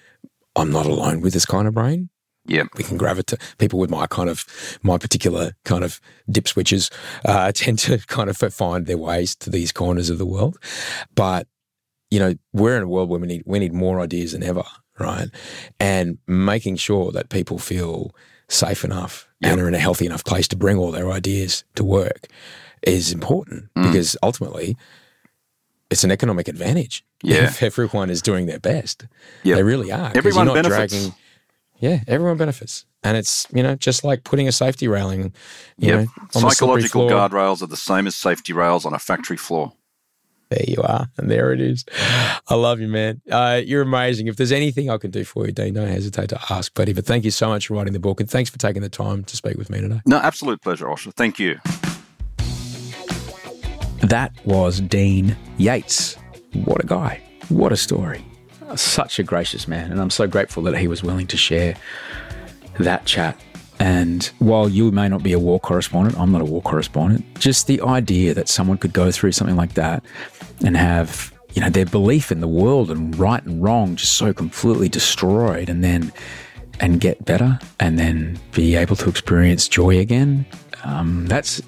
[0.56, 2.10] I'm not alone with this kind of brain.
[2.46, 2.64] Yeah.
[2.78, 4.46] We can gravitate people with my kind of
[4.82, 6.00] my particular kind of
[6.30, 6.90] dip switches
[7.26, 10.58] uh, tend to kind of find their ways to these corners of the world,
[11.16, 11.48] but
[12.10, 14.64] you know we're in a world where we need we need more ideas than ever,
[15.00, 15.30] right?
[15.80, 18.12] And making sure that people feel
[18.50, 21.84] safe enough and are in a healthy enough place to bring all their ideas to
[21.84, 22.28] work
[22.82, 23.84] is important Mm.
[23.88, 24.76] because ultimately
[25.90, 27.04] it's an economic advantage.
[27.24, 27.44] Yeah.
[27.50, 29.06] If everyone is doing their best.
[29.44, 29.56] Yeah.
[29.56, 30.12] They really are.
[30.16, 30.94] Everyone you're not benefits.
[30.94, 31.16] Dragging,
[31.82, 32.86] yeah, everyone benefits.
[33.04, 35.34] And it's, you know, just like putting a safety railing,
[35.78, 35.96] you Yep.
[36.00, 36.08] know, on
[36.44, 36.52] the slippery
[36.84, 39.74] Psychological guardrails are the same as safety rails on a factory floor.
[40.50, 41.08] There you are.
[41.18, 41.86] And there it is.
[42.50, 43.22] I love you, man.
[43.32, 44.28] Uh, you're amazing.
[44.28, 46.92] If there's anything I can do for you, Dean, don't hesitate to ask, buddy.
[46.94, 49.24] But thank you so much for writing the book and thanks for taking the time
[49.24, 50.02] to speak with me today.
[50.06, 51.14] No, absolute pleasure, Osher.
[51.14, 51.60] Thank you.
[54.08, 56.18] That was Dean Yates.
[56.66, 57.22] What a guy.
[57.50, 58.26] What a story.
[58.76, 59.92] Such a gracious man.
[59.92, 61.76] And I'm so grateful that he was willing to share
[62.80, 63.40] that chat.
[63.80, 67.66] And while you may not be a war correspondent, I'm not a war correspondent, just
[67.66, 70.04] the idea that someone could go through something like that
[70.64, 74.34] and have, you know, their belief in the world and right and wrong just so
[74.34, 76.12] completely destroyed and then
[76.80, 80.46] and get better and then be able to experience joy again.
[80.84, 81.62] Um, that's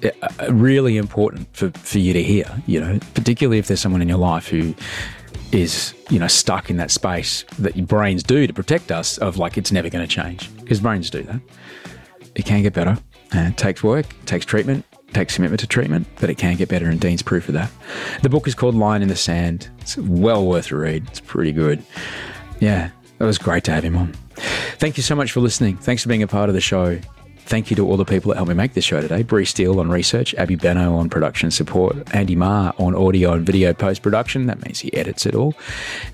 [0.48, 4.18] really important for, for you to hear, you know, particularly if there's someone in your
[4.18, 4.74] life who
[5.54, 9.38] is, you know, stuck in that space that your brains do to protect us of
[9.38, 11.40] like it's never going to change because brains do that.
[12.34, 12.98] It can get better.
[13.34, 16.56] Uh, it takes work, it takes treatment, it takes commitment to treatment, but it can
[16.56, 17.70] get better, and Dean's proof of that.
[18.22, 19.68] The book is called Line in the Sand.
[19.80, 21.06] It's well worth a read.
[21.08, 21.82] It's pretty good.
[22.60, 24.12] Yeah, it was great to have him on.
[24.78, 25.76] Thank you so much for listening.
[25.76, 27.00] Thanks for being a part of the show.
[27.46, 29.22] Thank you to all the people that helped me make this show today.
[29.22, 33.74] Bree Steele on research, Abby Benno on production support, Andy Marr on audio and video
[33.74, 34.46] post production.
[34.46, 35.54] That means he edits it all.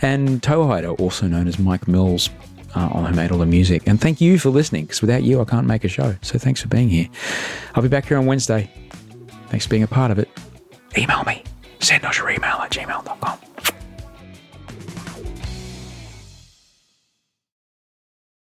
[0.02, 2.30] And Tohider, also known as Mike Mills,
[2.74, 3.82] uh, who made all the music.
[3.86, 6.16] And thank you for listening, because without you, I can't make a show.
[6.22, 7.08] So thanks for being here.
[7.74, 8.70] I'll be back here on Wednesday.
[9.48, 10.28] Thanks for being a part of it.
[10.96, 11.44] Email me.
[11.80, 13.49] Send us your email at gmail.com.